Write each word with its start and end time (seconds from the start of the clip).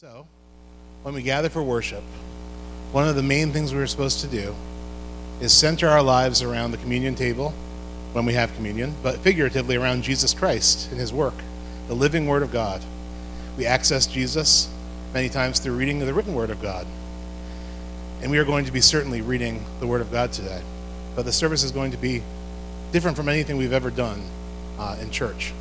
So, 0.00 0.28
when 1.02 1.12
we 1.12 1.22
gather 1.22 1.48
for 1.48 1.60
worship, 1.60 2.04
one 2.92 3.08
of 3.08 3.16
the 3.16 3.22
main 3.24 3.50
things 3.50 3.74
we're 3.74 3.88
supposed 3.88 4.20
to 4.20 4.28
do 4.28 4.54
is 5.40 5.52
center 5.52 5.88
our 5.88 6.04
lives 6.04 6.40
around 6.40 6.70
the 6.70 6.76
communion 6.76 7.16
table 7.16 7.50
when 8.12 8.24
we 8.24 8.34
have 8.34 8.54
communion, 8.54 8.94
but 9.02 9.16
figuratively 9.16 9.74
around 9.74 10.04
Jesus 10.04 10.32
Christ 10.32 10.88
and 10.92 11.00
his 11.00 11.12
work, 11.12 11.34
the 11.88 11.96
living 11.96 12.28
Word 12.28 12.44
of 12.44 12.52
God. 12.52 12.80
We 13.56 13.66
access 13.66 14.06
Jesus 14.06 14.72
many 15.12 15.28
times 15.28 15.58
through 15.58 15.74
reading 15.74 15.98
the 15.98 16.14
written 16.14 16.32
Word 16.32 16.50
of 16.50 16.62
God. 16.62 16.86
And 18.22 18.30
we 18.30 18.38
are 18.38 18.44
going 18.44 18.66
to 18.66 18.72
be 18.72 18.80
certainly 18.80 19.20
reading 19.20 19.64
the 19.80 19.88
Word 19.88 20.00
of 20.00 20.12
God 20.12 20.32
today. 20.32 20.62
But 21.16 21.24
the 21.24 21.32
service 21.32 21.64
is 21.64 21.72
going 21.72 21.90
to 21.90 21.98
be 21.98 22.22
different 22.92 23.16
from 23.16 23.28
anything 23.28 23.56
we've 23.56 23.72
ever 23.72 23.90
done 23.90 24.22
uh, 24.78 24.96
in 25.00 25.10
church. 25.10 25.52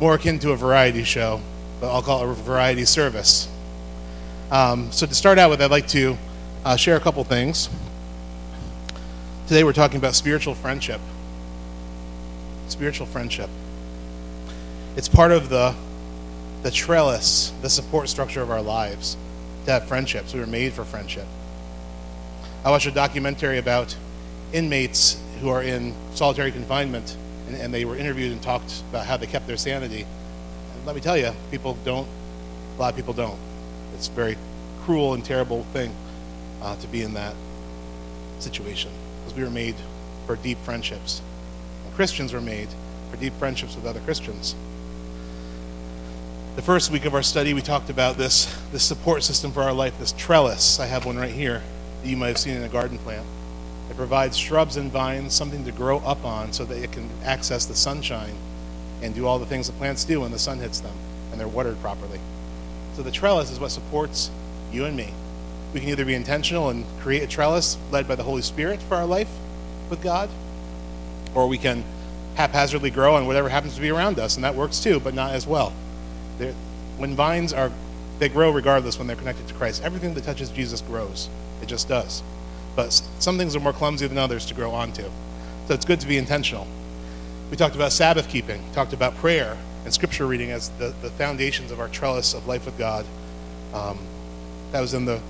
More 0.00 0.16
akin 0.16 0.40
to 0.40 0.50
a 0.50 0.56
variety 0.56 1.04
show, 1.04 1.40
but 1.80 1.92
I'll 1.92 2.02
call 2.02 2.28
it 2.28 2.30
a 2.30 2.34
variety 2.34 2.84
service. 2.84 3.48
Um, 4.50 4.90
so, 4.92 5.06
to 5.06 5.14
start 5.14 5.38
out 5.38 5.50
with, 5.50 5.60
I'd 5.60 5.70
like 5.70 5.88
to 5.88 6.16
uh, 6.64 6.76
share 6.76 6.96
a 6.96 7.00
couple 7.00 7.22
things. 7.24 7.68
Today, 9.46 9.64
we're 9.64 9.72
talking 9.72 9.98
about 9.98 10.14
spiritual 10.14 10.54
friendship. 10.54 11.00
Spiritual 12.68 13.06
friendship. 13.06 13.50
It's 14.96 15.08
part 15.08 15.32
of 15.32 15.48
the, 15.48 15.74
the 16.62 16.70
trellis, 16.70 17.52
the 17.62 17.70
support 17.70 18.08
structure 18.08 18.42
of 18.42 18.50
our 18.50 18.62
lives 18.62 19.16
to 19.64 19.72
have 19.72 19.86
friendships. 19.86 20.34
We 20.34 20.40
were 20.40 20.46
made 20.46 20.72
for 20.72 20.84
friendship. 20.84 21.26
I 22.64 22.70
watched 22.70 22.86
a 22.86 22.90
documentary 22.90 23.58
about 23.58 23.96
inmates 24.52 25.20
who 25.40 25.50
are 25.50 25.62
in 25.62 25.94
solitary 26.14 26.50
confinement, 26.50 27.16
and, 27.46 27.56
and 27.56 27.72
they 27.72 27.84
were 27.84 27.96
interviewed 27.96 28.32
and 28.32 28.42
talked 28.42 28.82
about 28.90 29.06
how 29.06 29.16
they 29.16 29.26
kept 29.26 29.46
their 29.46 29.56
sanity. 29.56 30.06
Let 30.88 30.94
me 30.94 31.02
tell 31.02 31.18
you, 31.18 31.32
people 31.50 31.76
don't, 31.84 32.08
a 32.74 32.80
lot 32.80 32.88
of 32.88 32.96
people 32.96 33.12
don't. 33.12 33.38
It's 33.94 34.08
a 34.08 34.12
very 34.12 34.38
cruel 34.80 35.12
and 35.12 35.22
terrible 35.22 35.64
thing 35.64 35.94
uh, 36.62 36.76
to 36.76 36.86
be 36.86 37.02
in 37.02 37.12
that 37.12 37.34
situation 38.38 38.90
because 39.18 39.36
we 39.36 39.44
were 39.44 39.50
made 39.50 39.74
for 40.24 40.36
deep 40.36 40.56
friendships. 40.60 41.20
And 41.84 41.94
Christians 41.94 42.32
were 42.32 42.40
made 42.40 42.68
for 43.10 43.18
deep 43.18 43.34
friendships 43.34 43.76
with 43.76 43.84
other 43.84 44.00
Christians. 44.00 44.54
The 46.56 46.62
first 46.62 46.90
week 46.90 47.04
of 47.04 47.14
our 47.14 47.22
study, 47.22 47.52
we 47.52 47.60
talked 47.60 47.90
about 47.90 48.16
this, 48.16 48.46
this 48.72 48.82
support 48.82 49.22
system 49.22 49.52
for 49.52 49.62
our 49.64 49.74
life, 49.74 49.98
this 49.98 50.12
trellis. 50.12 50.80
I 50.80 50.86
have 50.86 51.04
one 51.04 51.18
right 51.18 51.30
here 51.30 51.62
that 52.02 52.08
you 52.08 52.16
might 52.16 52.28
have 52.28 52.38
seen 52.38 52.56
in 52.56 52.62
a 52.62 52.68
garden 52.70 52.96
plant. 52.96 53.26
It 53.90 53.96
provides 53.98 54.38
shrubs 54.38 54.78
and 54.78 54.90
vines 54.90 55.34
something 55.34 55.66
to 55.66 55.70
grow 55.70 55.98
up 55.98 56.24
on 56.24 56.54
so 56.54 56.64
that 56.64 56.82
it 56.82 56.92
can 56.92 57.10
access 57.24 57.66
the 57.66 57.74
sunshine 57.76 58.36
and 59.02 59.14
do 59.14 59.26
all 59.26 59.38
the 59.38 59.46
things 59.46 59.66
the 59.66 59.72
plants 59.74 60.04
do 60.04 60.20
when 60.20 60.30
the 60.30 60.38
sun 60.38 60.58
hits 60.58 60.80
them 60.80 60.94
and 61.30 61.40
they're 61.40 61.48
watered 61.48 61.80
properly. 61.80 62.20
So 62.94 63.02
the 63.02 63.10
trellis 63.10 63.50
is 63.50 63.60
what 63.60 63.70
supports 63.70 64.30
you 64.72 64.84
and 64.84 64.96
me. 64.96 65.12
We 65.72 65.80
can 65.80 65.88
either 65.90 66.04
be 66.04 66.14
intentional 66.14 66.68
and 66.68 66.84
create 67.00 67.22
a 67.22 67.26
trellis 67.26 67.76
led 67.90 68.08
by 68.08 68.14
the 68.14 68.22
Holy 68.22 68.42
Spirit 68.42 68.80
for 68.82 68.96
our 68.96 69.06
life 69.06 69.30
with 69.90 70.02
God, 70.02 70.30
or 71.34 71.46
we 71.46 71.58
can 71.58 71.84
haphazardly 72.34 72.90
grow 72.90 73.16
on 73.16 73.26
whatever 73.26 73.48
happens 73.48 73.74
to 73.74 73.80
be 73.80 73.90
around 73.90 74.18
us, 74.18 74.36
and 74.36 74.44
that 74.44 74.54
works 74.54 74.80
too, 74.80 75.00
but 75.00 75.14
not 75.14 75.32
as 75.32 75.46
well. 75.46 75.72
They're, 76.38 76.54
when 76.96 77.14
vines 77.14 77.52
are, 77.52 77.70
they 78.18 78.28
grow 78.28 78.50
regardless 78.50 78.98
when 78.98 79.06
they're 79.06 79.16
connected 79.16 79.46
to 79.48 79.54
Christ. 79.54 79.82
Everything 79.84 80.14
that 80.14 80.24
touches 80.24 80.50
Jesus 80.50 80.80
grows. 80.80 81.28
It 81.62 81.66
just 81.66 81.88
does. 81.88 82.22
But 82.76 82.92
some 83.18 83.38
things 83.38 83.54
are 83.56 83.60
more 83.60 83.72
clumsy 83.72 84.06
than 84.06 84.18
others 84.18 84.46
to 84.46 84.54
grow 84.54 84.70
onto. 84.70 85.04
So 85.66 85.74
it's 85.74 85.84
good 85.84 86.00
to 86.00 86.06
be 86.06 86.16
intentional. 86.16 86.66
We 87.50 87.56
talked 87.56 87.74
about 87.74 87.92
Sabbath 87.92 88.28
keeping, 88.28 88.62
talked 88.72 88.92
about 88.92 89.16
prayer 89.16 89.56
and 89.84 89.94
scripture 89.94 90.26
reading 90.26 90.50
as 90.50 90.68
the, 90.70 90.94
the 91.00 91.08
foundations 91.10 91.70
of 91.70 91.80
our 91.80 91.88
trellis 91.88 92.34
of 92.34 92.46
life 92.46 92.66
with 92.66 92.76
God. 92.76 93.06
Um, 93.72 93.98
that 94.72 94.80
was 94.80 94.92
in 94.92 95.06
the 95.06 95.20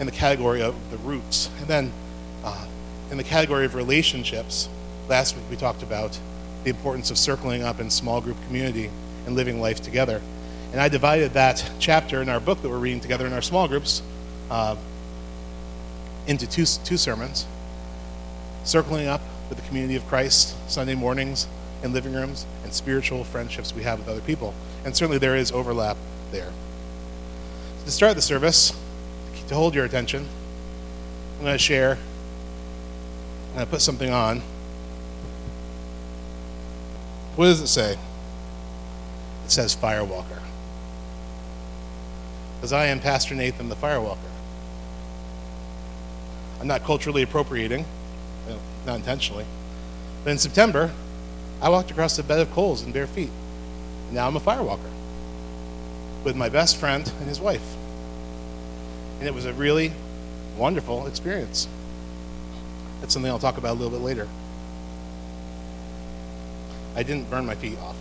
in 0.00 0.06
the 0.06 0.12
category 0.12 0.62
of 0.62 0.74
the 0.90 0.96
roots. 0.98 1.48
And 1.58 1.68
then 1.68 1.92
uh, 2.42 2.66
in 3.10 3.18
the 3.18 3.24
category 3.24 3.66
of 3.66 3.74
relationships, 3.74 4.68
last 5.08 5.36
week 5.36 5.44
we 5.48 5.56
talked 5.56 5.82
about 5.82 6.18
the 6.64 6.70
importance 6.70 7.10
of 7.10 7.18
circling 7.18 7.62
up 7.62 7.78
in 7.78 7.88
small 7.88 8.20
group 8.20 8.36
community 8.46 8.90
and 9.26 9.36
living 9.36 9.60
life 9.60 9.80
together. 9.80 10.20
And 10.72 10.80
I 10.80 10.88
divided 10.88 11.34
that 11.34 11.70
chapter 11.78 12.20
in 12.20 12.28
our 12.28 12.40
book 12.40 12.62
that 12.62 12.68
we're 12.68 12.78
reading 12.78 13.00
together 13.00 13.26
in 13.26 13.32
our 13.32 13.42
small 13.42 13.68
groups 13.68 14.02
uh, 14.50 14.74
into 16.26 16.48
two, 16.48 16.64
two 16.64 16.96
sermons 16.96 17.46
circling 18.64 19.06
up 19.06 19.20
with 19.48 19.58
the 19.58 19.66
community 19.66 19.96
of 19.96 20.06
Christ 20.06 20.56
Sunday 20.70 20.94
mornings 20.94 21.46
in 21.82 21.92
living 21.92 22.12
rooms 22.12 22.46
and 22.62 22.72
spiritual 22.72 23.24
friendships 23.24 23.74
we 23.74 23.82
have 23.82 23.98
with 23.98 24.08
other 24.08 24.20
people. 24.20 24.54
And 24.84 24.96
certainly 24.96 25.18
there 25.18 25.36
is 25.36 25.50
overlap 25.52 25.96
there. 26.30 26.52
So 27.78 27.84
to 27.86 27.90
start 27.90 28.16
the 28.16 28.22
service, 28.22 28.72
to 29.48 29.54
hold 29.54 29.74
your 29.74 29.84
attention, 29.84 30.28
I'm 31.38 31.44
going 31.44 31.54
to 31.54 31.58
share, 31.58 31.92
I'm 33.48 33.54
going 33.54 33.66
to 33.66 33.70
put 33.70 33.80
something 33.80 34.12
on. 34.12 34.42
What 37.36 37.46
does 37.46 37.60
it 37.60 37.68
say? 37.68 37.92
It 39.44 39.50
says 39.50 39.74
Firewalker. 39.74 40.42
Because 42.56 42.72
I 42.72 42.86
am 42.86 43.00
Pastor 43.00 43.34
Nathan 43.34 43.70
the 43.70 43.76
Firewalker. 43.76 44.18
I'm 46.60 46.66
not 46.66 46.84
culturally 46.84 47.22
appropriating, 47.22 47.86
not 48.84 48.96
intentionally. 48.96 49.46
But 50.22 50.30
in 50.30 50.38
September, 50.38 50.90
I 51.62 51.68
walked 51.68 51.90
across 51.90 52.18
a 52.18 52.22
bed 52.22 52.40
of 52.40 52.50
coals 52.52 52.82
in 52.82 52.92
bare 52.92 53.06
feet. 53.06 53.30
Now 54.10 54.26
I'm 54.26 54.36
a 54.36 54.40
firewalker 54.40 54.90
with 56.24 56.36
my 56.36 56.48
best 56.48 56.76
friend 56.76 57.10
and 57.18 57.28
his 57.28 57.40
wife. 57.40 57.76
And 59.18 59.28
it 59.28 59.34
was 59.34 59.44
a 59.44 59.52
really 59.52 59.92
wonderful 60.56 61.06
experience. 61.06 61.68
That's 63.00 63.12
something 63.12 63.30
I'll 63.30 63.38
talk 63.38 63.58
about 63.58 63.72
a 63.72 63.78
little 63.78 63.90
bit 63.90 64.04
later. 64.04 64.28
I 66.96 67.02
didn't 67.02 67.30
burn 67.30 67.46
my 67.46 67.54
feet 67.54 67.78
off, 67.78 67.96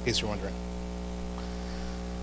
in 0.00 0.04
case 0.04 0.20
you're 0.20 0.28
wondering. 0.28 0.54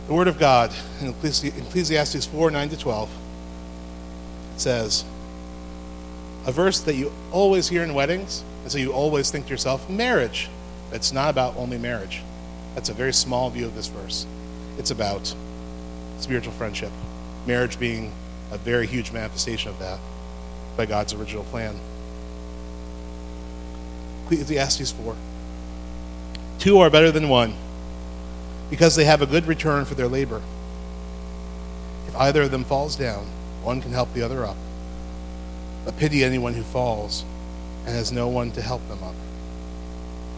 The 0.07 0.13
Word 0.13 0.27
of 0.27 0.37
God 0.37 0.71
in 1.01 1.09
Ecclesiastes 1.09 2.25
4 2.25 2.51
9 2.51 2.69
to 2.69 2.77
12 2.77 3.09
it 4.55 4.61
says, 4.61 5.03
a 6.45 6.51
verse 6.51 6.79
that 6.81 6.95
you 6.95 7.11
always 7.31 7.67
hear 7.67 7.83
in 7.83 7.93
weddings, 7.93 8.43
and 8.65 8.71
so 8.71 8.79
you 8.79 8.93
always 8.93 9.29
think 9.29 9.45
to 9.45 9.51
yourself, 9.51 9.87
marriage. 9.87 10.49
It's 10.91 11.13
not 11.13 11.29
about 11.29 11.55
only 11.55 11.77
marriage. 11.77 12.23
That's 12.73 12.89
a 12.89 12.95
very 12.95 13.13
small 13.13 13.51
view 13.51 13.67
of 13.67 13.75
this 13.75 13.85
verse. 13.85 14.25
It's 14.79 14.89
about 14.89 15.35
spiritual 16.17 16.51
friendship, 16.51 16.91
marriage 17.45 17.77
being 17.77 18.11
a 18.51 18.57
very 18.57 18.87
huge 18.87 19.11
manifestation 19.11 19.69
of 19.69 19.77
that 19.77 19.99
by 20.75 20.87
God's 20.87 21.13
original 21.13 21.43
plan. 21.43 21.79
Ecclesiastes 24.23 24.93
4. 24.93 25.15
Two 26.57 26.79
are 26.79 26.89
better 26.89 27.11
than 27.11 27.29
one 27.29 27.53
because 28.71 28.95
they 28.95 29.05
have 29.05 29.21
a 29.21 29.27
good 29.27 29.45
return 29.45 29.85
for 29.85 29.93
their 29.93 30.07
labor. 30.07 30.41
If 32.07 32.15
either 32.15 32.41
of 32.41 32.49
them 32.49 32.63
falls 32.63 32.95
down, 32.95 33.27
one 33.61 33.79
can 33.79 33.91
help 33.91 34.11
the 34.15 34.23
other 34.23 34.43
up. 34.43 34.57
But 35.85 35.97
pity 35.97 36.23
anyone 36.23 36.55
who 36.55 36.63
falls 36.63 37.25
and 37.85 37.95
has 37.95 38.11
no 38.11 38.27
one 38.27 38.51
to 38.51 38.61
help 38.61 38.87
them 38.87 39.03
up. 39.03 39.15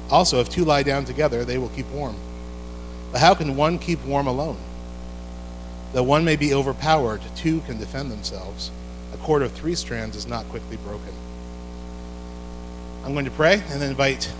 Also, 0.09 0.39
if 0.39 0.49
two 0.49 0.63
lie 0.63 0.83
down 0.83 1.05
together, 1.05 1.43
they 1.43 1.57
will 1.57 1.69
keep 1.69 1.89
warm. 1.89 2.15
But 3.11 3.21
how 3.21 3.33
can 3.33 3.55
one 3.55 3.79
keep 3.79 4.03
warm 4.05 4.27
alone? 4.27 4.57
Though 5.93 6.03
one 6.03 6.25
may 6.25 6.35
be 6.35 6.53
overpowered, 6.53 7.21
two 7.35 7.61
can 7.61 7.79
defend 7.79 8.11
themselves. 8.11 8.71
A 9.13 9.17
cord 9.17 9.41
of 9.41 9.51
three 9.53 9.75
strands 9.75 10.15
is 10.15 10.27
not 10.27 10.47
quickly 10.49 10.77
broken. 10.77 11.13
I'm 13.03 13.13
going 13.13 13.25
to 13.25 13.31
pray 13.31 13.53
and 13.53 13.81
then 13.81 13.89
invite 13.89 14.31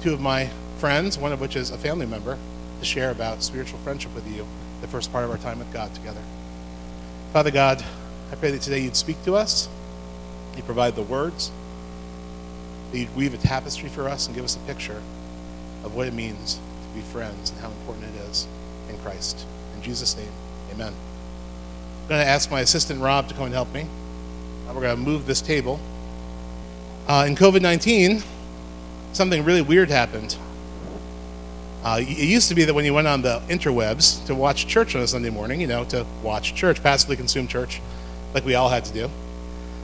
two 0.00 0.14
of 0.14 0.20
my 0.20 0.50
friends, 0.78 1.18
one 1.18 1.32
of 1.32 1.40
which 1.40 1.56
is 1.56 1.70
a 1.70 1.78
family 1.78 2.06
member, 2.06 2.38
to 2.78 2.84
share 2.84 3.10
about 3.10 3.42
spiritual 3.42 3.78
friendship 3.80 4.14
with 4.14 4.26
you, 4.26 4.46
the 4.80 4.88
first 4.88 5.12
part 5.12 5.24
of 5.24 5.30
our 5.30 5.36
time 5.36 5.58
with 5.58 5.70
God 5.72 5.94
together. 5.94 6.22
Father 7.34 7.50
God, 7.50 7.84
I 8.32 8.36
pray 8.36 8.50
that 8.50 8.62
today 8.62 8.80
you'd 8.80 8.96
speak 8.96 9.22
to 9.24 9.36
us, 9.36 9.68
you 10.56 10.62
provide 10.62 10.96
the 10.96 11.02
words, 11.02 11.52
that 12.90 12.98
you'd 12.98 13.14
weave 13.16 13.34
a 13.34 13.38
tapestry 13.38 13.88
for 13.88 14.08
us 14.08 14.26
and 14.26 14.34
give 14.34 14.44
us 14.44 14.56
a 14.56 14.60
picture 14.60 15.02
of 15.84 15.94
what 15.94 16.06
it 16.06 16.14
means 16.14 16.58
to 16.82 16.94
be 16.94 17.00
friends 17.00 17.50
and 17.50 17.60
how 17.60 17.68
important 17.68 18.06
it 18.14 18.20
is 18.30 18.46
in 18.88 18.98
Christ. 18.98 19.46
In 19.76 19.82
Jesus' 19.82 20.16
name, 20.16 20.32
amen. 20.72 20.92
I'm 22.02 22.08
going 22.08 22.20
to 22.20 22.26
ask 22.26 22.50
my 22.50 22.60
assistant 22.60 23.00
Rob 23.00 23.28
to 23.28 23.34
come 23.34 23.44
and 23.44 23.54
help 23.54 23.72
me. 23.72 23.86
We're 24.80 24.82
going 24.82 24.96
to 24.96 25.02
move 25.02 25.26
this 25.26 25.40
table. 25.40 25.80
Uh, 27.08 27.24
in 27.26 27.34
COVID 27.34 27.60
19, 27.60 28.22
something 29.12 29.44
really 29.44 29.62
weird 29.62 29.90
happened. 29.90 30.36
Uh, 31.82 31.98
it 32.00 32.08
used 32.08 32.48
to 32.50 32.54
be 32.54 32.64
that 32.64 32.74
when 32.74 32.84
you 32.84 32.94
went 32.94 33.08
on 33.08 33.22
the 33.22 33.40
interwebs 33.48 34.24
to 34.26 34.34
watch 34.34 34.66
church 34.66 34.94
on 34.94 35.02
a 35.02 35.06
Sunday 35.06 35.30
morning, 35.30 35.60
you 35.60 35.66
know, 35.66 35.84
to 35.84 36.06
watch 36.22 36.54
church, 36.54 36.82
passively 36.82 37.16
consume 37.16 37.48
church, 37.48 37.80
like 38.32 38.44
we 38.44 38.54
all 38.54 38.68
had 38.68 38.84
to 38.84 38.92
do, 38.92 39.10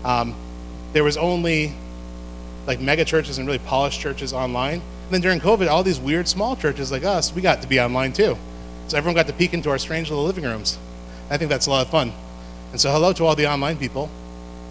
um, 0.04 0.34
there 0.92 1.02
was 1.02 1.16
only 1.16 1.74
like 2.66 2.80
mega 2.80 3.04
churches 3.04 3.38
and 3.38 3.46
really 3.46 3.60
polished 3.60 4.00
churches 4.00 4.32
online. 4.32 4.74
And 4.74 5.10
then 5.10 5.20
during 5.20 5.40
COVID, 5.40 5.68
all 5.68 5.82
these 5.82 6.00
weird 6.00 6.26
small 6.26 6.56
churches 6.56 6.90
like 6.90 7.04
us, 7.04 7.32
we 7.32 7.40
got 7.40 7.62
to 7.62 7.68
be 7.68 7.80
online 7.80 8.12
too. 8.12 8.36
So 8.88 8.96
everyone 8.96 9.14
got 9.14 9.26
to 9.28 9.32
peek 9.32 9.54
into 9.54 9.70
our 9.70 9.78
strange 9.78 10.10
little 10.10 10.24
living 10.24 10.44
rooms. 10.44 10.78
I 11.30 11.36
think 11.36 11.48
that's 11.48 11.66
a 11.66 11.70
lot 11.70 11.86
of 11.86 11.90
fun. 11.90 12.12
And 12.72 12.80
so 12.80 12.90
hello 12.90 13.12
to 13.14 13.24
all 13.24 13.36
the 13.36 13.46
online 13.46 13.78
people. 13.78 14.10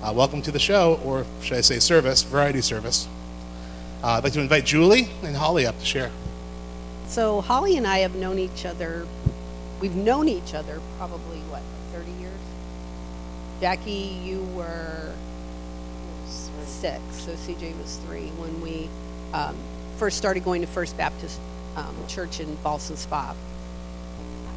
Uh, 0.04 0.14
welcome 0.14 0.42
to 0.42 0.52
the 0.52 0.60
show, 0.60 1.00
or 1.04 1.26
should 1.42 1.58
I 1.58 1.62
say 1.62 1.80
service, 1.80 2.22
variety 2.22 2.62
service. 2.62 3.08
Uh, 4.04 4.10
I'd 4.10 4.24
like 4.24 4.34
to 4.34 4.42
invite 4.42 4.66
Julie 4.66 5.10
and 5.24 5.36
Holly 5.36 5.66
up 5.66 5.80
to 5.80 5.86
share. 5.86 6.12
So 7.08 7.42
Holly 7.42 7.78
and 7.78 7.88
I 7.88 8.00
have 8.00 8.16
known 8.16 8.38
each 8.38 8.66
other. 8.66 9.08
We've 9.80 9.96
known 9.96 10.28
each 10.28 10.54
other 10.54 10.82
probably 10.98 11.40
what 11.50 11.62
30 11.94 12.12
years. 12.22 12.34
Jackie, 13.62 14.20
you 14.24 14.44
were 14.54 15.14
six, 16.76 17.02
so 17.12 17.32
CJ 17.32 17.78
was 17.82 17.98
three 18.06 18.28
when 18.38 18.62
we 18.62 18.90
um, 19.34 19.56
first 19.98 20.18
started 20.18 20.44
going 20.44 20.62
to 20.62 20.68
First 20.68 20.98
Baptist 20.98 21.40
um, 21.76 21.96
Church 22.08 22.40
in 22.40 22.56
Ballston 22.58 22.98
Spa. 22.98 23.36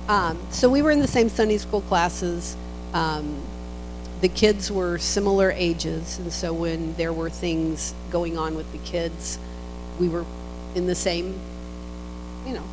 Um, 0.08 0.38
so 0.50 0.68
we 0.68 0.82
were 0.82 0.90
in 0.90 1.00
the 1.00 1.06
same 1.06 1.28
Sunday 1.28 1.58
school 1.58 1.82
classes. 1.82 2.56
Um, 2.92 3.42
the 4.20 4.28
kids 4.28 4.70
were 4.70 4.98
similar 4.98 5.52
ages, 5.52 6.18
and 6.18 6.32
so 6.32 6.52
when 6.52 6.94
there 6.94 7.12
were 7.12 7.30
things 7.30 7.94
going 8.10 8.36
on 8.36 8.56
with 8.56 8.70
the 8.72 8.78
kids, 8.78 9.38
we 10.00 10.08
were 10.08 10.24
in 10.74 10.86
the 10.86 10.94
same 10.94 11.38
you 12.46 12.54
know, 12.54 12.64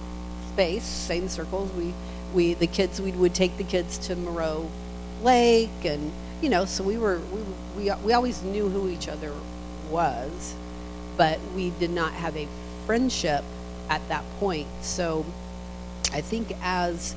space, 0.53 0.83
same 0.83 1.27
circles. 1.27 1.71
We, 1.73 1.93
we, 2.33 2.53
the 2.53 2.67
kids, 2.67 3.01
we 3.01 3.11
would 3.11 3.35
take 3.35 3.57
the 3.57 3.63
kids 3.63 3.97
to 4.07 4.15
Moreau 4.15 4.69
Lake, 5.21 5.83
and 5.83 6.11
you 6.41 6.49
know, 6.49 6.65
so 6.65 6.83
we 6.83 6.97
were, 6.97 7.19
we, 7.31 7.41
we, 7.77 7.91
we 8.05 8.13
always 8.13 8.41
knew 8.43 8.69
who 8.69 8.89
each 8.89 9.07
other 9.07 9.31
was, 9.89 10.55
but 11.17 11.39
we 11.55 11.71
did 11.71 11.91
not 11.91 12.13
have 12.13 12.35
a 12.35 12.47
friendship 12.85 13.43
at 13.89 14.07
that 14.09 14.23
point. 14.39 14.67
So, 14.81 15.25
I 16.13 16.21
think 16.21 16.55
as 16.61 17.15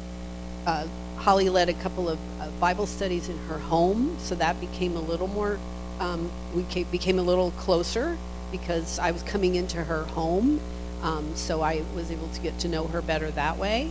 uh, 0.67 0.87
Holly 1.17 1.49
led 1.49 1.69
a 1.69 1.75
couple 1.75 2.09
of 2.09 2.19
uh, 2.41 2.51
Bible 2.61 2.87
studies 2.87 3.29
in 3.29 3.39
her 3.49 3.59
home, 3.59 4.17
so 4.19 4.35
that 4.35 4.61
became 4.61 4.97
a 4.97 5.01
little 5.01 5.29
more, 5.29 5.59
um, 6.01 6.31
we 6.55 6.63
came, 6.65 6.87
became 6.91 7.19
a 7.19 7.23
little 7.23 7.51
closer 7.53 8.17
because 8.51 8.99
I 8.99 9.11
was 9.11 9.23
coming 9.23 9.55
into 9.55 9.85
her 9.85 10.05
home 10.05 10.61
um, 11.03 11.37
so 11.37 11.63
I 11.63 11.83
was 11.95 12.11
able 12.11 12.29
to 12.29 12.41
get 12.41 12.59
to 12.61 12.69
know 12.69 12.87
her 12.89 13.03
better 13.03 13.31
that 13.33 13.57
way. 13.59 13.91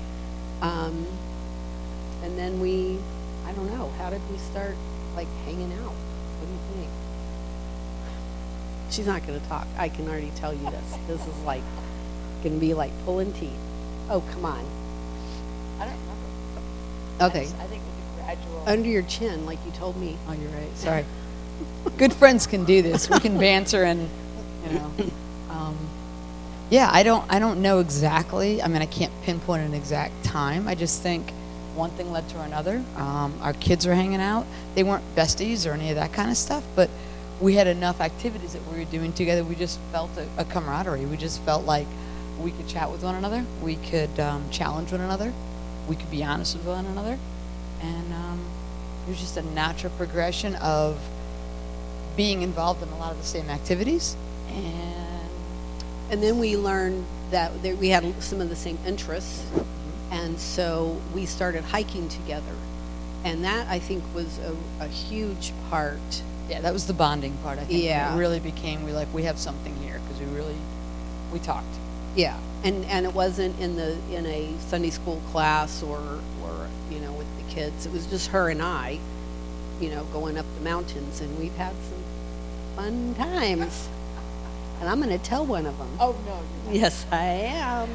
Um, 0.61 1.05
and 2.23 2.37
then 2.37 2.59
we, 2.59 2.97
I 3.45 3.53
don't 3.53 3.67
know, 3.67 3.89
how 3.97 4.09
did 4.09 4.21
we 4.29 4.37
start 4.37 4.75
like 5.15 5.27
hanging 5.45 5.71
out? 5.73 5.93
What 5.93 6.47
do 6.47 6.51
you 6.51 6.59
think? 6.75 6.89
She's 8.89 9.05
not 9.07 9.25
going 9.27 9.39
to 9.39 9.47
talk. 9.47 9.67
I 9.77 9.89
can 9.89 10.07
already 10.07 10.31
tell 10.35 10.53
you 10.53 10.69
this. 10.69 10.97
This 11.07 11.21
is 11.27 11.37
like 11.43 11.63
going 12.43 12.55
to 12.55 12.59
be 12.59 12.73
like 12.73 12.91
pulling 13.05 13.33
teeth. 13.33 13.51
Oh, 14.09 14.21
come 14.31 14.45
on. 14.45 14.63
I 15.79 15.85
don't 15.85 15.93
remember. 15.99 17.25
Okay. 17.25 17.39
I, 17.41 17.43
just- 17.43 17.55
I 17.57 17.63
think 17.67 17.83
with 17.83 18.15
the 18.17 18.23
gradual. 18.23 18.63
Under 18.65 18.89
your 18.89 19.01
chin, 19.03 19.45
like 19.45 19.59
you 19.65 19.71
told 19.71 19.97
me. 19.97 20.17
oh, 20.27 20.33
you're 20.33 20.49
right. 20.51 20.77
Sorry. 20.77 21.05
Good 21.97 22.13
friends 22.13 22.45
can 22.47 22.65
do 22.65 22.81
this. 22.81 23.09
We 23.09 23.19
can 23.19 23.37
banter 23.37 23.83
and, 23.83 24.09
you 24.67 24.73
know. 24.73 24.91
Um, 25.49 25.77
yeah, 26.69 26.89
I 26.91 27.01
don't. 27.03 27.25
I 27.31 27.39
don't 27.39 27.61
know 27.61 27.79
exactly. 27.79 28.61
I 28.61 28.67
mean, 28.67 28.81
I 28.81 28.85
can't 28.85 29.11
pinpoint 29.23 29.63
an 29.63 29.73
exact 29.73 30.23
time. 30.23 30.67
I 30.67 30.75
just 30.75 31.01
think 31.01 31.31
one 31.75 31.89
thing 31.91 32.11
led 32.11 32.27
to 32.29 32.41
another. 32.41 32.83
Um, 32.97 33.33
our 33.41 33.53
kids 33.53 33.87
were 33.87 33.95
hanging 33.95 34.19
out. 34.21 34.45
They 34.75 34.83
weren't 34.83 35.03
besties 35.15 35.65
or 35.67 35.73
any 35.73 35.89
of 35.89 35.95
that 35.95 36.11
kind 36.13 36.29
of 36.29 36.37
stuff, 36.37 36.63
but 36.75 36.89
we 37.41 37.55
had 37.55 37.67
enough 37.67 38.01
activities 38.01 38.53
that 38.53 38.61
we 38.71 38.79
were 38.79 38.85
doing 38.85 39.13
together. 39.13 39.43
We 39.43 39.55
just 39.55 39.79
felt 39.91 40.11
a, 40.17 40.27
a 40.37 40.45
camaraderie. 40.45 41.05
We 41.05 41.17
just 41.17 41.41
felt 41.41 41.65
like 41.65 41.87
we 42.39 42.51
could 42.51 42.67
chat 42.67 42.91
with 42.91 43.03
one 43.03 43.15
another. 43.15 43.45
We 43.61 43.75
could 43.75 44.19
um, 44.19 44.49
challenge 44.51 44.91
one 44.91 45.01
another. 45.01 45.33
We 45.89 45.95
could 45.95 46.11
be 46.11 46.23
honest 46.23 46.55
with 46.57 46.65
one 46.65 46.85
another, 46.85 47.19
and 47.81 48.13
um, 48.13 48.39
it 49.05 49.11
was 49.11 49.19
just 49.19 49.37
a 49.37 49.43
natural 49.43 49.93
progression 49.97 50.55
of 50.55 50.99
being 52.17 52.41
involved 52.41 52.83
in 52.83 52.89
a 52.89 52.97
lot 52.97 53.11
of 53.11 53.17
the 53.17 53.25
same 53.25 53.49
activities 53.49 54.15
and 54.49 55.29
And 56.09 56.23
then 56.23 56.39
we 56.39 56.57
learned 56.57 57.05
that 57.31 57.61
there, 57.63 57.75
we 57.75 57.89
had 57.89 58.23
some 58.23 58.39
of 58.41 58.49
the 58.49 58.55
same 58.55 58.77
interests, 58.85 59.45
and 60.11 60.39
so 60.39 61.01
we 61.13 61.25
started 61.25 61.65
hiking 61.65 62.07
together. 62.09 62.55
And 63.25 63.43
that, 63.43 63.67
I 63.67 63.79
think, 63.79 64.03
was 64.15 64.39
a, 64.39 64.55
a 64.83 64.87
huge 64.87 65.51
part. 65.69 66.23
Yeah 66.49 66.61
that 66.61 66.73
was 66.73 66.87
the 66.87 66.93
bonding 66.93 67.33
part 67.43 67.59
i 67.59 67.63
think 67.65 67.83
Yeah. 67.83 68.13
it 68.13 68.17
really 68.17 68.39
became 68.39 68.85
we 68.85 68.91
like 68.93 69.07
we 69.13 69.23
have 69.23 69.37
something 69.37 69.75
here 69.83 69.99
because 70.03 70.19
we 70.19 70.35
really 70.35 70.55
we 71.33 71.39
talked 71.39 71.65
Yeah, 72.15 72.37
and, 72.63 72.85
and 72.85 73.05
it 73.05 73.13
wasn't 73.13 73.59
in 73.59 73.75
the, 73.75 73.97
in 74.11 74.25
a 74.25 74.49
Sunday 74.69 74.89
school 74.89 75.21
class 75.31 75.83
or, 75.83 75.99
or, 76.41 76.67
you 76.89 76.99
know, 76.99 77.11
with 77.11 77.27
the 77.37 77.53
kids. 77.53 77.85
It 77.85 77.91
was 77.91 78.07
just 78.07 78.29
her 78.29 78.49
and 78.49 78.59
I, 78.61 78.97
you 79.79 79.89
know, 79.91 80.03
going 80.05 80.35
up 80.37 80.45
the 80.57 80.63
mountains, 80.63 81.21
and 81.21 81.37
we've 81.37 81.55
had 81.57 81.75
some 81.89 82.03
fun 82.75 83.13
times. 83.15 83.87
And 84.79 84.87
I'm 84.89 84.99
going 85.01 85.09
to 85.19 85.23
tell 85.23 85.45
one 85.45 85.65
of 85.67 85.77
them. 85.77 85.89
oh 85.99 86.15
no 86.25 86.39
Yes, 86.71 87.05
I 87.11 87.25
am. 87.25 87.89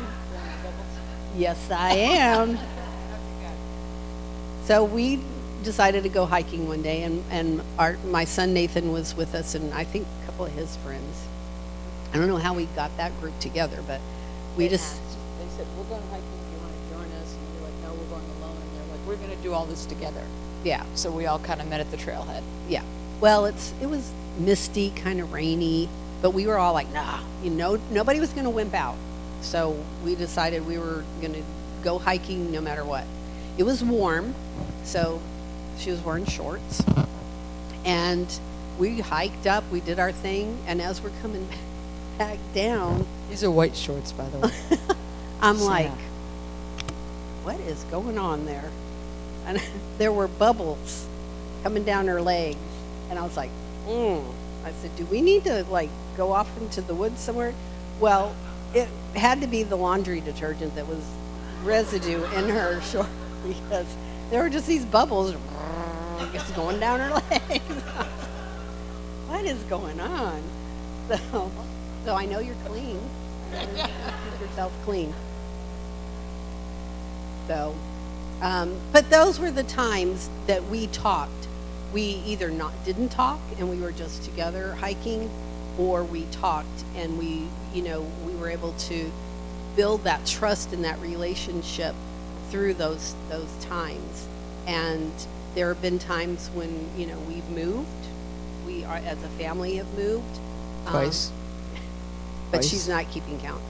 Yes, 1.36 1.70
I 1.70 1.94
am. 1.94 2.58
So 4.66 4.84
we 4.84 5.20
decided 5.62 6.02
to 6.02 6.08
go 6.08 6.26
hiking 6.26 6.68
one 6.68 6.82
day, 6.82 7.02
and, 7.02 7.24
and 7.30 7.62
our, 7.78 7.96
my 8.10 8.24
son 8.24 8.52
Nathan 8.52 8.92
was 8.92 9.14
with 9.16 9.34
us, 9.34 9.54
and 9.54 9.72
I 9.72 9.84
think 9.84 10.06
a 10.22 10.26
couple 10.26 10.46
of 10.46 10.52
his 10.52 10.76
friends. 10.76 11.26
I 12.12 12.18
don't 12.18 12.28
know 12.28 12.36
how 12.36 12.54
we 12.54 12.66
got 12.66 12.94
that 12.98 13.18
group 13.20 13.38
together, 13.40 13.82
but 13.86 14.00
we 14.56 14.68
just, 14.68 15.00
they 15.38 15.48
said 15.56 15.66
we're 15.78 15.84
going 15.84 16.02
hiking 16.10 16.24
do 16.24 16.56
you 16.56 16.62
want 16.62 16.74
to 16.74 16.94
join 16.94 17.22
us 17.22 17.34
and 17.34 17.54
we 17.54 17.60
were 17.60 17.66
like 17.66 17.82
no 17.82 17.94
we're 17.94 18.10
going 18.10 18.30
alone 18.42 18.54
and 18.54 18.76
they're 18.76 18.96
like 18.96 19.06
we're 19.06 19.16
going 19.16 19.34
to 19.34 19.42
do 19.42 19.54
all 19.54 19.64
this 19.64 19.86
together 19.86 20.22
yeah, 20.62 20.84
so 20.94 21.10
we 21.10 21.24
all 21.24 21.38
kind 21.38 21.60
of 21.62 21.68
met 21.68 21.80
at 21.80 21.90
the 21.90 21.96
trailhead 21.96 22.42
yeah. 22.68 22.82
Well, 23.20 23.46
it's 23.46 23.72
it 23.80 23.86
was 23.86 24.10
misty, 24.38 24.90
kind 24.90 25.20
of 25.20 25.32
rainy, 25.32 25.88
but 26.20 26.30
we 26.30 26.46
were 26.46 26.58
all 26.58 26.72
like, 26.72 26.92
nah, 26.92 27.20
you 27.42 27.50
know, 27.50 27.80
nobody 27.90 28.20
was 28.20 28.30
going 28.32 28.44
to 28.44 28.50
wimp 28.50 28.74
out. 28.74 28.96
So 29.42 29.76
we 30.04 30.14
decided 30.14 30.66
we 30.66 30.78
were 30.78 31.04
going 31.20 31.34
to 31.34 31.42
go 31.82 31.98
hiking 31.98 32.50
no 32.52 32.60
matter 32.60 32.84
what. 32.84 33.04
It 33.58 33.64
was 33.64 33.84
warm, 33.84 34.34
so 34.84 35.20
she 35.78 35.90
was 35.90 36.00
wearing 36.00 36.26
shorts, 36.26 36.82
and 37.84 38.26
we 38.78 39.00
hiked 39.00 39.46
up. 39.46 39.64
We 39.70 39.80
did 39.80 39.98
our 39.98 40.12
thing, 40.12 40.58
and 40.66 40.80
as 40.80 41.02
we're 41.02 41.10
coming 41.20 41.48
back 42.18 42.38
down, 42.54 43.06
these 43.28 43.42
are 43.42 43.50
white 43.50 43.76
shorts 43.76 44.12
by 44.12 44.28
the 44.28 44.38
way 44.38 44.52
I'm 45.42 45.58
So, 45.58 45.66
like, 45.66 45.90
what 47.42 47.58
is 47.60 47.82
going 47.84 48.16
on 48.16 48.46
there? 48.46 48.70
And 49.46 49.60
there 49.98 50.12
were 50.12 50.28
bubbles 50.28 51.06
coming 51.62 51.84
down 51.84 52.06
her 52.06 52.22
legs. 52.22 52.58
And 53.10 53.18
I 53.18 53.22
was 53.22 53.36
like, 53.36 53.50
mm. 53.86 54.24
I 54.64 54.70
said, 54.72 54.94
do 54.96 55.04
we 55.06 55.20
need 55.20 55.44
to 55.44 55.64
like 55.64 55.90
go 56.16 56.32
off 56.32 56.48
into 56.58 56.80
the 56.80 56.94
woods 56.94 57.20
somewhere? 57.20 57.52
Well, 58.00 58.34
it 58.72 58.88
had 59.14 59.40
to 59.40 59.46
be 59.46 59.64
the 59.64 59.76
laundry 59.76 60.20
detergent 60.20 60.76
that 60.76 60.86
was 60.86 61.04
residue 61.64 62.22
in 62.36 62.48
her 62.48 62.80
short 62.80 63.08
because 63.46 63.86
there 64.30 64.42
were 64.42 64.48
just 64.48 64.66
these 64.66 64.84
bubbles 64.84 65.34
just 66.32 66.54
going 66.54 66.78
down 66.80 67.00
her 67.00 67.10
legs. 67.30 67.82
what 69.26 69.44
is 69.44 69.62
going 69.64 70.00
on? 70.00 70.42
So, 71.08 71.50
so 72.04 72.14
I 72.14 72.26
know 72.26 72.38
you're 72.38 72.54
clean. 72.66 73.00
Keep 73.52 74.40
yourself 74.40 74.72
clean. 74.84 75.12
So, 77.48 77.74
um, 78.40 78.76
but 78.92 79.10
those 79.10 79.38
were 79.38 79.50
the 79.50 79.62
times 79.64 80.28
that 80.46 80.64
we 80.68 80.86
talked. 80.88 81.48
We 81.92 82.02
either 82.02 82.50
not 82.50 82.72
didn't 82.84 83.10
talk 83.10 83.40
and 83.58 83.68
we 83.68 83.78
were 83.78 83.92
just 83.92 84.22
together 84.24 84.74
hiking, 84.74 85.30
or 85.78 86.02
we 86.04 86.24
talked 86.30 86.84
and 86.96 87.18
we, 87.18 87.46
you 87.74 87.82
know, 87.82 88.06
we 88.26 88.34
were 88.34 88.48
able 88.48 88.72
to 88.72 89.10
build 89.76 90.04
that 90.04 90.26
trust 90.26 90.72
and 90.72 90.84
that 90.84 90.98
relationship 91.00 91.94
through 92.50 92.74
those 92.74 93.14
those 93.28 93.52
times. 93.60 94.26
And 94.66 95.12
there 95.54 95.72
have 95.72 95.82
been 95.82 95.98
times 95.98 96.48
when 96.54 96.90
you 96.96 97.06
know 97.06 97.18
we've 97.28 97.48
moved. 97.50 97.88
We 98.66 98.84
are 98.84 98.96
as 98.96 99.22
a 99.22 99.28
family 99.30 99.76
have 99.76 99.92
moved. 99.98 100.38
Um, 100.86 100.92
twice 100.92 101.32
but 102.52 102.58
Twice. 102.58 102.70
she's 102.70 102.88
not 102.88 103.10
keeping 103.10 103.40
count. 103.40 103.62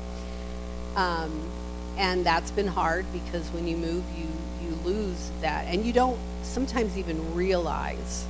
Um, 0.97 1.49
and 1.97 2.27
that's 2.27 2.51
been 2.51 2.67
hard 2.67 3.07
because 3.13 3.49
when 3.51 3.67
you 3.67 3.77
move, 3.77 4.05
you 4.19 4.27
you 4.61 4.75
lose 4.85 5.31
that, 5.41 5.67
and 5.69 5.87
you 5.87 5.93
don't 5.93 6.19
sometimes 6.43 6.99
even 6.99 7.35
realize 7.35 8.25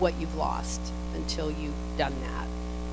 what 0.00 0.14
you've 0.20 0.34
lost 0.34 0.80
until 1.14 1.50
you've 1.50 1.74
done 1.96 2.14
that. 2.22 2.46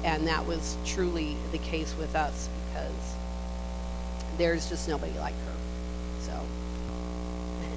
And 0.03 0.27
that 0.27 0.45
was 0.45 0.77
truly 0.85 1.35
the 1.51 1.57
case 1.57 1.93
with 1.97 2.15
us 2.15 2.47
because 2.67 3.15
there's 4.37 4.69
just 4.69 4.87
nobody 4.87 5.17
like 5.19 5.33
her. 5.33 5.53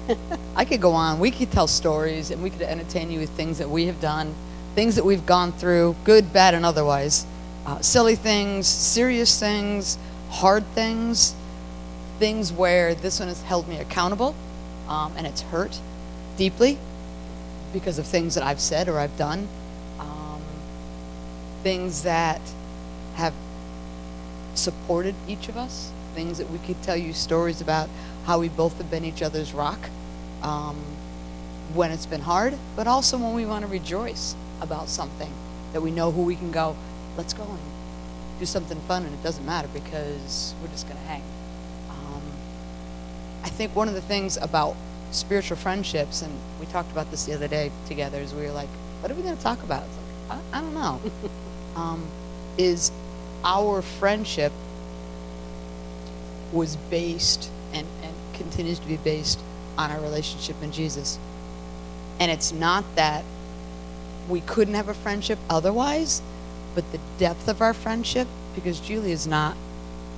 I 0.55 0.65
could 0.65 0.81
go 0.81 0.91
on. 0.91 1.19
We 1.19 1.31
could 1.31 1.51
tell 1.51 1.67
stories 1.67 2.31
and 2.31 2.43
we 2.43 2.49
could 2.49 2.61
entertain 2.61 3.11
you 3.11 3.19
with 3.19 3.29
things 3.31 3.57
that 3.57 3.69
we 3.69 3.85
have 3.87 3.99
done, 4.01 4.33
things 4.75 4.95
that 4.95 5.05
we've 5.05 5.25
gone 5.25 5.51
through, 5.51 5.95
good, 6.03 6.33
bad, 6.33 6.53
and 6.53 6.65
otherwise. 6.65 7.25
Uh, 7.65 7.79
silly 7.79 8.15
things, 8.15 8.67
serious 8.67 9.39
things, 9.39 9.97
hard 10.29 10.65
things, 10.67 11.33
things 12.19 12.51
where 12.51 12.93
this 12.93 13.19
one 13.19 13.29
has 13.29 13.41
held 13.43 13.67
me 13.67 13.77
accountable, 13.77 14.35
um, 14.89 15.13
and 15.15 15.25
it's 15.25 15.41
hurt 15.43 15.79
deeply 16.37 16.77
because 17.71 17.97
of 17.97 18.05
things 18.05 18.35
that 18.35 18.43
I've 18.43 18.59
said 18.59 18.89
or 18.89 18.99
I've 18.99 19.17
done. 19.17 19.47
Um, 19.99 20.41
things 21.63 22.03
that 22.03 22.41
have 23.15 23.33
supported 24.55 25.15
each 25.27 25.47
of 25.47 25.55
us, 25.55 25.91
things 26.13 26.37
that 26.37 26.49
we 26.49 26.59
could 26.59 26.81
tell 26.83 26.97
you 26.97 27.13
stories 27.13 27.61
about 27.61 27.89
how 28.25 28.39
we 28.39 28.49
both 28.49 28.77
have 28.77 28.89
been 28.89 29.05
each 29.05 29.21
other's 29.21 29.53
rock 29.53 29.89
um, 30.41 30.77
when 31.73 31.91
it's 31.91 32.05
been 32.05 32.21
hard, 32.21 32.57
but 32.75 32.87
also 32.87 33.17
when 33.17 33.33
we 33.33 33.45
want 33.45 33.65
to 33.65 33.71
rejoice 33.71 34.35
about 34.61 34.89
something 34.89 35.31
that 35.73 35.81
we 35.81 35.91
know 35.91 36.11
who 36.11 36.23
we 36.23 36.35
can 36.35 36.51
go, 36.51 36.75
let's 37.17 37.33
go 37.33 37.43
and 37.43 37.59
do 38.39 38.45
something 38.45 38.79
fun, 38.81 39.03
and 39.03 39.13
it 39.13 39.23
doesn't 39.23 39.45
matter 39.45 39.67
because 39.73 40.53
we're 40.61 40.69
just 40.69 40.87
going 40.87 40.99
to 40.99 41.05
hang. 41.05 41.21
Um, 41.89 42.21
I 43.43 43.49
think 43.49 43.75
one 43.75 43.87
of 43.87 43.93
the 43.93 44.01
things 44.01 44.37
about 44.37 44.75
spiritual 45.11 45.57
friendships, 45.57 46.21
and 46.21 46.33
we 46.59 46.65
talked 46.67 46.91
about 46.91 47.11
this 47.11 47.25
the 47.25 47.33
other 47.33 47.47
day 47.47 47.71
together, 47.87 48.19
is 48.19 48.33
we 48.33 48.43
were 48.43 48.51
like, 48.51 48.69
what 49.01 49.11
are 49.11 49.15
we 49.15 49.23
going 49.23 49.35
to 49.35 49.43
talk 49.43 49.61
about? 49.63 49.83
It's 49.83 49.97
like, 50.29 50.39
I, 50.53 50.57
I 50.57 50.61
don't 50.61 50.73
know. 50.73 51.01
um, 51.75 52.07
is 52.57 52.91
our 53.43 53.81
friendship 53.81 54.53
was 56.51 56.75
based 56.75 57.49
continues 58.33 58.79
to 58.79 58.87
be 58.87 58.97
based 58.97 59.39
on 59.77 59.91
our 59.91 59.99
relationship 59.99 60.61
in 60.61 60.71
Jesus. 60.71 61.17
And 62.19 62.31
it's 62.31 62.51
not 62.51 62.83
that 62.95 63.23
we 64.29 64.41
couldn't 64.41 64.75
have 64.75 64.87
a 64.87 64.93
friendship 64.93 65.39
otherwise, 65.49 66.21
but 66.75 66.91
the 66.91 66.99
depth 67.17 67.47
of 67.47 67.61
our 67.61 67.73
friendship, 67.73 68.27
because 68.55 68.79
Julie 68.79 69.11
is 69.11 69.27
not, 69.27 69.57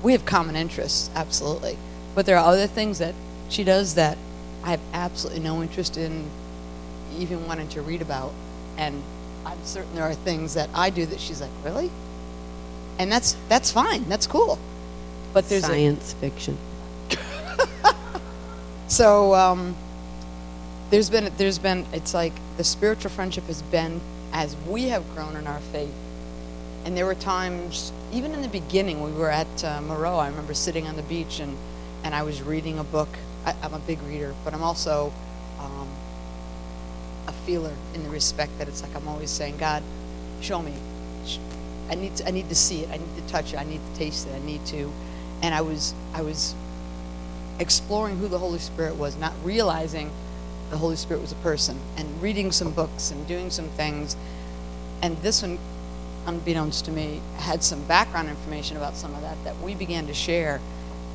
we 0.04 0.12
have 0.12 0.26
common 0.26 0.56
interests, 0.56 1.10
absolutely. 1.16 1.78
But 2.14 2.26
there 2.26 2.38
are 2.38 2.46
other 2.46 2.68
things 2.68 3.00
that 3.00 3.16
she 3.50 3.64
does 3.64 3.96
that 3.96 4.18
I 4.64 4.72
have 4.72 4.82
absolutely 4.94 5.44
no 5.44 5.62
interest 5.62 5.98
in 5.98 6.30
even 7.18 7.46
wanting 7.48 7.70
to 7.70 7.82
read 7.82 8.02
about. 8.02 8.34
And 8.78 9.04
I'm 9.46 9.64
certain 9.64 9.96
there 9.96 10.04
are 10.04 10.14
things 10.14 10.56
that 10.56 10.70
I 10.74 10.90
do 10.90 11.06
that 11.06 11.20
she's 11.20 11.42
like, 11.42 11.52
really? 11.64 11.92
And 12.98 13.12
that's 13.12 13.38
that's 13.50 13.72
fine. 13.72 14.06
That's 14.10 14.28
cool. 14.28 14.58
But 15.34 15.50
there's 15.50 15.64
a, 15.64 15.68
Science 15.68 16.14
fiction. 16.14 16.58
So 18.88 19.34
um, 19.34 19.75
there's 20.89 21.10
been 21.10 21.32
there's 21.38 21.60
been 21.60 21.86
it's 21.92 22.13
like 22.13 22.34
the 22.58 22.63
spiritual 22.63 23.12
friendship 23.12 23.46
has 23.46 23.62
been 23.63 24.01
as 24.32 24.56
we 24.68 24.89
have 24.89 25.04
grown 25.13 25.36
in 25.36 25.48
our 25.48 25.60
faith, 25.60 25.94
and 26.86 26.96
there 26.96 27.06
were 27.06 27.15
times 27.15 27.92
even 28.12 28.34
in 28.34 28.42
the 28.42 28.48
beginning 28.48 29.04
we 29.04 29.12
were 29.12 29.32
at 29.32 29.63
uh, 29.63 29.82
Moreau. 29.82 30.18
I 30.18 30.27
remember 30.27 30.54
sitting 30.54 30.88
on 30.88 30.96
the 30.96 31.04
beach 31.04 31.39
and 31.39 31.58
and 32.04 32.13
I 32.13 32.24
was 32.24 32.42
reading 32.42 32.77
a 32.77 32.84
book. 32.84 33.10
I, 33.46 33.56
I'm 33.63 33.74
a 33.74 33.80
big 33.80 34.01
reader, 34.04 34.36
but 34.44 34.54
I'm 34.54 34.62
also 34.62 35.12
um, 35.60 35.89
a 37.27 37.32
feeler 37.32 37.74
in 37.94 38.04
the 38.04 38.10
respect 38.10 38.58
that 38.60 38.68
it's 38.68 38.84
like 38.84 38.96
I'm 38.96 39.08
always 39.08 39.32
saying, 39.32 39.58
God, 39.58 39.82
show 40.42 40.62
me. 40.62 40.74
I 41.89 41.96
need 41.96 42.15
to, 42.18 42.27
I 42.27 42.32
need 42.32 42.50
to 42.50 42.56
see 42.56 42.82
it. 42.82 42.89
I 42.89 42.98
need 42.98 43.15
to 43.15 43.27
touch 43.27 43.54
it. 43.54 43.58
I 43.58 43.63
need 43.63 43.82
to 43.94 44.00
taste 44.00 44.27
it. 44.27 44.36
I 44.36 44.39
need 44.46 44.65
to. 44.68 44.92
And 45.42 45.54
I 45.54 45.62
was 45.62 45.94
I 46.13 46.22
was 46.22 46.56
exploring 47.60 48.18
who 48.18 48.28
the 48.28 48.40
Holy 48.40 48.60
Spirit 48.60 48.96
was, 48.96 49.18
not 49.18 49.34
realizing 49.44 50.12
the 50.70 50.78
Holy 50.78 50.96
Spirit 50.96 51.22
was 51.22 51.32
a 51.32 51.36
person, 51.36 51.80
and 51.98 52.22
reading 52.22 52.52
some 52.52 52.72
books 52.72 53.12
and 53.12 53.28
doing 53.28 53.50
some 53.50 53.70
things. 53.70 54.16
And 55.02 55.18
this 55.18 55.42
one, 55.42 55.60
unbeknownst 56.26 56.86
to 56.86 56.92
me, 56.92 57.22
had 57.38 57.64
some 57.64 57.84
background 57.84 58.30
information 58.30 58.78
about 58.78 58.96
some 58.96 59.14
of 59.14 59.22
that 59.22 59.44
that 59.44 59.60
we 59.62 59.76
began 59.76 60.08
to 60.08 60.14
share, 60.14 60.60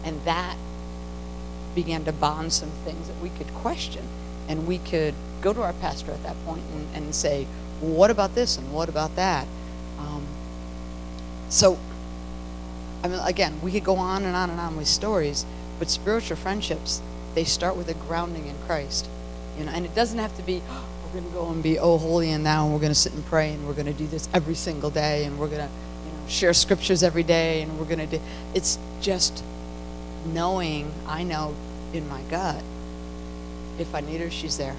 and 0.04 0.22
that 0.24 0.56
began 1.74 2.04
to 2.04 2.12
bond 2.12 2.52
some 2.52 2.70
things 2.84 3.08
that 3.08 3.20
we 3.20 3.28
could 3.30 3.52
question. 3.54 4.04
And 4.48 4.66
we 4.66 4.78
could 4.78 5.14
go 5.40 5.52
to 5.52 5.62
our 5.62 5.72
pastor 5.74 6.12
at 6.12 6.22
that 6.22 6.36
point 6.44 6.62
and, 6.74 6.86
and 6.94 7.14
say, 7.14 7.46
well, 7.80 7.92
what 7.92 8.10
about 8.10 8.34
this 8.34 8.58
and 8.58 8.72
what 8.72 8.88
about 8.88 9.16
that? 9.16 9.46
Um, 9.98 10.26
so, 11.48 11.78
I 13.02 13.08
mean, 13.08 13.20
again, 13.20 13.60
we 13.62 13.72
could 13.72 13.84
go 13.84 13.96
on 13.96 14.24
and 14.24 14.36
on 14.36 14.50
and 14.50 14.60
on 14.60 14.76
with 14.76 14.88
stories, 14.88 15.46
but 15.80 15.90
spiritual 15.90 16.36
friendships, 16.36 17.02
they 17.34 17.42
start 17.42 17.76
with 17.76 17.88
a 17.88 17.94
grounding 17.94 18.46
in 18.46 18.54
Christ. 18.66 19.08
You 19.58 19.64
know, 19.64 19.72
and 19.72 19.84
it 19.84 19.96
doesn't 19.96 20.18
have 20.20 20.36
to 20.36 20.42
be, 20.42 20.62
"Oh, 20.70 20.84
we're 21.12 21.20
going 21.20 21.32
to 21.32 21.38
go 21.38 21.50
and 21.50 21.62
be 21.62 21.78
oh 21.78 21.98
holy 21.98 22.30
and 22.30 22.44
now 22.44 22.64
and 22.64 22.72
we're 22.72 22.80
going 22.80 22.92
to 22.92 22.98
sit 22.98 23.12
and 23.14 23.24
pray 23.26 23.52
and 23.52 23.66
we're 23.66 23.74
going 23.74 23.86
to 23.86 23.92
do 23.92 24.06
this 24.06 24.28
every 24.32 24.54
single 24.54 24.90
day 24.90 25.24
and 25.24 25.38
we're 25.38 25.48
going 25.48 25.66
to 25.66 25.72
you 26.06 26.12
know, 26.12 26.28
share 26.28 26.52
scriptures 26.52 27.02
every 27.02 27.22
day 27.22 27.62
and 27.62 27.78
we're 27.78 27.84
going 27.84 27.98
to 27.98 28.06
do 28.06 28.20
it's 28.54 28.78
just 29.00 29.42
knowing 30.24 30.92
I 31.06 31.24
know 31.24 31.54
in 31.92 32.08
my 32.08 32.22
gut 32.22 32.62
if 33.78 33.94
I 33.94 34.00
need 34.00 34.20
her 34.20 34.30
she's 34.30 34.56
there. 34.56 34.76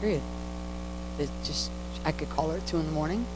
Period. 0.00 0.22
It 1.18 1.28
just 1.44 1.70
I 2.04 2.12
could 2.12 2.30
call 2.30 2.50
her 2.50 2.58
at 2.58 2.66
two 2.66 2.78
in 2.78 2.86
the 2.86 2.92
morning, 2.92 3.26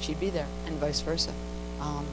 she'd 0.00 0.20
be 0.20 0.30
there, 0.30 0.46
and 0.66 0.76
vice 0.76 1.00
versa. 1.00 1.32
Um, 1.80 2.06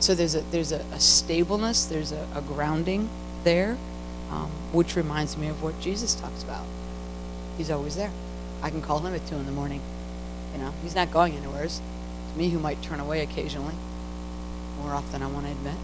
so 0.00 0.14
there's 0.14 0.34
a 0.34 0.40
there's 0.50 0.72
a, 0.72 0.80
a 0.92 1.00
stableness, 1.00 1.86
there's 1.86 2.12
a, 2.12 2.26
a 2.34 2.40
grounding 2.42 3.08
there, 3.44 3.78
um, 4.30 4.50
which 4.72 4.96
reminds 4.96 5.36
me 5.36 5.48
of 5.48 5.62
what 5.62 5.80
Jesus 5.80 6.14
talks 6.14 6.42
about. 6.42 6.64
He's 7.56 7.70
always 7.70 7.96
there. 7.96 8.10
I 8.62 8.70
can 8.70 8.82
call 8.82 9.00
him 9.00 9.14
at 9.14 9.26
two 9.26 9.36
in 9.36 9.46
the 9.46 9.52
morning. 9.52 9.80
You 10.54 10.60
know, 10.60 10.72
he's 10.82 10.94
not 10.94 11.10
going 11.12 11.34
anywhere. 11.36 11.64
It's 11.64 11.80
me 12.36 12.50
who 12.50 12.58
might 12.58 12.82
turn 12.82 13.00
away 13.00 13.22
occasionally, 13.22 13.74
more 14.80 14.92
often 14.94 15.12
than 15.12 15.22
I 15.22 15.26
want 15.26 15.46
to 15.46 15.52
admit. 15.52 15.76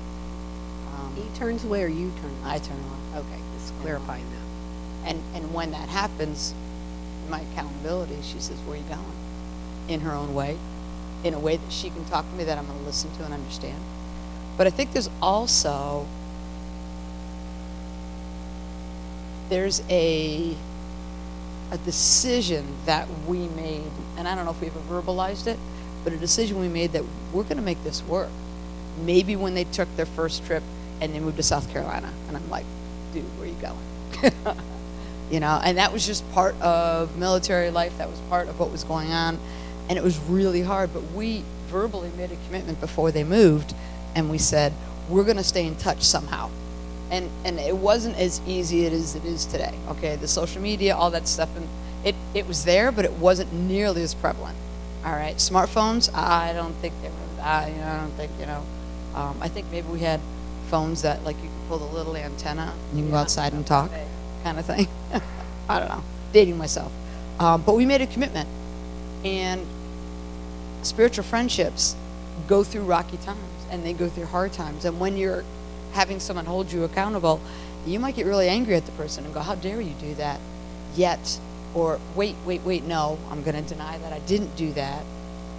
Um, 0.94 1.14
He 1.16 1.38
turns 1.38 1.64
away 1.64 1.82
or 1.82 1.88
you 1.88 2.12
turn 2.20 2.30
away? 2.42 2.54
I 2.54 2.58
turn 2.58 2.76
away. 2.78 3.20
Okay, 3.20 3.40
just 3.58 3.74
clarifying 3.80 4.24
that. 4.30 5.10
And 5.10 5.22
and 5.34 5.54
when 5.54 5.70
that 5.72 5.88
happens, 5.88 6.54
my 7.28 7.40
accountability, 7.40 8.18
she 8.22 8.40
says, 8.40 8.58
"Where 8.66 8.76
are 8.76 8.78
you 8.78 8.84
going?" 8.88 9.16
In 9.88 10.00
her 10.00 10.12
own 10.12 10.34
way, 10.34 10.58
in 11.24 11.34
a 11.34 11.38
way 11.38 11.56
that 11.56 11.72
she 11.72 11.90
can 11.90 12.04
talk 12.04 12.28
to 12.28 12.36
me 12.36 12.44
that 12.44 12.58
I'm 12.58 12.66
going 12.66 12.78
to 12.78 12.84
listen 12.84 13.10
to 13.16 13.24
and 13.24 13.34
understand. 13.34 13.82
But 14.56 14.66
I 14.66 14.70
think 14.70 14.92
there's 14.92 15.10
also 15.20 16.06
there's 19.48 19.82
a 19.90 20.56
a 21.70 21.78
decision 21.78 22.66
that 22.84 23.08
we 23.26 23.48
made, 23.48 23.90
and 24.18 24.28
I 24.28 24.34
don't 24.34 24.44
know 24.44 24.50
if 24.50 24.60
we 24.60 24.66
ever 24.66 24.80
verbalized 24.80 25.46
it, 25.46 25.58
but 26.04 26.12
a 26.12 26.18
decision 26.18 26.60
we 26.60 26.68
made 26.68 26.92
that 26.92 27.02
we're 27.32 27.44
going 27.44 27.56
to 27.56 27.62
make 27.62 27.82
this 27.82 28.02
work. 28.02 28.28
Maybe 29.04 29.36
when 29.36 29.54
they 29.54 29.64
took 29.64 29.94
their 29.96 30.06
first 30.06 30.44
trip 30.44 30.62
and 31.00 31.14
they 31.14 31.20
moved 31.20 31.38
to 31.38 31.42
South 31.42 31.72
Carolina, 31.72 32.12
and 32.28 32.36
I'm 32.36 32.48
like, 32.50 32.66
dude, 33.14 33.24
where 33.38 33.46
are 33.46 33.50
you 33.50 33.54
going? 33.54 34.56
you 35.30 35.40
know, 35.40 35.60
and 35.64 35.78
that 35.78 35.94
was 35.94 36.06
just 36.06 36.30
part 36.32 36.60
of 36.60 37.16
military 37.16 37.70
life. 37.70 37.96
That 37.96 38.10
was 38.10 38.20
part 38.28 38.48
of 38.48 38.60
what 38.60 38.70
was 38.70 38.84
going 38.84 39.10
on, 39.10 39.38
and 39.88 39.96
it 39.96 40.04
was 40.04 40.18
really 40.28 40.60
hard. 40.60 40.92
But 40.92 41.12
we 41.12 41.42
verbally 41.68 42.10
made 42.18 42.32
a 42.32 42.36
commitment 42.46 42.80
before 42.82 43.10
they 43.10 43.24
moved, 43.24 43.74
and 44.14 44.30
we 44.30 44.38
said 44.38 44.72
we're 45.08 45.24
going 45.24 45.36
to 45.36 45.44
stay 45.44 45.66
in 45.66 45.76
touch 45.76 46.02
somehow. 46.02 46.50
And 47.10 47.30
and 47.44 47.58
it 47.58 47.76
wasn't 47.76 48.16
as 48.16 48.40
easy 48.46 48.86
as 48.86 49.14
it 49.14 49.24
is 49.24 49.44
today. 49.44 49.74
Okay, 49.88 50.16
the 50.16 50.28
social 50.28 50.62
media, 50.62 50.96
all 50.96 51.10
that 51.10 51.28
stuff, 51.28 51.54
and 51.56 51.68
it 52.04 52.14
it 52.32 52.48
was 52.48 52.64
there, 52.64 52.90
but 52.90 53.04
it 53.04 53.12
wasn't 53.12 53.52
nearly 53.52 54.02
as 54.02 54.14
prevalent. 54.14 54.56
All 55.04 55.12
right, 55.12 55.36
smartphones, 55.36 56.12
I 56.14 56.52
don't 56.54 56.72
think 56.74 56.94
they 57.02 57.08
were. 57.08 57.42
I, 57.42 57.68
you 57.68 57.76
know, 57.76 57.86
I 57.86 57.96
don't 57.98 58.12
think 58.12 58.32
you 58.40 58.46
know. 58.46 58.62
Um, 59.14 59.36
I 59.42 59.48
think 59.48 59.66
maybe 59.70 59.88
we 59.88 60.00
had 60.00 60.20
phones 60.68 61.02
that 61.02 61.22
like 61.22 61.36
you 61.36 61.50
could 61.50 61.68
pull 61.68 61.78
the 61.78 61.94
little 61.94 62.16
antenna 62.16 62.72
and 62.88 62.98
you 62.98 63.04
can 63.04 63.10
go 63.10 63.18
outside 63.18 63.52
and 63.52 63.66
talk, 63.66 63.90
kind 64.42 64.58
of 64.58 64.64
thing. 64.64 64.88
I 65.68 65.80
don't 65.80 65.88
know, 65.90 66.02
dating 66.32 66.56
myself. 66.56 66.92
Um, 67.38 67.60
but 67.60 67.76
we 67.76 67.84
made 67.84 68.00
a 68.00 68.06
commitment, 68.06 68.48
and 69.22 69.66
spiritual 70.80 71.24
friendships 71.24 71.94
go 72.46 72.64
through 72.64 72.84
rocky 72.84 73.18
times 73.18 73.61
and 73.72 73.84
they 73.84 73.92
go 73.92 74.08
through 74.08 74.26
hard 74.26 74.52
times. 74.52 74.84
And 74.84 75.00
when 75.00 75.16
you're 75.16 75.42
having 75.92 76.20
someone 76.20 76.46
hold 76.46 76.70
you 76.70 76.84
accountable, 76.84 77.40
you 77.84 77.98
might 77.98 78.14
get 78.14 78.26
really 78.26 78.48
angry 78.48 78.76
at 78.76 78.86
the 78.86 78.92
person 78.92 79.24
and 79.24 79.34
go, 79.34 79.40
"How 79.40 79.56
dare 79.56 79.80
you 79.80 79.94
do 79.94 80.14
that?" 80.14 80.38
Yet, 80.94 81.40
or 81.74 81.98
wait, 82.14 82.36
wait, 82.46 82.62
wait, 82.62 82.84
no, 82.84 83.18
I'm 83.30 83.42
going 83.42 83.56
to 83.56 83.68
deny 83.68 83.98
that 83.98 84.12
I 84.12 84.20
didn't 84.20 84.54
do 84.54 84.72
that. 84.74 85.02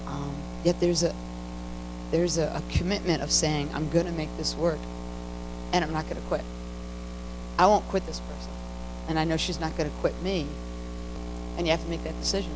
Um, 0.08 0.36
yet 0.64 0.80
there's 0.80 1.04
a 1.04 1.14
there's 2.14 2.38
a, 2.38 2.44
a 2.44 2.78
commitment 2.78 3.24
of 3.24 3.32
saying, 3.32 3.72
I'm 3.74 3.90
going 3.90 4.06
to 4.06 4.12
make 4.12 4.30
this 4.38 4.56
work 4.56 4.78
and 5.74 5.84
I'm 5.84 5.92
not 5.92 6.04
going 6.08 6.22
to 6.22 6.28
quit. 6.28 6.44
I 7.58 7.66
won't 7.66 7.88
quit 7.88 8.06
this 8.06 8.20
person. 8.20 8.52
And 9.08 9.18
I 9.18 9.24
know 9.24 9.36
she's 9.36 9.60
not 9.60 9.76
going 9.76 9.90
to 9.90 9.98
quit 9.98 10.22
me. 10.22 10.46
And 11.58 11.66
you 11.66 11.72
have 11.72 11.82
to 11.82 11.90
make 11.90 12.04
that 12.04 12.18
decision. 12.20 12.52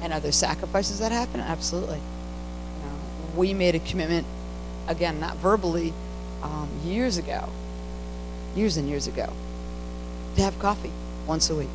And 0.00 0.14
are 0.14 0.20
there 0.20 0.32
sacrifices 0.32 0.98
that 1.00 1.12
happen? 1.12 1.40
Absolutely. 1.40 1.98
You 1.98 2.88
know, 2.88 2.96
we 3.36 3.52
made 3.52 3.74
a 3.74 3.80
commitment, 3.80 4.26
again, 4.88 5.20
not 5.20 5.36
verbally, 5.36 5.92
um, 6.42 6.68
years 6.84 7.16
ago, 7.18 7.48
years 8.54 8.76
and 8.76 8.88
years 8.88 9.06
ago, 9.06 9.32
to 10.36 10.42
have 10.42 10.58
coffee 10.58 10.92
once 11.26 11.50
a 11.50 11.54
week. 11.54 11.68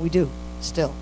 We 0.00 0.08
do, 0.08 0.30
still. 0.60 0.94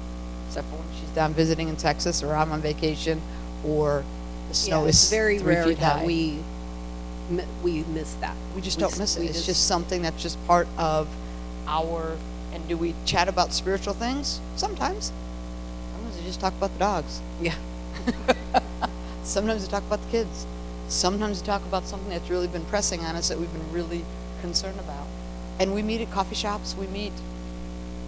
Except 0.48 0.68
for 0.68 0.76
when 0.76 0.86
she's 1.00 1.10
down 1.10 1.34
visiting 1.34 1.68
in 1.68 1.76
Texas 1.76 2.22
or 2.22 2.34
I'm 2.34 2.52
on 2.52 2.60
vacation 2.60 3.20
or 3.64 4.04
the 4.48 4.54
snow 4.54 4.82
Yeah, 4.82 4.88
is 4.88 5.10
very 5.10 5.38
three 5.38 5.54
rare 5.54 5.64
feet 5.64 5.78
that 5.80 5.98
high. 6.00 6.06
we 6.06 6.38
we 7.62 7.82
miss 7.84 8.14
that. 8.14 8.36
We 8.54 8.60
just 8.60 8.76
We 8.78 8.82
don't 8.82 8.98
miss 8.98 9.16
it. 9.16 9.24
It's 9.24 9.44
just 9.44 9.66
something 9.66 10.02
that's 10.02 10.22
just 10.22 10.44
part 10.46 10.68
of 10.78 11.08
our. 11.66 12.16
And 12.52 12.66
do 12.68 12.76
we 12.76 12.94
chat 13.04 13.28
about 13.28 13.52
spiritual 13.52 13.94
things? 13.94 14.40
Sometimes. 14.56 15.12
Sometimes 15.92 16.16
we 16.18 16.24
just 16.24 16.40
talk 16.40 16.54
about 16.54 16.72
the 16.72 16.78
dogs. 16.78 17.20
Yeah. 17.40 17.54
Sometimes 19.24 19.62
we 19.62 19.68
talk 19.68 19.82
about 19.82 20.00
the 20.02 20.10
kids. 20.10 20.46
Sometimes 20.88 21.40
we 21.40 21.46
talk 21.46 21.62
about 21.62 21.84
something 21.84 22.10
that's 22.10 22.30
really 22.30 22.46
been 22.46 22.64
pressing 22.64 23.00
on 23.00 23.16
us 23.16 23.28
that 23.28 23.38
we've 23.38 23.52
been 23.52 23.72
really 23.72 24.04
concerned 24.40 24.78
about. 24.78 25.06
And 25.58 25.74
we 25.74 25.82
meet 25.82 26.00
at 26.00 26.10
coffee 26.12 26.34
shops. 26.34 26.76
We 26.78 26.86
meet. 26.86 27.12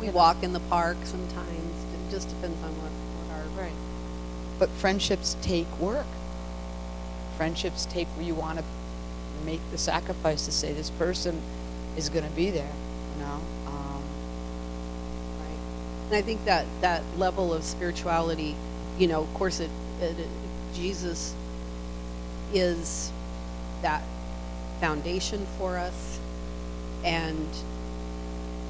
We 0.00 0.11
walk 0.11 0.42
in 0.42 0.52
the 0.52 0.61
park 0.61 0.97
sometimes. 1.04 1.85
It 1.94 2.11
just 2.11 2.28
depends 2.28 2.62
on 2.62 2.70
what, 2.70 2.90
what 2.90 3.37
our. 3.37 3.64
Right. 3.64 3.73
But 4.58 4.70
friendships 4.70 5.37
take 5.42 5.66
work. 5.80 6.06
Friendships 7.37 7.87
take 7.87 8.06
where 8.08 8.25
you 8.25 8.35
want 8.35 8.58
to 8.58 8.64
make 9.44 9.61
the 9.70 9.78
sacrifice 9.78 10.44
to 10.44 10.52
say 10.52 10.73
this 10.73 10.90
person 10.90 11.40
is 11.97 12.08
going 12.08 12.25
to 12.25 12.30
be 12.30 12.50
there. 12.50 12.73
You 13.16 13.25
know. 13.25 13.40
Um, 13.66 14.02
Right. 15.40 16.06
And 16.06 16.16
I 16.16 16.23
think 16.23 16.44
that 16.44 16.66
that 16.80 17.02
level 17.16 17.52
of 17.52 17.64
spirituality, 17.64 18.54
you 18.99 19.08
know, 19.08 19.23
of 19.23 19.35
course, 19.35 19.58
it, 19.58 19.70
it, 20.00 20.18
it 20.18 20.28
Jesus 20.75 21.35
is 22.52 23.12
that 23.82 24.02
foundation 24.80 25.46
for 25.58 25.76
us, 25.78 26.18
and 27.04 27.46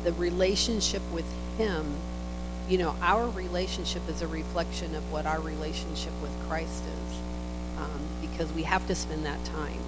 the 0.05 0.13
relationship 0.15 1.03
with 1.13 1.27
Him. 1.57 1.87
You 2.69 2.79
know, 2.79 2.95
our 3.01 3.29
relationship 3.29 4.07
is 4.09 4.21
a 4.21 4.27
reflection 4.27 4.95
of 4.95 5.11
what 5.11 5.25
our 5.25 5.41
relationship 5.41 6.13
with 6.21 6.31
Christ 6.49 6.83
is, 6.85 7.17
um, 7.79 8.01
because 8.21 8.53
we 8.53 8.63
have 8.63 8.87
to 8.89 8.95
spend 8.95 9.25
that 9.25 9.43
time. 9.47 9.81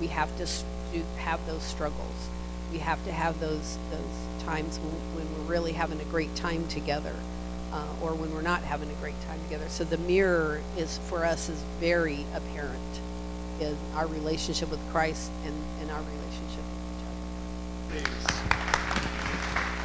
We 0.00 0.08
have 0.08 0.36
to 0.38 0.46
have 1.18 1.44
those 1.46 1.62
struggles. 1.62 2.28
We 2.72 2.78
have 2.78 3.04
to 3.04 3.12
have 3.12 3.38
those 3.40 3.78
those 3.90 4.44
times 4.44 4.78
when, 4.78 4.92
when 5.16 5.34
we're 5.34 5.52
really 5.52 5.72
having 5.72 6.00
a 6.00 6.04
great 6.04 6.34
time 6.34 6.66
together, 6.68 7.14
uh, 7.72 7.86
or 8.02 8.14
when 8.14 8.34
we're 8.34 8.42
not 8.42 8.62
having 8.62 8.90
a 8.90 8.94
great 8.94 9.20
time 9.28 9.40
together. 9.44 9.68
So 9.68 9.84
the 9.84 9.98
mirror 9.98 10.60
is 10.76 10.98
for 11.08 11.24
us 11.24 11.48
is 11.48 11.62
very 11.78 12.24
apparent 12.34 13.00
in 13.60 13.76
our 13.94 14.06
relationship 14.06 14.70
with 14.70 14.80
Christ 14.90 15.30
and, 15.44 15.54
and 15.80 15.90
our 15.90 16.00
relationship 16.00 16.64
with 16.64 16.82
each 16.94 17.04
other. 17.06 18.04
Please. 18.04 18.26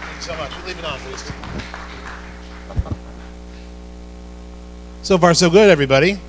Thank 0.01 0.15
you 0.15 0.21
so 0.21 0.35
much. 0.37 0.51
You 0.57 0.63
leave 0.65 0.79
it 0.79 0.85
on, 0.85 0.99
please. 0.99 1.31
So 5.01 5.17
far, 5.17 5.33
so 5.33 5.49
good, 5.49 5.69
everybody. 5.69 6.19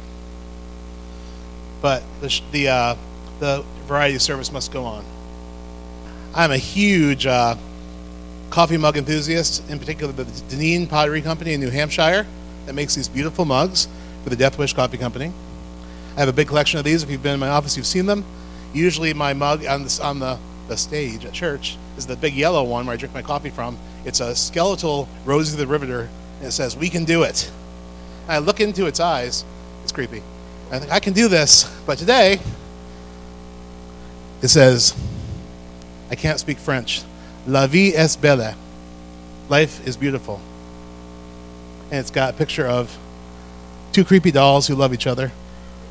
But 1.83 2.03
the 2.21 2.29
sh- 2.29 2.43
the 2.53 2.69
uh, 2.69 2.97
the 3.41 3.65
variety 3.87 4.19
service 4.19 4.53
must 4.53 4.73
go 4.73 4.85
on. 4.85 5.05
I'm 6.35 6.51
a 6.53 6.57
huge 6.59 7.27
uh, 7.27 7.57
coffee 8.51 8.77
mug 8.77 8.97
enthusiast, 8.97 9.69
in 9.69 9.79
particular 9.79 10.13
the 10.13 10.25
Deneen 10.25 10.89
Pottery 10.89 11.23
Company 11.23 11.55
in 11.55 11.61
New 11.61 11.71
Hampshire 11.71 12.27
that 12.67 12.75
makes 12.75 12.95
these 12.95 13.09
beautiful 13.09 13.45
mugs 13.45 13.89
for 14.23 14.31
the 14.31 14.37
Death 14.37 14.59
Wish 14.59 14.73
Coffee 14.75 14.99
Company. 14.99 15.33
I 16.17 16.21
have 16.21 16.29
a 16.29 16.33
big 16.33 16.49
collection 16.49 16.79
of 16.79 16.85
these. 16.85 17.03
If 17.03 17.11
you've 17.11 17.23
been 17.23 17.35
in 17.35 17.41
my 17.41 17.49
office, 17.49 17.77
you've 17.77 17.87
seen 17.87 18.07
them. 18.07 18.25
Usually, 18.73 19.15
my 19.15 19.33
mug 19.33 19.65
on 19.67 19.85
the, 19.85 20.01
on 20.03 20.19
the, 20.19 20.39
the 20.69 20.77
stage 20.77 21.25
at 21.25 21.33
church 21.33 21.77
is 21.97 22.07
the 22.07 22.17
big 22.17 22.35
yellow 22.35 22.63
one 22.65 22.87
where 22.87 22.95
I 22.95 22.97
drink 22.97 23.15
my 23.15 23.23
coffee 23.23 23.51
from. 23.51 23.79
It's 24.05 24.21
a 24.21 24.35
skeletal 24.35 25.09
Rosie 25.25 25.57
the 25.57 25.67
Riveter, 25.67 26.09
and 26.39 26.49
it 26.49 26.53
says, 26.53 26.77
We 26.77 26.89
can 26.89 27.05
do 27.05 27.23
it. 27.23 27.51
And 28.25 28.33
I 28.33 28.39
look 28.39 28.61
into 28.61 28.87
its 28.87 29.01
eyes. 29.01 29.45
It's 29.83 29.93
creepy. 29.93 30.23
I 30.71 30.79
think, 30.79 30.93
I 30.93 31.01
can 31.01 31.13
do 31.13 31.29
this. 31.29 31.65
But 31.87 31.99
today, 31.99 32.39
it 34.43 34.49
says, 34.49 34.95
I 36.11 36.15
can't 36.15 36.39
speak 36.39 36.59
French. 36.59 37.03
La 37.47 37.67
vie 37.67 37.93
est 37.95 38.21
belle. 38.21 38.55
Life 39.49 39.87
is 39.87 39.97
beautiful. 39.97 40.41
And 41.91 41.99
it's 41.99 42.11
got 42.11 42.35
a 42.35 42.37
picture 42.37 42.67
of 42.67 42.97
two 43.93 44.05
creepy 44.05 44.31
dolls 44.31 44.69
who 44.69 44.75
love 44.75 44.95
each 44.95 45.07
other 45.07 45.33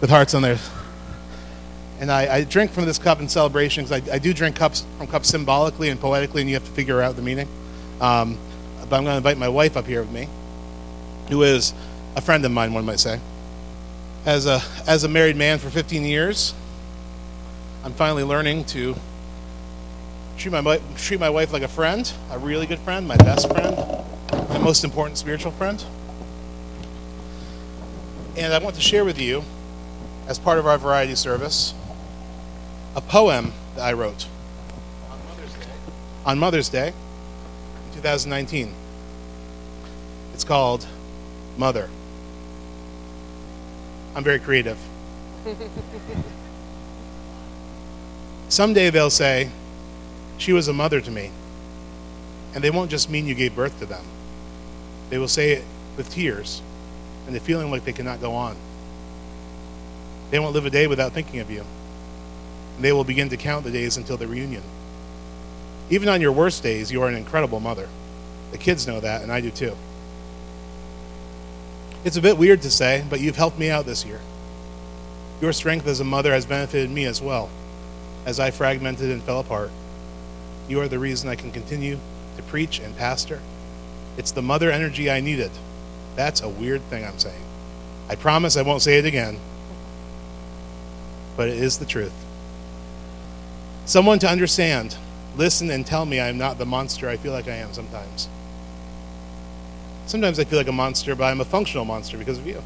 with 0.02 0.10
hearts 0.10 0.34
on 0.34 0.42
theirs. 0.42 0.70
And 2.00 2.12
I, 2.12 2.36
I 2.36 2.44
drink 2.44 2.72
from 2.72 2.86
this 2.86 2.98
cup 2.98 3.20
in 3.20 3.28
celebration 3.28 3.84
because 3.84 4.10
I, 4.10 4.16
I 4.16 4.20
do 4.20 4.34
drink 4.34 4.56
cups 4.56 4.86
from 4.98 5.08
cups 5.08 5.28
symbolically 5.28 5.90
and 5.90 6.00
poetically, 6.00 6.42
and 6.42 6.50
you 6.50 6.56
have 6.56 6.64
to 6.64 6.72
figure 6.72 7.02
out 7.02 7.16
the 7.16 7.22
meaning. 7.22 7.48
Um, 8.00 8.38
but 8.90 8.96
I'm 8.96 9.04
going 9.04 9.14
to 9.14 9.18
invite 9.18 9.38
my 9.38 9.50
wife 9.50 9.76
up 9.76 9.86
here 9.86 10.02
with 10.02 10.12
me, 10.12 10.30
who 11.30 11.44
is 11.44 11.74
a 12.16 12.22
friend 12.22 12.44
of 12.46 12.52
mine, 12.52 12.74
one 12.74 12.86
might 12.86 13.00
say. 13.00 13.20
As 14.26 14.46
a, 14.46 14.62
as 14.88 15.04
a 15.04 15.10
married 15.10 15.36
man 15.36 15.60
for 15.60 15.70
15 15.70 16.04
years, 16.04 16.54
I'm 17.84 17.94
finally 17.94 18.24
learning 18.24 18.66
to 18.66 18.96
treat 20.38 20.52
my, 20.52 20.80
treat 20.96 21.20
my 21.20 21.30
wife 21.30 21.52
like 21.52 21.64
a 21.64 21.68
friend, 21.68 22.12
a 22.32 22.40
really 22.40 22.66
good 22.66 22.80
friend, 22.80 23.08
my 23.08 23.18
best 23.18 23.50
friend, 23.50 23.78
my 24.50 24.58
most 24.58 24.84
important 24.84 25.18
spiritual 25.18 25.52
friend. 25.52 25.84
And 28.38 28.54
I 28.54 28.60
want 28.60 28.76
to 28.76 28.82
share 28.82 29.04
with 29.04 29.20
you, 29.20 29.44
as 30.30 30.38
part 30.38 30.60
of 30.60 30.68
our 30.68 30.78
variety 30.78 31.15
service, 31.15 31.74
a 32.96 33.02
poem 33.02 33.52
that 33.76 33.82
I 33.82 33.94
wrote 33.94 34.28
on 35.10 35.20
Mother's 35.26 35.54
Day, 35.54 35.72
on 36.24 36.39
Mother's 36.39 36.70
Day 36.70 36.88
in 36.89 37.96
2019. 37.96 38.72
It's 40.36 40.44
called 40.44 40.86
Mother. 41.58 41.89
I'm 44.15 44.24
very 44.24 44.39
creative. 44.39 44.78
Someday 48.50 48.92
they'll 48.92 49.10
say, 49.10 49.50
She 50.38 50.54
was 50.54 50.68
a 50.68 50.74
mother 50.74 51.02
to 51.02 51.10
me. 51.10 51.32
And 52.54 52.63
they 52.63 52.70
won't 52.70 52.92
just 52.92 53.10
mean 53.10 53.26
you 53.26 53.36
gave 53.36 53.56
birth 53.56 53.80
to 53.80 53.88
them, 53.88 54.04
they 55.10 55.18
will 55.18 55.28
say 55.28 55.54
it 55.54 55.63
with 55.98 56.12
tears 56.12 56.62
and 57.26 57.36
the 57.36 57.39
feeling 57.39 57.72
like 57.72 57.84
they 57.84 57.94
cannot 57.94 58.22
go 58.22 58.34
on. 58.34 58.56
They 60.32 60.39
won't 60.39 60.54
live 60.54 60.65
a 60.65 60.70
day 60.70 60.88
without 60.88 61.13
thinking 61.13 61.39
of 61.39 61.50
you. 61.50 61.65
And 62.76 62.86
they 62.86 62.92
will 62.92 63.04
begin 63.04 63.30
to 63.30 63.38
count 63.38 63.63
the 63.63 63.72
days 63.72 63.98
until 63.98 64.18
the 64.18 64.28
reunion. 64.28 64.63
Even 65.89 66.08
on 66.08 66.22
your 66.22 66.32
worst 66.32 66.62
days, 66.62 66.92
you 66.92 67.02
are 67.02 67.08
an 67.08 67.15
incredible 67.15 67.60
mother. 67.60 67.89
The 68.52 68.58
kids 68.58 68.88
know 68.88 69.00
that, 69.00 69.22
and 69.22 69.32
I 69.32 69.42
do 69.42 69.50
too. 69.50 69.76
It's 72.06 72.18
a 72.18 72.22
bit 72.22 72.38
weird 72.38 72.62
to 72.62 72.72
say, 72.72 73.04
but 73.10 73.20
you've 73.20 73.36
helped 73.36 73.60
me 73.60 73.70
out 73.70 73.86
this 73.86 74.06
year. 74.06 74.22
Your 75.42 75.52
strength 75.52 75.88
as 75.88 76.00
a 76.00 76.06
mother 76.06 76.32
has 76.32 76.46
benefited 76.46 76.89
me 76.89 77.06
as 77.06 77.22
well, 77.22 77.50
as 78.26 78.39
I 78.39 78.52
fragmented 78.52 79.10
and 79.10 79.24
fell 79.24 79.39
apart. 79.39 79.72
You 80.68 80.80
are 80.82 80.88
the 80.88 81.00
reason 81.00 81.30
I 81.30 81.36
can 81.36 81.52
continue 81.52 82.00
to 82.38 82.44
preach 82.44 82.80
and 82.80 82.96
pastor. 82.96 83.42
It's 84.18 84.32
the 84.32 84.42
mother 84.42 84.72
energy 84.72 85.10
I 85.10 85.20
needed. 85.20 85.52
That's 86.15 86.42
a 86.42 86.50
weird 86.50 86.82
thing 86.84 87.04
I'm 87.04 87.20
saying. 87.20 87.44
I 88.10 88.15
promise 88.15 88.58
I 88.58 88.62
won't 88.62 88.82
say 88.82 88.98
it 88.98 89.06
again, 89.06 89.39
but 91.39 91.47
it 91.47 91.58
is 91.58 91.78
the 91.78 91.86
truth. 91.86 92.12
Someone 93.86 94.19
to 94.19 94.28
understand, 94.28 94.97
listen, 95.38 95.71
and 95.71 95.88
tell 95.88 96.06
me 96.06 96.19
I 96.19 96.28
am 96.28 96.38
not 96.38 96.58
the 96.58 96.65
monster 96.65 97.08
I 97.08 97.15
feel 97.15 97.32
like 97.32 97.47
I 97.47 97.56
am 97.56 97.71
sometimes. 97.71 98.28
Sometimes 100.06 100.38
I 100.38 100.43
feel 100.43 100.60
like 100.60 100.67
a 100.67 100.73
monster, 100.73 101.15
but 101.15 101.23
I'm 101.23 101.39
a 101.39 101.45
functional 101.45 101.86
monster 101.86 102.17
because 102.17 102.39
of 102.39 102.45
you. 102.45 102.62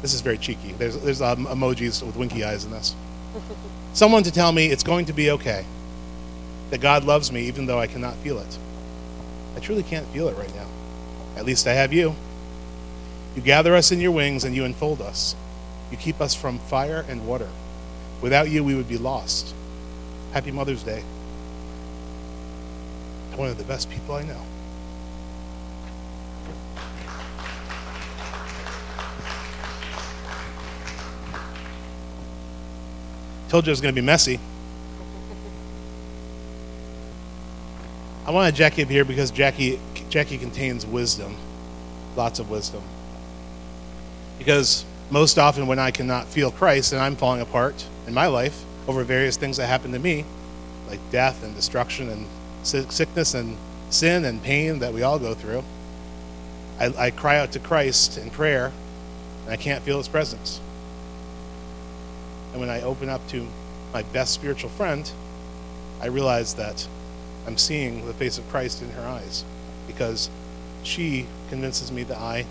This 0.00 0.14
is 0.14 0.20
very 0.20 0.38
cheeky. 0.38 0.74
There's, 0.74 0.96
there's 1.00 1.20
um, 1.20 1.46
emojis 1.46 2.06
with 2.06 2.14
winky 2.14 2.44
eyes 2.44 2.64
in 2.64 2.70
this. 2.70 2.94
Someone 3.94 4.22
to 4.22 4.30
tell 4.30 4.52
me 4.52 4.68
it's 4.68 4.84
going 4.84 5.06
to 5.06 5.12
be 5.12 5.32
okay, 5.32 5.64
that 6.70 6.80
God 6.80 7.02
loves 7.02 7.32
me 7.32 7.48
even 7.48 7.66
though 7.66 7.80
I 7.80 7.88
cannot 7.88 8.14
feel 8.18 8.38
it. 8.38 8.58
I 9.56 9.58
truly 9.58 9.82
can't 9.82 10.06
feel 10.06 10.28
it 10.28 10.36
right 10.36 10.54
now. 10.54 10.68
At 11.36 11.46
least 11.46 11.66
I 11.66 11.72
have 11.72 11.92
you. 11.92 12.14
You 13.34 13.42
gather 13.42 13.74
us 13.74 13.90
in 13.90 14.00
your 14.00 14.12
wings 14.12 14.44
and 14.44 14.54
you 14.54 14.64
enfold 14.64 15.02
us. 15.02 15.34
You 15.94 16.00
keep 16.00 16.20
us 16.20 16.34
from 16.34 16.58
fire 16.58 17.04
and 17.08 17.24
water. 17.24 17.48
Without 18.20 18.50
you, 18.50 18.64
we 18.64 18.74
would 18.74 18.88
be 18.88 18.98
lost. 18.98 19.54
Happy 20.32 20.50
Mother's 20.50 20.82
Day. 20.82 21.04
One 23.36 23.48
of 23.48 23.58
the 23.58 23.62
best 23.62 23.88
people 23.88 24.16
I 24.16 24.24
know. 24.24 24.40
Told 33.48 33.64
you 33.64 33.70
it 33.70 33.74
was 33.74 33.80
going 33.80 33.94
to 33.94 34.00
be 34.00 34.04
messy. 34.04 34.40
I 38.26 38.32
wanted 38.32 38.56
Jacque 38.56 38.80
up 38.80 38.88
here 38.88 39.04
because 39.04 39.30
Jacque 39.30 39.78
Jacque 40.08 40.40
contains 40.40 40.84
wisdom, 40.84 41.36
lots 42.16 42.40
of 42.40 42.50
wisdom. 42.50 42.82
Because 44.38 44.84
most 45.14 45.38
often 45.38 45.68
when 45.68 45.78
I 45.78 45.92
cannot 45.92 46.26
feel 46.26 46.50
Christ 46.50 46.92
and 46.92 47.00
I'm 47.00 47.14
falling 47.14 47.40
apart 47.40 47.86
in 48.08 48.12
my 48.12 48.26
life 48.26 48.64
over 48.88 49.04
various 49.04 49.36
things 49.36 49.58
that 49.58 49.68
happen 49.68 49.92
to 49.92 49.98
me, 50.00 50.24
like 50.88 50.98
death 51.12 51.44
and 51.44 51.54
destruction 51.54 52.08
and 52.08 52.26
sickness 52.64 53.32
and 53.32 53.56
sin 53.90 54.24
and 54.24 54.42
pain 54.42 54.80
that 54.80 54.92
we 54.92 55.04
all 55.04 55.20
go 55.20 55.32
through, 55.32 55.62
I, 56.80 56.92
I 56.98 57.10
cry 57.12 57.38
out 57.38 57.52
to 57.52 57.60
Christ 57.60 58.18
in 58.18 58.30
prayer 58.30 58.72
and 59.44 59.52
I 59.52 59.56
can't 59.56 59.84
feel 59.84 59.98
His 59.98 60.08
presence. 60.08 60.60
And 62.50 62.60
when 62.60 62.68
I 62.68 62.80
open 62.80 63.08
up 63.08 63.24
to 63.28 63.46
my 63.92 64.02
best 64.02 64.34
spiritual 64.34 64.70
friend, 64.70 65.08
I 66.02 66.06
realize 66.06 66.54
that 66.54 66.88
I'm 67.46 67.56
seeing 67.56 68.04
the 68.04 68.14
face 68.14 68.36
of 68.36 68.48
Christ 68.48 68.82
in 68.82 68.90
her 68.90 69.06
eyes 69.06 69.44
because 69.86 70.28
she 70.82 71.28
convinces 71.50 71.92
me 71.92 72.02
that 72.02 72.18
I 72.18 72.46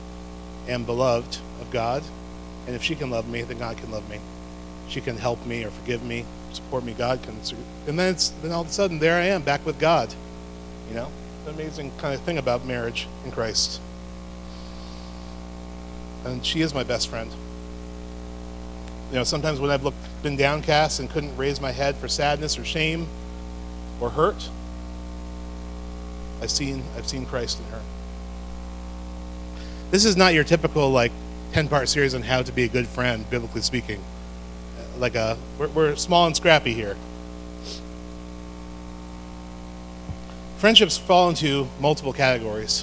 am 0.69 0.86
beloved 0.86 1.39
of 1.60 1.69
God. 1.69 2.04
And 2.65 2.76
if 2.76 2.84
she 2.84 2.95
can 2.95 3.10
love 3.10 3.28
me, 3.28 3.41
then 3.41 3.58
God 3.58 3.78
can 3.78 3.91
love 3.91 4.10
me. 4.10 4.19
She 4.88 5.02
can 5.02 5.17
help 5.17 5.45
me 5.45 5.63
or 5.63 5.71
forgive 5.71 6.04
me, 6.04 6.26
support 6.52 6.84
me. 6.84 6.93
God 6.93 7.21
can. 7.23 7.36
And 7.88 7.99
then, 7.99 8.13
it's, 8.13 8.30
then 8.30 8.52
all 8.52 8.62
of 8.62 8.67
a 8.67 8.71
sudden, 8.71 8.99
there 8.99 9.17
I 9.17 9.26
am 9.26 9.41
back 9.41 9.65
with 9.65 9.80
God. 9.80 10.13
You 10.89 10.95
know, 10.95 11.12
amazing 11.47 11.91
kind 11.97 12.13
of 12.13 12.21
thing 12.21 12.38
about 12.38 12.65
marriage 12.65 13.08
in 13.26 13.32
Christ. 13.32 13.82
And 16.26 16.45
she 16.45 16.62
is 16.62 16.73
my 16.73 16.84
best 16.84 17.10
friend. 17.10 17.32
You 19.10 19.15
know, 19.15 19.23
sometimes 19.23 19.60
when 19.60 19.69
I've 19.69 19.84
looked, 19.84 19.97
been 20.23 20.38
downcast 20.38 20.99
and 20.99 21.10
couldn't 21.10 21.36
raise 21.36 21.60
my 21.60 21.71
head 21.71 21.95
for 21.97 22.08
sadness 22.08 22.58
or 22.58 22.63
shame 22.63 23.08
or 23.99 24.10
hurt, 24.10 24.49
I've 26.41 26.52
seen, 26.52 26.84
I've 26.97 27.08
seen 27.08 27.26
Christ 27.26 27.60
in 27.60 27.65
her. 27.65 27.82
This 29.91 30.06
is 30.06 30.17
not 30.17 30.34
your 30.34 30.43
typical, 30.43 30.89
like, 30.89 31.12
10 31.54 31.68
part 31.68 31.88
series 31.88 32.16
on 32.16 32.24
how 32.24 32.42
to 32.42 32.52
be 32.52 32.63
a 32.63 32.68
good 32.68 32.88
friend, 32.88 33.30
biblically 33.30 33.62
speaking. 33.62 34.04
Like, 34.98 35.13
a, 35.13 35.38
we're, 35.60 35.68
we're 35.68 35.96
small 35.96 36.26
and 36.26 36.36
scrappy 36.36 36.74
here. 36.74 36.98
Friendships 40.58 40.98
fall 40.98 41.30
into 41.30 41.68
multiple 41.80 42.12
categories. 42.12 42.82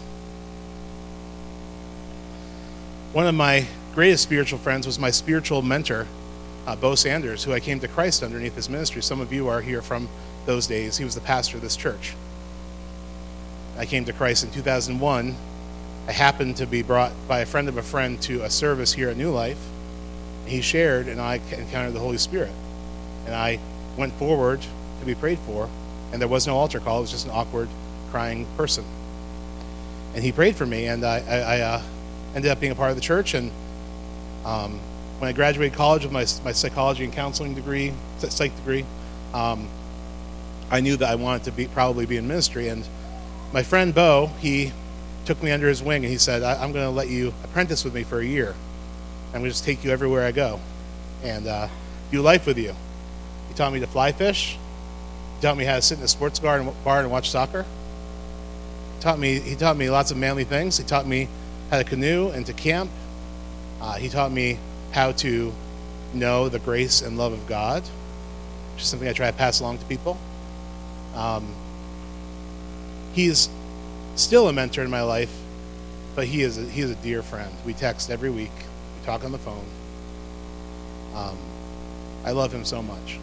One 3.12 3.26
of 3.26 3.35
my 3.35 3.66
greatest 3.92 4.22
spiritual 4.22 4.61
friends 4.61 4.87
was 4.87 5.00
my 5.00 5.11
spiritual 5.11 5.62
mentor, 5.62 6.06
uh, 6.64 6.76
Bo 6.76 6.94
Sanders, 6.94 7.42
who 7.42 7.52
I 7.52 7.59
came 7.59 7.80
to 7.80 7.88
Christ 7.88 8.22
underneath 8.22 8.54
his 8.54 8.68
ministry. 8.68 9.02
Some 9.02 9.20
of 9.20 9.33
you 9.33 9.48
are 9.48 9.62
here 9.62 9.83
from 9.83 10.09
those 10.46 10.68
days. 10.68 10.98
He 10.98 11.04
was 11.04 11.16
the 11.16 11.20
pastor 11.20 11.56
of 11.56 11.62
this 11.64 11.74
church. 11.74 12.14
I 13.76 13.85
came 13.85 14.04
to 14.04 14.12
Christ 14.12 14.44
in 14.44 14.52
2001. 14.52 15.35
I 16.11 16.12
happened 16.12 16.57
to 16.57 16.66
be 16.66 16.83
brought 16.83 17.12
by 17.29 17.38
a 17.38 17.46
friend 17.46 17.68
of 17.68 17.77
a 17.77 17.85
friend 17.85 18.20
to 18.23 18.42
a 18.42 18.51
service 18.51 18.94
here 18.94 19.11
at 19.11 19.16
New 19.16 19.31
Life. 19.31 19.64
He 20.44 20.61
shared, 20.61 21.07
and 21.07 21.20
I 21.20 21.37
encountered 21.53 21.92
the 21.92 22.01
Holy 22.01 22.18
Spirit. 22.18 22.51
And 23.27 23.35
I 23.37 23.61
went 23.96 24.14
forward 24.14 24.61
to 24.99 25.07
be 25.07 25.14
prayed 25.14 25.38
for, 25.38 25.68
and 26.11 26.20
there 26.20 26.27
was 26.27 26.49
no 26.49 26.57
altar 26.57 26.81
call. 26.81 26.99
It 26.99 27.03
was 27.03 27.11
just 27.12 27.27
an 27.27 27.31
awkward, 27.33 27.68
crying 28.11 28.49
person. 28.57 28.85
And 30.12 30.25
he 30.25 30.33
prayed 30.33 30.57
for 30.57 30.66
me, 30.66 30.87
and 30.87 31.05
I, 31.05 31.20
I, 31.20 31.37
I 31.38 31.61
uh, 31.61 31.83
ended 32.35 32.51
up 32.51 32.59
being 32.59 32.73
a 32.73 32.75
part 32.75 32.90
of 32.90 32.96
the 32.96 33.03
church. 33.03 33.35
And 33.35 33.53
um, 34.44 34.81
when 35.20 35.29
I 35.29 35.33
graduated 35.33 35.79
college 35.79 36.03
with 36.03 36.12
my, 36.12 36.27
my 36.44 36.51
psychology 36.51 37.05
and 37.05 37.12
counseling 37.12 37.55
degree, 37.55 37.92
psych 38.18 38.57
degree, 38.57 38.85
um, 39.33 39.68
I 40.73 40.81
knew 40.81 40.96
that 40.96 41.09
I 41.09 41.14
wanted 41.14 41.44
to 41.44 41.53
be 41.53 41.68
probably 41.68 42.05
be 42.05 42.16
in 42.16 42.27
ministry. 42.27 42.66
And 42.66 42.85
my 43.53 43.62
friend 43.62 43.94
Bo, 43.94 44.33
he 44.40 44.73
took 45.24 45.42
me 45.42 45.50
under 45.50 45.68
his 45.68 45.83
wing 45.83 46.04
and 46.04 46.11
he 46.11 46.18
said, 46.18 46.42
I, 46.42 46.64
am 46.64 46.72
going 46.72 46.85
to 46.85 46.90
let 46.90 47.09
you 47.09 47.33
apprentice 47.44 47.85
with 47.85 47.94
me 47.94 48.02
for 48.02 48.20
a 48.20 48.24
year. 48.24 48.54
I'm 49.28 49.40
going 49.40 49.44
to 49.44 49.50
just 49.50 49.64
take 49.64 49.85
you 49.85 49.90
everywhere 49.90 50.26
I 50.26 50.33
go 50.33 50.61
and 51.22 51.46
uh, 51.46 51.68
do 52.11 52.20
life 52.20 52.46
with 52.46 52.59
you. 52.59 52.74
He 53.48 53.54
taught 53.54 53.72
me 53.72 53.80
to 53.80 53.87
fly 53.87 54.12
fish. 54.12 54.59
He 55.37 55.42
taught 55.42 55.56
me 55.56 55.64
how 55.64 55.76
to 55.76 55.83
sit 55.83 55.98
in 55.98 56.04
a 56.04 56.09
sports 56.09 56.38
bar 56.38 56.59
and, 56.59 56.85
bar 56.85 57.00
and 57.00 57.11
watch 57.11 57.30
soccer. 57.30 57.64
He 58.96 59.02
taught 59.02 59.18
me, 59.18 59.38
he 59.38 59.54
taught 59.54 59.76
me 59.76 59.90
lots 59.90 60.11
of 60.11 60.16
manly 60.16 60.44
things. 60.44 60.78
He 60.78 60.85
taught 60.85 61.06
me 61.06 61.28
how 61.70 61.78
to 61.78 61.85
canoe 61.85 62.30
and 62.30 62.44
to 62.46 62.52
camp. 62.52 62.90
Uh, 63.80 63.94
he 63.94 64.09
taught 64.09 64.33
me 64.33 64.59
how 64.92 65.12
to 65.12 65.52
know 66.12 66.48
the 66.48 66.59
grace 66.59 67.02
and 67.02 67.16
love 67.16 67.33
of 67.33 67.46
God, 67.46 67.83
which 68.74 68.83
is 68.83 68.88
something 68.88 69.09
I 69.09 69.12
try 69.12 69.30
to 69.30 69.37
pass 69.37 69.61
along 69.61 69.78
to 69.78 69.85
people. 69.85 70.18
Um, 71.14 71.54
he's 73.12 73.48
still 74.16 74.49
a 74.49 74.53
mentor 74.53 74.83
in 74.83 74.90
my 74.90 75.03
life, 75.03 75.35
but 76.14 76.27
he 76.27 76.42
is 76.42 76.59
a, 76.59 76.62
he 76.62 76.81
is 76.81 76.90
a 76.90 76.96
dear 76.96 77.23
friend. 77.23 77.53
We 77.64 77.73
text 77.73 78.11
every 78.11 78.31
week. 78.31 78.53
We 78.99 79.07
talk 79.07 79.25
on 79.25 79.33
the 79.33 79.38
phone. 79.38 79.64
Um, 81.14 81.38
I 82.25 82.33
love 82.33 82.53
him 82.53 82.64
so 82.64 82.83
much, 82.83 83.18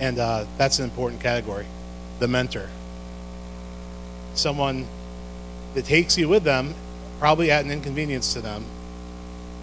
and 0.00 0.18
uh, 0.18 0.46
that's 0.56 0.78
an 0.78 0.84
important 0.84 1.22
category. 1.22 1.66
The 2.18 2.28
mentor, 2.28 2.68
someone 4.34 4.86
that 5.74 5.84
takes 5.84 6.18
you 6.18 6.28
with 6.28 6.42
them, 6.42 6.74
probably 7.18 7.50
at 7.50 7.64
an 7.64 7.70
inconvenience 7.70 8.32
to 8.34 8.40
them, 8.40 8.64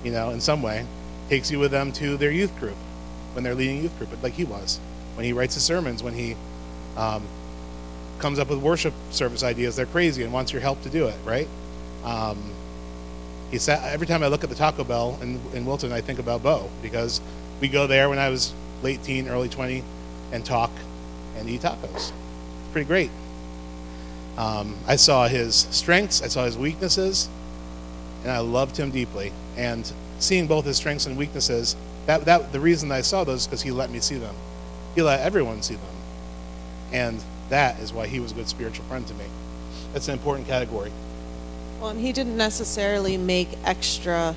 you 0.04 0.12
know, 0.12 0.30
in 0.30 0.40
some 0.40 0.62
way, 0.62 0.86
takes 1.30 1.52
you 1.52 1.60
with 1.60 1.72
them 1.72 1.92
to 1.94 2.18
their 2.18 2.32
youth 2.32 2.58
group 2.60 2.78
when 3.34 3.44
they're 3.44 3.56
leading 3.56 3.84
youth 3.84 3.98
group, 3.98 4.24
like 4.24 4.34
he 4.34 4.46
was, 4.46 4.80
when 5.16 5.26
he 5.26 5.34
writes 5.34 5.56
his 5.56 5.64
sermons, 5.64 6.02
when 6.02 6.14
he 6.14 6.36
um, 6.96 7.28
comes 8.20 8.40
up 8.40 8.50
with 8.50 8.60
worship 8.60 8.94
service 9.12 9.44
ideas. 9.44 9.76
They're 9.76 9.86
crazy 9.86 10.24
and 10.24 10.32
wants 10.32 10.52
your 10.52 10.62
help 10.62 10.82
to 10.84 10.90
do 10.90 11.08
it, 11.08 11.18
right? 11.26 11.48
Um, 12.04 12.38
he 13.52 13.58
said, 13.58 13.80
every 13.84 14.08
time 14.08 14.24
I 14.24 14.28
look 14.28 14.44
at 14.44 14.50
the 14.50 14.56
Taco 14.56 14.84
Bell 14.84 15.18
in, 15.22 15.40
in 15.54 15.66
Wilton, 15.66 15.92
I 15.92 16.02
think 16.02 16.20
about 16.20 16.44
Bo 16.44 16.70
because 16.82 17.22
we 17.62 17.68
go 17.68 17.88
there 17.88 18.10
when 18.10 18.20
I 18.20 18.30
was 18.30 18.54
late 18.82 19.04
teen, 19.04 19.28
early 19.28 19.50
20, 19.50 19.84
and 20.32 20.46
talk 20.46 20.72
and 21.38 21.50
eat 21.50 21.62
tacos. 21.62 21.94
It's 21.94 22.12
pretty 22.72 22.88
great. 22.88 23.12
Um, 24.38 24.76
I 24.88 24.96
saw 24.98 25.28
his 25.28 25.56
strengths, 25.72 26.22
I 26.22 26.28
saw 26.28 26.46
his 26.46 26.58
weaknesses, 26.58 27.30
and 28.24 28.32
I 28.32 28.40
loved 28.40 28.78
him 28.78 28.92
deeply. 28.92 29.32
And 29.56 29.92
seeing 30.20 30.48
both 30.48 30.66
his 30.66 30.78
strengths 30.78 31.06
and 31.06 31.18
weaknesses, 31.18 31.76
that, 32.06 32.26
that 32.26 32.52
the 32.52 32.60
reason 32.60 32.92
I 32.92 33.02
saw 33.02 33.24
those 33.24 33.48
because 33.48 33.62
he 33.62 33.72
let 33.72 33.90
me 33.90 34.00
see 34.00 34.18
them. 34.18 34.36
He 34.94 35.02
let 35.02 35.22
everyone 35.22 35.62
see 35.62 35.76
them. 35.76 35.96
And 36.92 37.24
that 37.50 37.80
is 37.80 37.94
why 37.94 38.08
he 38.08 38.20
was 38.20 38.32
a 38.32 38.36
good 38.36 38.48
spiritual 38.48 38.86
friend 38.86 39.06
to 39.08 39.14
me. 39.14 39.26
That's 39.94 40.08
an 40.08 40.14
important 40.14 40.48
category. 40.48 40.92
Well, 41.80 41.90
and 41.90 42.00
he 42.00 42.12
didn't 42.12 42.38
necessarily 42.38 43.18
make 43.18 43.50
extra 43.64 44.36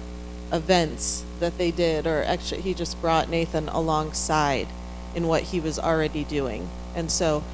events 0.52 1.24
that 1.40 1.58
they 1.58 1.70
did, 1.70 2.06
or 2.06 2.22
extra, 2.22 2.58
he 2.58 2.74
just 2.74 3.00
brought 3.00 3.28
Nathan 3.28 3.68
alongside 3.68 4.68
in 5.14 5.26
what 5.26 5.42
he 5.44 5.60
was 5.60 5.78
already 5.78 6.24
doing. 6.24 6.68
And 6.94 7.10
so, 7.10 7.44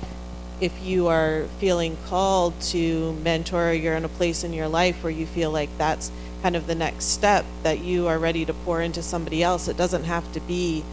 if 0.60 0.82
you 0.82 1.08
are 1.08 1.46
feeling 1.58 1.96
called 2.06 2.58
to 2.60 3.12
mentor, 3.24 3.72
you're 3.72 3.96
in 3.96 4.04
a 4.04 4.08
place 4.08 4.44
in 4.44 4.52
your 4.52 4.68
life 4.68 5.02
where 5.02 5.12
you 5.12 5.26
feel 5.26 5.50
like 5.50 5.68
that's 5.78 6.10
kind 6.42 6.56
of 6.56 6.66
the 6.66 6.74
next 6.74 7.06
step 7.06 7.44
that 7.62 7.80
you 7.80 8.06
are 8.06 8.18
ready 8.18 8.44
to 8.44 8.52
pour 8.52 8.80
into 8.80 9.02
somebody 9.02 9.42
else, 9.42 9.66
it 9.66 9.76
doesn't 9.76 10.04
have 10.04 10.30
to 10.32 10.40
be 10.40 10.84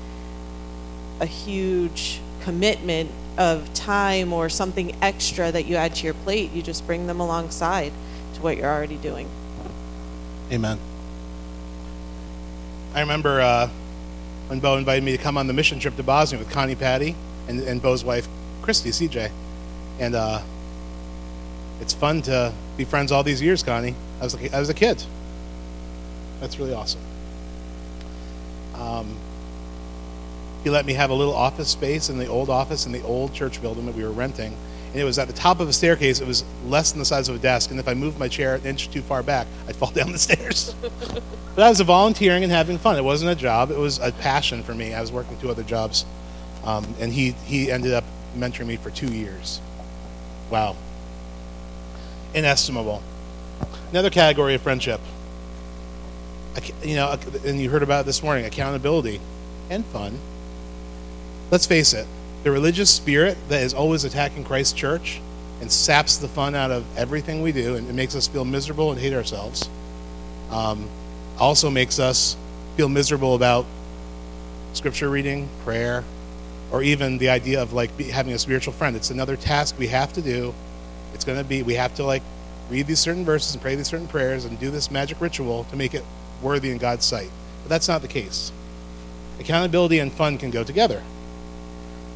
a 1.20 1.26
huge 1.26 2.22
commitment 2.42 3.12
of 3.38 3.74
time 3.74 4.34
or 4.34 4.50
something 4.50 4.96
extra 5.02 5.52
that 5.52 5.66
you 5.66 5.76
add 5.76 5.96
to 5.96 6.06
your 6.06 6.14
plate. 6.14 6.52
You 6.52 6.62
just 6.62 6.86
bring 6.86 7.08
them 7.08 7.20
alongside 7.20 7.94
to 8.36 8.42
what 8.42 8.58
you're 8.58 8.72
already 8.72 8.98
doing. 8.98 9.30
Amen. 10.52 10.78
I 12.94 13.00
remember 13.00 13.40
uh, 13.40 13.70
when 14.48 14.60
Bo 14.60 14.78
invited 14.78 15.04
me 15.04 15.16
to 15.16 15.18
come 15.18 15.38
on 15.38 15.48
the 15.48 15.54
mission 15.54 15.80
trip 15.80 15.96
to 15.96 16.04
Bosnia 16.04 16.40
with 16.40 16.50
Connie 16.50 16.76
Patty 16.76 17.16
and, 17.48 17.62
and 17.62 17.82
Bo's 17.82 18.04
wife, 18.04 18.28
Christy, 18.62 18.90
CJ. 18.90 19.32
And 20.00 20.14
uh, 20.14 20.42
it's 21.80 21.94
fun 21.94 22.22
to 22.24 22.54
be 22.76 22.84
friends 22.84 23.12
all 23.12 23.24
these 23.24 23.42
years, 23.42 23.64
Connie. 23.64 23.96
I 24.20 24.24
was, 24.26 24.36
like, 24.36 24.54
I 24.54 24.60
was 24.60 24.70
a 24.70 24.74
kid. 24.74 25.04
That's 26.42 26.60
really 26.60 26.74
awesome. 26.74 27.02
Um, 28.76 29.16
he 30.64 30.70
let 30.70 30.86
me 30.86 30.94
have 30.94 31.10
a 31.10 31.14
little 31.14 31.34
office 31.34 31.70
space 31.70 32.10
in 32.10 32.18
the 32.18 32.28
old 32.28 32.50
office 32.50 32.86
in 32.86 32.92
the 32.92 33.02
old 33.04 33.34
church 33.34 33.62
building 33.62 33.86
that 33.88 33.96
we 33.96 34.04
were 34.04 34.12
renting. 34.12 34.56
And 34.92 35.00
it 35.00 35.06
was 35.06 35.18
at 35.18 35.28
the 35.28 35.34
top 35.34 35.60
of 35.60 35.70
a 35.70 35.74
staircase. 35.74 36.20
It 36.20 36.28
was 36.28 36.44
less 36.66 36.92
than 36.92 37.00
the 37.00 37.06
size 37.06 37.30
of 37.30 37.36
a 37.36 37.40
desk. 37.40 37.72
And 37.72 37.80
if 37.80 37.88
I 37.88 37.94
moved 37.94 38.20
my 38.20 38.28
chair 38.28 38.56
an 38.56 38.66
inch 38.66 38.92
too 38.92 39.02
far 39.02 39.24
back, 39.24 39.48
I'd 39.68 39.76
fall 39.76 39.92
down 39.94 40.12
the 40.12 40.20
stairs. 40.20 40.76
but 41.56 41.64
I 41.64 41.70
was 41.70 41.80
volunteering 41.82 42.44
and 42.44 42.52
having 42.52 42.78
fun. 42.78 42.98
It 42.98 43.04
wasn't 43.04 43.32
a 43.32 43.36
job, 43.36 43.72
it 43.72 43.78
was 43.78 44.00
a 44.00 44.12
passion 44.12 44.64
for 44.64 44.76
me. 44.76 44.94
I 44.94 45.02
was 45.02 45.12
working 45.12 45.38
two 45.40 45.50
other 45.50 45.64
jobs. 45.64 46.06
Um, 46.64 46.94
and 47.00 47.12
he, 47.12 47.32
he 47.32 47.72
ended 47.72 47.94
up 47.94 48.04
mentoring 48.38 48.68
me 48.68 48.76
for 48.76 48.92
two 48.92 49.12
years. 49.12 49.62
Wow. 50.52 50.76
Inestimable. 52.36 53.02
Another 53.90 54.12
category 54.12 54.54
of 54.54 54.62
friendship. 54.62 55.02
You 56.84 56.96
know, 56.96 57.18
and 57.46 57.60
you 57.60 57.70
heard 57.70 57.82
about 57.82 58.02
it 58.02 58.06
this 58.08 58.22
morning 58.22 58.46
accountability 58.46 59.22
and 59.70 59.86
fun 59.86 60.20
let's 61.52 61.68
face 61.68 61.94
it, 61.94 62.08
the 62.44 62.50
religious 62.50 62.90
spirit 62.90 63.38
that 63.50 63.62
is 63.62 63.74
always 63.74 64.04
attacking 64.04 64.44
Christ's 64.44 64.74
church 64.74 65.22
and 65.60 65.72
saps 65.72 66.18
the 66.18 66.28
fun 66.28 66.56
out 66.56 66.72
of 66.72 66.86
everything 66.98 67.44
we 67.44 67.52
do 67.52 67.76
and 67.76 67.88
it 67.88 67.94
makes 67.94 68.16
us 68.16 68.28
feel 68.28 68.46
miserable 68.46 68.92
and 68.92 69.00
hate 69.00 69.14
ourselves 69.14 69.70
um, 70.52 70.90
also 71.38 71.70
makes 71.70 72.00
us 72.00 72.36
feel 72.76 72.90
miserable 72.90 73.36
about 73.36 73.66
scripture 74.74 75.10
reading, 75.10 75.50
prayer, 75.64 76.04
or 76.72 76.82
even 76.82 77.18
the 77.18 77.30
idea 77.30 77.62
of 77.62 77.74
like 77.74 77.96
be, 77.98 78.06
having 78.06 78.34
a 78.34 78.40
spiritual 78.40 78.74
friend. 78.74 78.96
It's 78.96 79.10
another 79.10 79.36
task 79.36 79.78
we 79.78 79.88
have 79.88 80.14
to 80.14 80.22
do. 80.22 80.54
It's 81.14 81.26
going 81.26 81.38
to 81.38 81.44
be, 81.44 81.64
we 81.64 81.76
have 81.76 81.94
to 81.96 82.04
like 82.04 82.24
read 82.70 82.88
these 82.88 83.00
certain 83.00 83.26
verses 83.26 83.54
and 83.54 83.62
pray 83.62 83.76
these 83.76 83.88
certain 83.88 84.08
prayers 84.08 84.46
and 84.46 84.58
do 84.60 84.72
this 84.72 84.90
magic 84.90 85.20
ritual 85.20 85.66
to 85.66 85.76
make 85.76 85.94
it 85.94 86.06
worthy 86.42 86.72
in 86.72 86.78
God's 86.78 87.06
sight. 87.06 87.30
But 87.64 87.70
that's 87.70 87.88
not 87.88 88.02
the 88.02 88.08
case. 88.08 88.52
accountability 89.40 90.00
and 90.00 90.12
fun 90.12 90.38
can 90.38 90.52
go 90.52 90.64
together. 90.64 91.04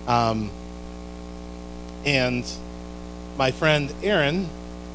Um, 0.07 0.51
and 2.05 2.45
my 3.37 3.51
friend 3.51 3.93
Aaron, 4.03 4.49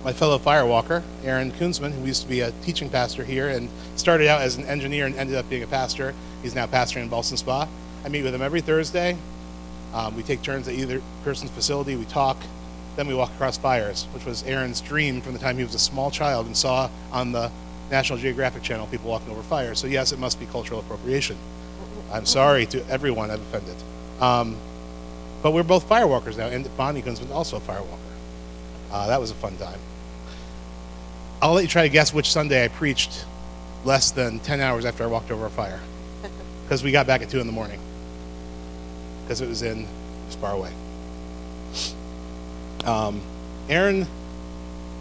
my 0.04 0.12
fellow 0.12 0.38
firewalker, 0.38 1.02
Aaron 1.24 1.52
Kunzman, 1.52 1.92
who 1.92 2.06
used 2.06 2.22
to 2.22 2.28
be 2.28 2.40
a 2.40 2.52
teaching 2.62 2.88
pastor 2.88 3.24
here 3.24 3.48
and 3.48 3.68
started 3.96 4.28
out 4.28 4.40
as 4.40 4.56
an 4.56 4.64
engineer 4.64 5.06
and 5.06 5.14
ended 5.16 5.36
up 5.36 5.48
being 5.48 5.62
a 5.62 5.66
pastor. 5.66 6.14
He's 6.42 6.54
now 6.54 6.66
pastoring 6.66 7.02
in 7.02 7.08
Ballston 7.10 7.36
Spa. 7.36 7.68
I 8.04 8.08
meet 8.08 8.22
with 8.22 8.34
him 8.34 8.42
every 8.42 8.60
Thursday. 8.60 9.16
Um, 9.92 10.16
we 10.16 10.22
take 10.22 10.42
turns 10.42 10.68
at 10.68 10.74
either 10.74 11.02
person's 11.24 11.50
facility. 11.50 11.96
We 11.96 12.04
talk. 12.04 12.38
Then 12.96 13.08
we 13.08 13.14
walk 13.14 13.30
across 13.32 13.58
fires, 13.58 14.06
which 14.12 14.24
was 14.24 14.42
Aaron's 14.44 14.80
dream 14.80 15.20
from 15.20 15.32
the 15.32 15.38
time 15.38 15.58
he 15.58 15.64
was 15.64 15.74
a 15.74 15.78
small 15.78 16.10
child 16.10 16.46
and 16.46 16.56
saw 16.56 16.90
on 17.12 17.32
the 17.32 17.50
National 17.90 18.18
Geographic 18.18 18.62
Channel 18.62 18.86
people 18.86 19.10
walking 19.10 19.30
over 19.30 19.42
fires. 19.42 19.78
So 19.78 19.86
yes, 19.86 20.12
it 20.12 20.18
must 20.18 20.38
be 20.38 20.46
cultural 20.46 20.80
appropriation. 20.80 21.36
I'm 22.12 22.26
sorry 22.26 22.66
to 22.66 22.86
everyone 22.88 23.30
I've 23.30 23.40
offended. 23.40 23.76
Um, 24.20 24.56
but 25.42 25.52
we're 25.52 25.62
both 25.62 25.88
firewalkers 25.88 26.36
now, 26.36 26.46
and 26.46 26.68
Bonnie 26.76 27.02
Kunzman 27.02 27.26
is 27.26 27.30
also 27.30 27.56
a 27.56 27.60
firewalker. 27.60 27.98
Uh, 28.90 29.06
that 29.08 29.20
was 29.20 29.30
a 29.30 29.34
fun 29.34 29.56
time. 29.56 29.78
I'll 31.40 31.54
let 31.54 31.62
you 31.62 31.68
try 31.68 31.82
to 31.82 31.88
guess 31.88 32.12
which 32.12 32.30
Sunday 32.30 32.64
I 32.64 32.68
preached 32.68 33.24
less 33.84 34.10
than 34.10 34.40
10 34.40 34.60
hours 34.60 34.84
after 34.84 35.04
I 35.04 35.06
walked 35.06 35.30
over 35.30 35.46
a 35.46 35.50
fire. 35.50 35.80
Because 36.64 36.84
we 36.84 36.92
got 36.92 37.04
back 37.04 37.20
at 37.20 37.28
2 37.28 37.40
in 37.40 37.48
the 37.48 37.52
morning. 37.52 37.80
Because 39.24 39.40
it 39.40 39.48
was 39.48 39.62
in, 39.62 39.80
it 39.80 40.26
was 40.26 40.36
far 40.36 40.52
away. 40.52 40.70
Um, 42.84 43.20
Aaron, 43.68 44.06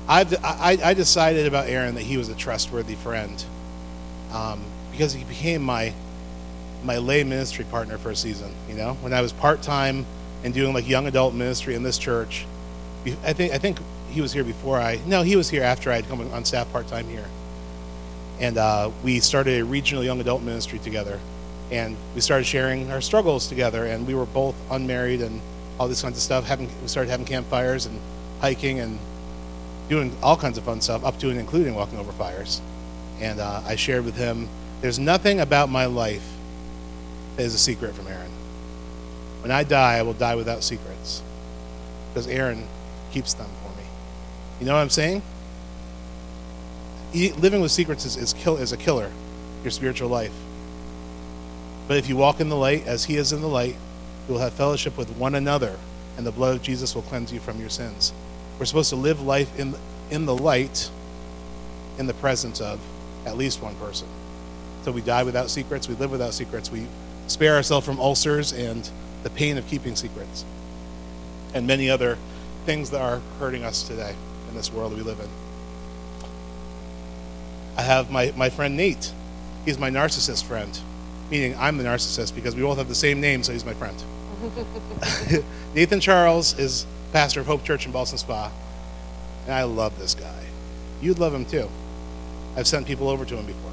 I've, 0.08 0.34
I, 0.44 0.80
I 0.84 0.94
decided 0.96 1.46
about 1.46 1.68
Aaron 1.68 1.94
that 1.94 2.02
he 2.02 2.18
was 2.18 2.28
a 2.30 2.34
trustworthy 2.34 2.96
friend 2.96 3.46
um, 4.34 4.64
because 4.92 5.14
he 5.14 5.24
became 5.24 5.62
my 5.62 5.94
my 6.84 6.98
lay 6.98 7.24
ministry 7.24 7.66
partner 7.66 7.98
for 7.98 8.10
a 8.10 8.16
season. 8.16 8.52
You 8.68 8.76
know, 8.76 8.94
when 9.02 9.14
I 9.14 9.22
was 9.22 9.34
part 9.34 9.62
time 9.62 10.06
and 10.44 10.54
doing 10.54 10.74
like 10.74 10.88
young 10.88 11.08
adult 11.08 11.34
ministry 11.34 11.76
in 11.76 11.84
this 11.84 11.98
church, 11.98 12.46
I 13.24 13.34
think 13.34 13.54
I 13.54 13.58
think 13.58 13.80
he 14.10 14.22
was 14.22 14.34
here 14.34 14.44
before 14.44 14.80
I. 14.80 15.00
No, 15.06 15.22
he 15.22 15.36
was 15.36 15.50
here 15.50 15.64
after 15.64 15.92
I 15.92 15.96
had 15.96 16.08
come 16.08 16.22
on 16.34 16.46
staff 16.46 16.72
part 16.72 16.88
time 16.88 17.08
here, 17.08 17.26
and 18.40 18.58
uh, 18.58 18.92
we 19.04 19.20
started 19.20 19.60
a 19.60 19.66
regional 19.66 20.04
young 20.04 20.20
adult 20.20 20.42
ministry 20.42 20.80
together, 20.80 21.20
and 21.72 21.96
we 22.16 22.22
started 22.22 22.46
sharing 22.46 22.92
our 22.92 23.02
struggles 23.02 23.48
together, 23.48 23.86
and 23.86 24.08
we 24.08 24.16
were 24.16 24.26
both 24.26 24.56
unmarried 24.72 25.22
and 25.22 25.42
all 25.80 25.88
this 25.88 26.02
kinds 26.02 26.18
of 26.18 26.24
stuff. 26.24 26.46
Having 26.46 26.70
we 26.82 26.88
started 26.88 27.10
having 27.10 27.26
campfires 27.26 27.86
and 27.86 28.00
hiking 28.40 28.80
and 28.80 29.00
doing 29.90 30.16
all 30.22 30.38
kinds 30.38 30.58
of 30.58 30.64
fun 30.64 30.80
stuff, 30.80 31.04
up 31.04 31.18
to 31.20 31.30
and 31.30 31.40
including 31.40 31.76
walking 31.76 32.00
over 32.00 32.12
fires. 32.12 32.62
And 33.20 33.40
uh, 33.40 33.62
I 33.66 33.76
shared 33.76 34.06
with 34.06 34.16
him, 34.16 34.48
there's 34.82 35.00
nothing 35.00 35.40
about 35.40 35.70
my 35.70 35.88
life 35.88 36.26
that 37.36 37.44
is 37.44 37.54
a 37.54 37.58
secret 37.58 37.94
from 37.96 38.08
Aaron. 38.08 38.32
When 39.42 39.52
I 39.52 39.64
die, 39.64 39.98
I 39.98 40.02
will 40.02 40.14
die 40.14 40.36
without 40.36 40.64
secrets 40.64 41.24
because 42.10 42.28
Aaron 42.28 42.68
keeps 43.12 43.34
them 43.34 43.50
for 43.64 43.70
me. 43.78 43.86
You 44.60 44.66
know 44.66 44.74
what 44.74 44.82
I'm 44.82 44.90
saying? 44.90 45.22
Living 47.14 47.62
with 47.62 47.72
secrets 47.72 48.06
is, 48.06 48.18
is, 48.18 48.34
kill, 48.34 48.58
is 48.58 48.72
a 48.72 48.78
killer, 48.78 49.12
your 49.64 49.72
spiritual 49.72 50.10
life. 50.10 50.34
But 51.88 51.98
if 51.98 52.08
you 52.08 52.18
walk 52.18 52.40
in 52.40 52.50
the 52.50 52.56
light 52.56 52.86
as 52.86 53.06
he 53.06 53.16
is 53.16 53.32
in 53.32 53.42
the 53.42 53.48
light, 53.48 53.76
you 54.28 54.34
will 54.34 54.42
have 54.42 54.54
fellowship 54.54 54.96
with 54.96 55.10
one 55.18 55.34
another, 55.34 55.80
and 56.18 56.26
the 56.26 56.32
blood 56.32 56.56
of 56.56 56.62
Jesus 56.62 56.94
will 56.94 57.02
cleanse 57.02 57.34
you 57.34 57.40
from 57.40 57.60
your 57.60 57.70
sins. 57.70 58.14
We're 58.60 58.66
supposed 58.66 58.90
to 58.90 58.96
live 58.96 59.22
life 59.22 59.58
in, 59.58 59.74
in 60.12 60.26
the 60.26 60.36
light, 60.36 60.92
in 61.98 62.06
the 62.06 62.14
presence 62.14 62.62
of 62.62 62.80
at 63.26 63.38
least 63.38 63.62
one 63.62 63.76
person. 63.78 64.08
So 64.84 64.92
we 64.92 65.02
die 65.02 65.24
without 65.24 65.50
secrets, 65.50 65.88
we 65.88 65.96
live 65.96 66.12
without 66.12 66.34
secrets, 66.34 66.72
we 66.72 66.86
spare 67.28 67.56
ourselves 67.56 67.86
from 67.86 68.00
ulcers 68.00 68.54
and 68.54 68.90
the 69.24 69.30
pain 69.30 69.58
of 69.58 69.68
keeping 69.68 69.96
secrets, 69.96 70.46
and 71.54 71.68
many 71.68 71.90
other 71.90 72.18
things 72.66 72.90
that 72.92 73.02
are 73.02 73.22
hurting 73.40 73.64
us 73.64 73.84
today 73.88 74.16
in 74.50 74.56
this 74.56 74.72
world 74.72 74.94
we 74.94 75.02
live 75.02 75.20
in. 75.20 75.28
I 77.78 77.82
have 77.82 78.12
my, 78.12 78.34
my 78.36 78.50
friend 78.50 78.76
Nate. 78.76 79.14
He's 79.66 79.78
my 79.78 79.90
narcissist 79.90 80.44
friend, 80.44 80.80
meaning 81.30 81.56
I'm 81.58 81.78
the 81.78 81.84
narcissist 81.84 82.36
because 82.36 82.56
we 82.56 82.62
both 82.62 82.78
have 82.78 82.90
the 82.90 82.96
same 82.96 83.22
name, 83.22 83.44
so 83.44 83.54
he's 83.54 83.66
my 83.66 83.74
friend. 83.74 83.98
Nathan 85.76 86.00
Charles 86.00 86.58
is 86.58 86.86
pastor 87.12 87.42
of 87.42 87.48
Hope 87.48 87.64
Church 87.64 87.86
in 87.86 87.92
Ballston 87.92 88.20
Spa, 88.20 88.52
and 89.46 89.54
I 89.54 89.64
love 89.64 89.98
this 90.00 90.16
guy. 90.16 90.46
You'd 91.02 91.20
love 91.20 91.34
him 91.34 91.46
too. 91.46 91.70
I've 92.56 92.68
sent 92.68 92.88
people 92.88 93.10
over 93.10 93.26
to 93.26 93.38
him 93.38 93.46
before. 93.46 93.72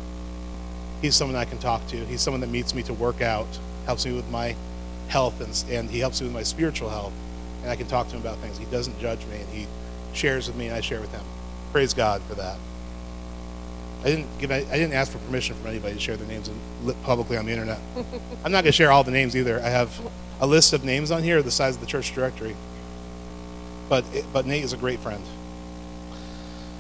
He's 1.03 1.15
someone 1.15 1.37
I 1.37 1.45
can 1.45 1.59
talk 1.59 1.87
to. 1.89 1.97
He's 1.97 2.21
someone 2.21 2.41
that 2.41 2.51
meets 2.51 2.75
me 2.75 2.83
to 2.85 2.95
work 2.95 3.21
out, 3.21 3.47
helps 3.85 4.07
me 4.07 4.13
with 4.13 4.31
my 4.31 4.55
health, 5.09 5.41
and, 5.41 5.73
and 5.73 5.91
he 5.91 5.99
helps 6.01 6.21
me 6.21 6.27
with 6.27 6.35
my 6.35 6.43
spiritual 6.43 6.91
health. 6.91 7.13
And 7.63 7.71
I 7.71 7.77
can 7.77 7.87
talk 7.87 8.09
to 8.09 8.15
him 8.15 8.21
about 8.21 8.39
things. 8.39 8.59
He 8.59 8.65
doesn't 8.67 8.99
judge 9.01 9.25
me, 9.27 9.37
and 9.37 9.49
he 9.49 9.67
shares 10.13 10.47
with 10.47 10.57
me, 10.57 10.67
and 10.67 10.75
I 10.75 10.81
share 10.81 11.01
with 11.01 11.13
him. 11.13 11.25
Praise 11.73 11.95
God 11.95 12.23
for 12.23 12.35
that. 12.35 12.59
I 14.03 14.11
didn't 14.11 14.39
give. 14.39 14.53
I 14.53 14.63
didn't 14.63 14.93
ask 14.93 15.11
for 15.11 15.19
permission 15.19 15.57
from 15.57 15.67
anybody 15.67 15.95
to 15.95 16.01
share 16.01 16.17
their 16.17 16.29
names 16.29 16.49
publicly 17.03 17.37
on 17.37 17.47
the 17.47 17.53
internet. 17.53 17.81
I'm 18.45 18.53
not 18.53 18.63
going 18.63 18.67
to 18.67 18.73
share 18.73 18.93
all 18.93 19.03
the 19.03 19.11
names 19.11 19.35
either. 19.35 19.59
I 19.59 19.69
have 19.69 20.01
a 20.41 20.47
list 20.47 20.73
of 20.73 20.85
names 20.85 21.11
on 21.11 21.23
here, 21.23 21.43
the 21.43 21.51
size 21.51 21.75
of 21.75 21.81
the 21.81 21.87
church 21.87 22.15
directory. 22.15 22.55
But 23.89 24.05
but 24.33 24.47
Nate 24.47 24.63
is 24.63 24.73
a 24.73 24.77
great 24.77 25.01
friend, 25.01 25.23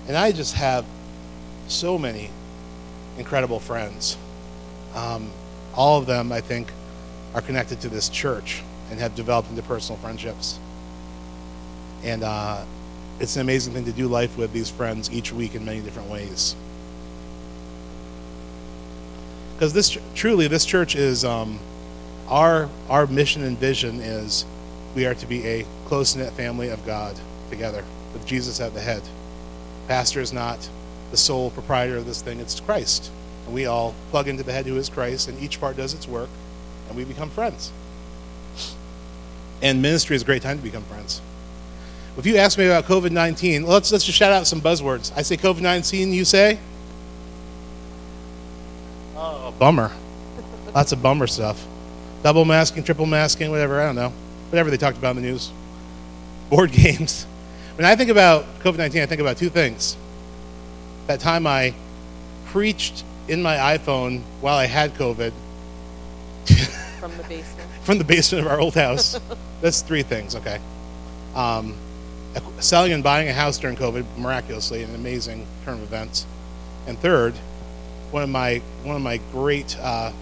and 0.06 0.16
I 0.16 0.30
just 0.30 0.54
have 0.54 0.84
so 1.68 1.98
many 1.98 2.30
incredible 3.18 3.60
friends. 3.60 4.16
Um, 4.94 5.32
all 5.74 5.98
of 5.98 6.06
them, 6.06 6.32
I 6.32 6.40
think, 6.40 6.70
are 7.36 7.42
connected 7.42 7.82
to 7.82 7.88
this 7.90 8.08
church 8.08 8.62
and 8.90 8.98
have 8.98 9.14
developed 9.14 9.50
into 9.50 9.62
personal 9.62 10.00
friendships. 10.00 10.58
And 12.02 12.24
uh, 12.24 12.64
it's 13.20 13.36
an 13.36 13.42
amazing 13.42 13.74
thing 13.74 13.84
to 13.84 13.92
do 13.92 14.08
life 14.08 14.38
with 14.38 14.54
these 14.54 14.70
friends 14.70 15.12
each 15.12 15.32
week 15.32 15.54
in 15.54 15.62
many 15.62 15.80
different 15.80 16.08
ways. 16.08 16.56
Because 19.52 19.74
this 19.74 19.98
truly, 20.14 20.48
this 20.48 20.64
church 20.64 20.96
is 20.96 21.26
um, 21.26 21.60
our 22.28 22.70
our 22.88 23.06
mission 23.06 23.44
and 23.44 23.58
vision 23.58 24.00
is 24.00 24.46
we 24.94 25.04
are 25.04 25.14
to 25.14 25.26
be 25.26 25.46
a 25.46 25.66
close 25.86 26.16
knit 26.16 26.32
family 26.32 26.70
of 26.70 26.84
God 26.86 27.16
together 27.50 27.84
with 28.14 28.26
Jesus 28.26 28.60
at 28.60 28.72
the 28.72 28.80
head. 28.80 29.02
Pastor 29.88 30.20
is 30.20 30.32
not 30.32 30.68
the 31.10 31.16
sole 31.16 31.50
proprietor 31.50 31.96
of 31.98 32.06
this 32.06 32.22
thing; 32.22 32.40
it's 32.40 32.60
Christ, 32.60 33.10
and 33.44 33.54
we 33.54 33.66
all 33.66 33.94
plug 34.10 34.26
into 34.26 34.42
the 34.42 34.52
head 34.52 34.66
who 34.66 34.76
is 34.76 34.88
Christ, 34.88 35.28
and 35.28 35.38
each 35.42 35.60
part 35.60 35.76
does 35.76 35.94
its 35.94 36.08
work, 36.08 36.28
and 36.88 36.96
we 36.96 37.04
become 37.04 37.30
friends. 37.30 37.72
And 39.62 39.80
ministry 39.80 40.16
is 40.16 40.22
a 40.22 40.24
great 40.24 40.42
time 40.42 40.58
to 40.58 40.62
become 40.62 40.82
friends. 40.84 41.20
If 42.16 42.24
you 42.24 42.36
ask 42.36 42.58
me 42.58 42.66
about 42.66 42.84
COVID 42.84 43.10
nineteen, 43.10 43.64
let's 43.64 43.92
let's 43.92 44.04
just 44.04 44.16
shout 44.16 44.32
out 44.32 44.46
some 44.46 44.60
buzzwords. 44.60 45.12
I 45.16 45.22
say 45.22 45.36
COVID 45.36 45.60
nineteen, 45.60 46.12
you 46.12 46.24
say? 46.24 46.58
Oh, 49.16 49.54
bummer. 49.58 49.92
Lots 50.74 50.92
of 50.92 51.02
bummer 51.02 51.26
stuff. 51.26 51.66
Double 52.22 52.44
masking, 52.44 52.84
triple 52.84 53.06
masking, 53.06 53.50
whatever, 53.50 53.80
I 53.80 53.86
don't 53.86 53.94
know. 53.94 54.12
Whatever 54.50 54.70
they 54.70 54.76
talked 54.76 54.98
about 54.98 55.16
in 55.16 55.22
the 55.22 55.28
news. 55.28 55.50
Board 56.50 56.72
games. 56.72 57.24
When 57.76 57.84
I 57.84 57.96
think 57.96 58.10
about 58.10 58.44
COVID 58.60 58.78
19, 58.78 59.02
I 59.02 59.06
think 59.06 59.20
about 59.20 59.36
two 59.36 59.50
things. 59.50 59.96
That 61.06 61.20
time 61.20 61.46
I 61.46 61.74
preached 62.46 63.04
in 63.28 63.42
my 63.42 63.56
iPhone 63.56 64.22
while 64.40 64.56
I 64.56 64.66
had 64.66 64.94
COVID 64.94 65.32
from 67.00 67.16
the 67.16 67.22
basement. 67.24 67.70
from 67.82 67.98
the 67.98 68.04
basement 68.04 68.46
of 68.46 68.52
our 68.52 68.60
old 68.60 68.74
house. 68.74 69.18
That's 69.60 69.82
three 69.82 70.02
things, 70.02 70.34
okay. 70.36 70.60
Um, 71.34 71.74
selling 72.60 72.92
and 72.92 73.02
buying 73.02 73.28
a 73.28 73.32
house 73.32 73.58
during 73.58 73.76
COVID, 73.76 74.04
miraculously, 74.16 74.82
an 74.82 74.94
amazing 74.94 75.46
turn 75.64 75.74
of 75.74 75.82
events. 75.82 76.26
And 76.86 76.98
third, 76.98 77.34
one 78.10 78.22
of 78.22 78.28
my 78.28 78.62
one 78.84 78.96
of 78.96 79.02
my 79.02 79.18
great 79.32 79.76
uh, 79.80 80.12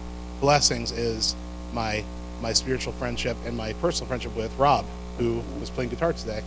blessings 0.41 0.93
is 0.93 1.37
my 1.73 2.05
my 2.41 2.53
spiritual 2.53 2.93
friendship 2.93 3.37
and 3.45 3.57
my 3.57 3.73
personal 3.75 4.09
friendship 4.09 4.35
with 4.37 4.57
Rob, 4.59 4.87
who 5.19 5.43
was 5.61 5.71
playing 5.71 5.91
guitar 5.91 6.13
today, 6.13 6.43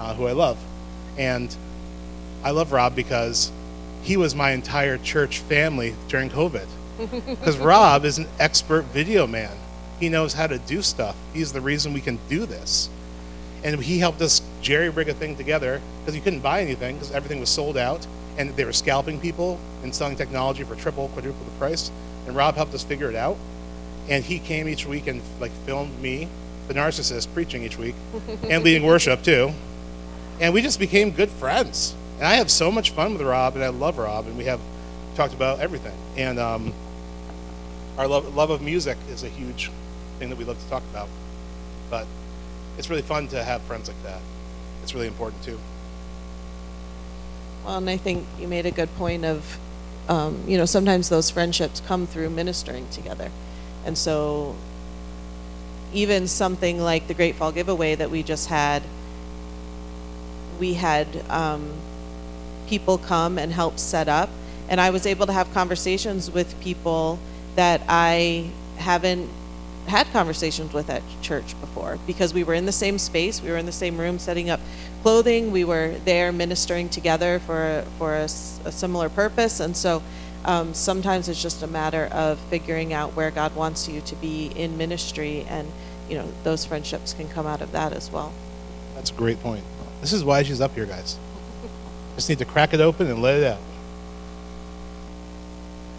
uh, 0.00 0.14
who 0.14 0.26
I 0.26 0.32
love, 0.32 0.58
and 1.16 1.54
I 2.42 2.50
love 2.50 2.72
Rob 2.72 2.94
because 2.94 3.52
he 4.02 4.16
was 4.16 4.34
my 4.34 4.52
entire 4.52 4.96
church 4.96 5.40
family 5.40 5.94
during 6.08 6.30
COVID. 6.30 6.66
Because 6.98 7.58
Rob 7.58 8.04
is 8.04 8.18
an 8.18 8.26
expert 8.38 8.82
video 8.86 9.26
man. 9.26 9.56
He 10.00 10.08
knows 10.08 10.34
how 10.34 10.46
to 10.46 10.58
do 10.58 10.82
stuff. 10.82 11.16
He's 11.32 11.52
the 11.52 11.60
reason 11.60 11.92
we 11.92 12.00
can 12.00 12.18
do 12.28 12.46
this. 12.46 12.88
And 13.64 13.80
he 13.80 13.98
helped 13.98 14.20
us 14.20 14.42
jerry 14.62 14.88
rig 14.88 15.08
a 15.08 15.14
thing 15.14 15.36
together 15.36 15.80
because 16.00 16.14
you 16.14 16.22
couldn't 16.22 16.40
buy 16.40 16.60
anything 16.60 16.96
because 16.96 17.12
everything 17.12 17.40
was 17.40 17.48
sold 17.48 17.76
out 17.76 18.06
and 18.36 18.50
they 18.50 18.64
were 18.64 18.72
scalping 18.72 19.18
people 19.20 19.58
and 19.82 19.94
selling 19.94 20.16
technology 20.16 20.62
for 20.62 20.76
triple, 20.76 21.08
quadruple 21.08 21.44
the 21.44 21.50
price. 21.52 21.90
And 22.26 22.36
Rob 22.36 22.54
helped 22.54 22.74
us 22.74 22.84
figure 22.84 23.08
it 23.08 23.16
out. 23.16 23.36
And 24.08 24.24
he 24.24 24.38
came 24.38 24.68
each 24.68 24.86
week 24.86 25.06
and 25.06 25.22
like 25.40 25.50
filmed 25.66 26.00
me, 26.00 26.28
the 26.68 26.74
narcissist, 26.74 27.32
preaching 27.34 27.64
each 27.64 27.76
week 27.76 27.94
and 28.48 28.62
leading 28.62 28.84
worship 28.84 29.22
too. 29.22 29.52
And 30.40 30.54
we 30.54 30.62
just 30.62 30.78
became 30.78 31.10
good 31.10 31.30
friends. 31.30 31.94
And 32.18 32.26
I 32.26 32.34
have 32.34 32.50
so 32.50 32.70
much 32.70 32.90
fun 32.90 33.12
with 33.12 33.22
Rob, 33.22 33.54
and 33.54 33.64
I 33.64 33.68
love 33.68 33.98
Rob, 33.98 34.26
and 34.26 34.36
we 34.36 34.44
have 34.44 34.60
talked 35.14 35.34
about 35.34 35.60
everything. 35.60 35.96
And 36.16 36.38
um, 36.38 36.72
Our 37.98 38.06
love, 38.06 38.32
love 38.36 38.50
of 38.50 38.62
music 38.62 38.96
is 39.10 39.24
a 39.24 39.28
huge 39.28 39.72
thing 40.20 40.28
that 40.28 40.38
we 40.38 40.44
love 40.44 40.62
to 40.62 40.68
talk 40.70 40.84
about. 40.90 41.08
But 41.90 42.06
it's 42.78 42.88
really 42.88 43.02
fun 43.02 43.26
to 43.28 43.42
have 43.42 43.60
friends 43.62 43.88
like 43.88 44.00
that. 44.04 44.20
It's 44.84 44.94
really 44.94 45.08
important 45.08 45.42
too. 45.42 45.58
Well, 47.64 47.78
and 47.78 47.90
I 47.90 47.96
think 47.96 48.24
you 48.38 48.46
made 48.46 48.66
a 48.66 48.70
good 48.70 48.94
point 48.96 49.24
of, 49.24 49.58
um, 50.08 50.44
you 50.46 50.56
know, 50.56 50.64
sometimes 50.64 51.08
those 51.08 51.28
friendships 51.28 51.80
come 51.80 52.06
through 52.06 52.30
ministering 52.30 52.88
together. 52.90 53.32
And 53.84 53.98
so 53.98 54.54
even 55.92 56.28
something 56.28 56.80
like 56.80 57.08
the 57.08 57.14
Great 57.14 57.34
Fall 57.34 57.50
giveaway 57.50 57.96
that 57.96 58.10
we 58.10 58.22
just 58.22 58.48
had, 58.48 58.84
we 60.60 60.74
had 60.74 61.08
um, 61.28 61.72
people 62.68 62.96
come 62.96 63.38
and 63.38 63.52
help 63.52 63.78
set 63.78 64.08
up. 64.08 64.30
And 64.68 64.80
I 64.80 64.90
was 64.90 65.04
able 65.04 65.26
to 65.26 65.32
have 65.32 65.52
conversations 65.52 66.30
with 66.30 66.58
people 66.60 67.18
that 67.56 67.82
I 67.88 68.50
haven't 68.76 69.28
had 69.86 70.06
conversations 70.08 70.72
with 70.72 70.90
at 70.90 71.02
church 71.22 71.58
before 71.60 71.98
because 72.06 72.34
we 72.34 72.44
were 72.44 72.54
in 72.54 72.66
the 72.66 72.72
same 72.72 72.98
space, 72.98 73.42
we 73.42 73.50
were 73.50 73.56
in 73.56 73.66
the 73.66 73.72
same 73.72 73.98
room 73.98 74.18
setting 74.18 74.50
up 74.50 74.60
clothing, 75.02 75.50
we 75.50 75.64
were 75.64 75.94
there 76.04 76.30
ministering 76.32 76.88
together 76.88 77.38
for 77.40 77.84
for 77.98 78.14
a, 78.14 78.24
a 78.24 78.72
similar 78.72 79.08
purpose, 79.08 79.60
and 79.60 79.76
so 79.76 80.02
um, 80.44 80.74
sometimes 80.74 81.28
it's 81.28 81.42
just 81.42 81.62
a 81.62 81.66
matter 81.66 82.08
of 82.12 82.38
figuring 82.50 82.92
out 82.92 83.14
where 83.16 83.30
God 83.30 83.54
wants 83.56 83.88
you 83.88 84.00
to 84.02 84.14
be 84.16 84.46
in 84.54 84.76
ministry, 84.76 85.46
and 85.48 85.70
you 86.08 86.16
know 86.16 86.28
those 86.44 86.64
friendships 86.64 87.14
can 87.14 87.28
come 87.28 87.46
out 87.46 87.60
of 87.60 87.72
that 87.72 87.92
as 87.92 88.10
well. 88.10 88.32
That's 88.94 89.10
a 89.10 89.14
great 89.14 89.40
point. 89.42 89.64
This 90.00 90.12
is 90.12 90.24
why 90.24 90.42
she's 90.42 90.60
up 90.60 90.74
here, 90.74 90.86
guys. 90.86 91.18
Just 92.14 92.28
need 92.28 92.38
to 92.38 92.44
crack 92.44 92.74
it 92.74 92.80
open 92.80 93.08
and 93.08 93.22
let 93.22 93.38
it 93.38 93.44
out. 93.44 93.60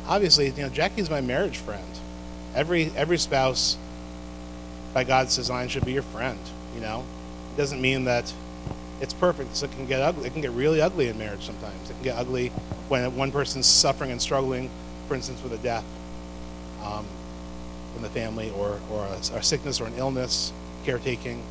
Obviously, 0.09 0.47
you 0.49 0.63
know, 0.63 0.69
Jacque's 0.69 1.09
my 1.09 1.21
marriage 1.21 1.57
friend. 1.57 1.85
Every 2.55 2.91
every 2.95 3.19
spouse, 3.19 3.77
by 4.91 5.03
God's 5.03 5.35
design, 5.35 5.67
should 5.67 5.85
be 5.85 5.93
your 5.93 6.01
friend. 6.01 6.39
You 6.73 6.81
know, 6.81 7.05
it 7.53 7.57
doesn't 7.57 7.79
mean 7.79 8.05
that 8.05 8.33
it's 9.01 9.13
perfect. 9.13 9.55
So 9.55 9.67
it 9.67 9.71
can 9.71 9.85
get 9.85 10.01
ugly. 10.01 10.25
It 10.25 10.33
can 10.33 10.41
get 10.41 10.49
really 10.51 10.81
ugly 10.81 11.09
in 11.09 11.17
marriage 11.19 11.45
sometimes. 11.45 11.91
It 11.91 11.93
can 11.93 12.03
get 12.03 12.17
ugly 12.17 12.49
when 12.87 13.15
one 13.15 13.31
person's 13.31 13.67
suffering 13.67 14.09
and 14.09 14.19
struggling, 14.19 14.71
for 15.07 15.13
instance, 15.13 15.43
with 15.43 15.53
a 15.53 15.59
death 15.59 15.85
um, 16.83 17.05
in 17.95 18.01
the 18.01 18.09
family, 18.09 18.51
or 18.57 18.79
or 18.91 19.05
a, 19.05 19.37
a 19.37 19.43
sickness 19.43 19.79
or 19.79 19.85
an 19.85 19.93
illness, 19.95 20.51
caretaking. 20.85 21.43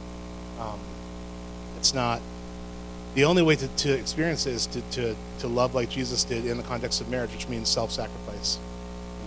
Um, 0.58 0.80
it's 1.76 1.94
not 1.94 2.20
the 3.14 3.24
only 3.24 3.42
way 3.42 3.56
to, 3.56 3.68
to 3.68 3.92
experience 3.92 4.46
it 4.46 4.54
is 4.54 4.66
to, 4.66 4.80
to, 4.92 5.16
to 5.40 5.48
love 5.48 5.74
like 5.74 5.90
Jesus 5.90 6.24
did 6.24 6.46
in 6.46 6.56
the 6.56 6.62
context 6.62 7.00
of 7.00 7.08
marriage, 7.08 7.32
which 7.32 7.48
means 7.48 7.68
self 7.68 7.90
sacrifice, 7.90 8.58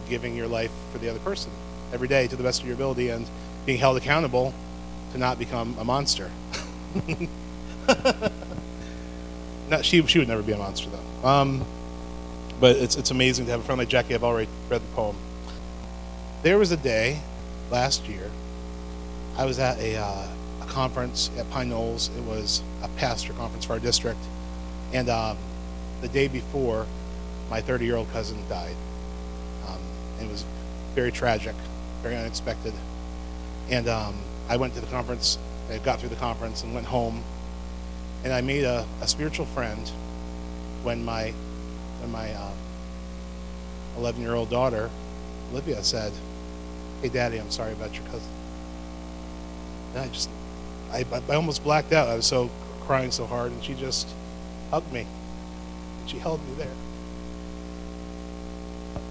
giving 0.09 0.35
your 0.35 0.47
life 0.47 0.71
for 0.91 0.97
the 0.97 1.09
other 1.09 1.19
person 1.19 1.51
every 1.93 2.07
day 2.07 2.27
to 2.27 2.35
the 2.35 2.43
best 2.43 2.61
of 2.61 2.67
your 2.67 2.75
ability, 2.75 3.09
and 3.09 3.27
being 3.65 3.77
held 3.77 3.97
accountable 3.97 4.53
to 5.11 5.17
not 5.17 5.37
become 5.37 5.75
a 5.77 5.83
monster. 5.83 6.31
not, 9.69 9.83
she, 9.83 10.05
she 10.07 10.19
would 10.19 10.27
never 10.27 10.41
be 10.41 10.53
a 10.53 10.57
monster, 10.57 10.89
though. 10.89 11.27
Um, 11.27 11.65
but 12.59 12.77
it's, 12.77 12.95
it's 12.95 13.11
amazing 13.11 13.45
to 13.45 13.51
have 13.51 13.61
a 13.61 13.63
friend 13.63 13.79
like 13.79 13.89
Jacque. 13.89 14.11
I've 14.11 14.23
already 14.23 14.49
read 14.69 14.81
the 14.81 14.95
poem. 14.95 15.15
There 16.43 16.57
was 16.57 16.71
a 16.71 16.77
day 16.77 17.19
last 17.69 18.07
year, 18.07 18.29
I 19.37 19.45
was 19.45 19.59
at 19.59 19.79
a. 19.79 19.97
Uh, 19.97 20.27
conference 20.71 21.29
at 21.37 21.49
Pine 21.51 21.69
Knolls. 21.69 22.09
It 22.17 22.23
was 22.23 22.63
a 22.81 22.87
pastor 22.89 23.33
conference 23.33 23.65
for 23.65 23.73
our 23.73 23.79
district. 23.79 24.19
And 24.93 25.09
um, 25.09 25.37
the 26.01 26.07
day 26.07 26.27
before, 26.27 26.87
my 27.49 27.61
30 27.61 27.85
year 27.85 27.97
old 27.97 28.09
cousin 28.11 28.37
died. 28.47 28.75
Um, 29.67 29.79
it 30.19 30.29
was 30.29 30.45
very 30.95 31.11
tragic, 31.11 31.55
very 32.01 32.15
unexpected. 32.15 32.73
And 33.69 33.87
um, 33.87 34.15
I 34.49 34.57
went 34.57 34.73
to 34.75 34.81
the 34.81 34.87
conference, 34.87 35.37
I 35.69 35.77
got 35.79 35.99
through 35.99 36.09
the 36.09 36.15
conference 36.15 36.63
and 36.63 36.73
went 36.73 36.87
home. 36.87 37.23
And 38.23 38.31
I 38.31 38.41
made 38.41 38.63
a, 38.63 38.87
a 39.01 39.07
spiritual 39.07 39.45
friend 39.47 39.89
when 40.83 41.03
my, 41.03 41.33
when 41.99 42.11
my 42.11 42.33
11 43.97 44.21
uh, 44.21 44.25
year 44.25 44.35
old 44.35 44.49
daughter, 44.49 44.89
Olivia, 45.51 45.83
said, 45.83 46.13
Hey, 47.01 47.09
Daddy, 47.09 47.39
I'm 47.39 47.51
sorry 47.51 47.73
about 47.73 47.95
your 47.95 48.03
cousin. 48.05 48.29
And 49.93 50.03
I 50.03 50.07
just 50.07 50.29
I, 50.91 51.05
I 51.29 51.35
almost 51.35 51.63
blacked 51.63 51.93
out. 51.93 52.07
I 52.07 52.15
was 52.15 52.25
so 52.25 52.49
crying 52.81 53.11
so 53.11 53.25
hard, 53.25 53.51
and 53.51 53.63
she 53.63 53.73
just 53.73 54.07
hugged 54.69 54.91
me. 54.91 55.07
She 56.07 56.17
held 56.19 56.45
me 56.47 56.55
there. 56.55 56.73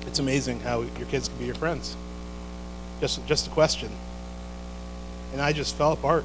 It's 0.07 0.19
amazing 0.19 0.61
how 0.61 0.83
your 0.83 1.07
kids 1.07 1.29
can 1.29 1.39
be 1.39 1.47
your 1.47 1.55
friends. 1.55 1.97
Just, 3.01 3.25
just 3.27 3.47
a 3.47 3.51
question. 3.51 3.91
And 5.33 5.41
I 5.41 5.53
just 5.53 5.77
fell 5.77 5.93
apart. 5.93 6.25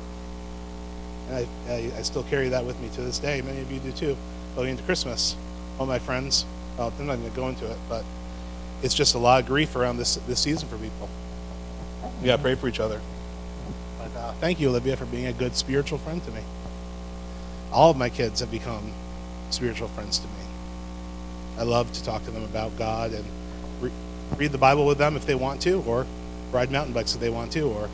And 1.30 1.36
I, 1.38 1.72
I, 1.72 1.92
I 1.98 2.02
still 2.02 2.24
carry 2.24 2.50
that 2.50 2.66
with 2.66 2.80
me 2.82 2.90
to 2.90 3.02
this 3.02 3.20
day. 3.20 3.42
Many 3.42 3.62
of 3.62 3.72
you 3.72 3.80
do 3.80 3.92
too, 3.92 4.18
going 4.56 4.70
into 4.70 4.84
Christmas. 4.84 5.36
All 5.80 5.86
my 5.86 6.00
friends, 6.00 6.46
well, 6.78 6.92
I'm 7.00 7.08
not 7.08 7.18
going 7.18 7.30
to 7.30 7.36
go 7.36 7.48
into 7.48 7.70
it, 7.70 7.78
but 7.88 8.04
it's 8.82 8.94
just 8.94 9.16
a 9.16 9.20
lot 9.20 9.42
of 9.42 9.48
grief 9.48 9.76
around 9.76 9.98
this, 9.98 10.16
this 10.28 10.40
season 10.40 10.68
for 10.68 10.78
people. 10.78 11.10
We 12.22 12.28
got 12.28 12.38
to 12.38 12.42
pray 12.42 12.56
for 12.56 12.68
each 12.68 12.80
other. 12.80 13.02
Uh, 14.16 14.32
thank 14.40 14.60
you, 14.60 14.70
Olivia, 14.70 14.96
for 14.96 15.06
being 15.06 15.26
a 15.28 15.34
good 15.34 15.56
spiritual 15.56 15.98
friend 15.98 16.24
to 16.24 16.32
me. 16.32 16.42
All 17.72 17.92
of 17.92 17.98
my 17.98 18.10
kids 18.10 18.40
have 18.40 18.50
become 18.50 18.94
spiritual 19.50 19.90
friends 19.90 20.20
to 20.20 20.28
me. 20.28 20.34
I 21.58 21.64
love 21.64 21.92
to 21.94 22.04
talk 22.04 22.24
to 22.26 22.32
them 22.32 22.44
about 22.44 22.78
God 22.78 23.12
and 23.12 23.26
re- 23.82 23.92
read 24.38 24.52
the 24.52 24.58
Bible 24.58 24.86
with 24.86 24.98
them 24.98 25.16
if 25.16 25.26
they 25.26 25.36
want 25.36 25.62
to, 25.64 25.82
or 25.84 26.06
ride 26.52 26.72
mountain 26.72 26.94
bikes 26.94 27.14
if 27.14 27.22
they 27.22 27.30
want 27.30 27.52
to, 27.54 27.62
or 27.62 27.90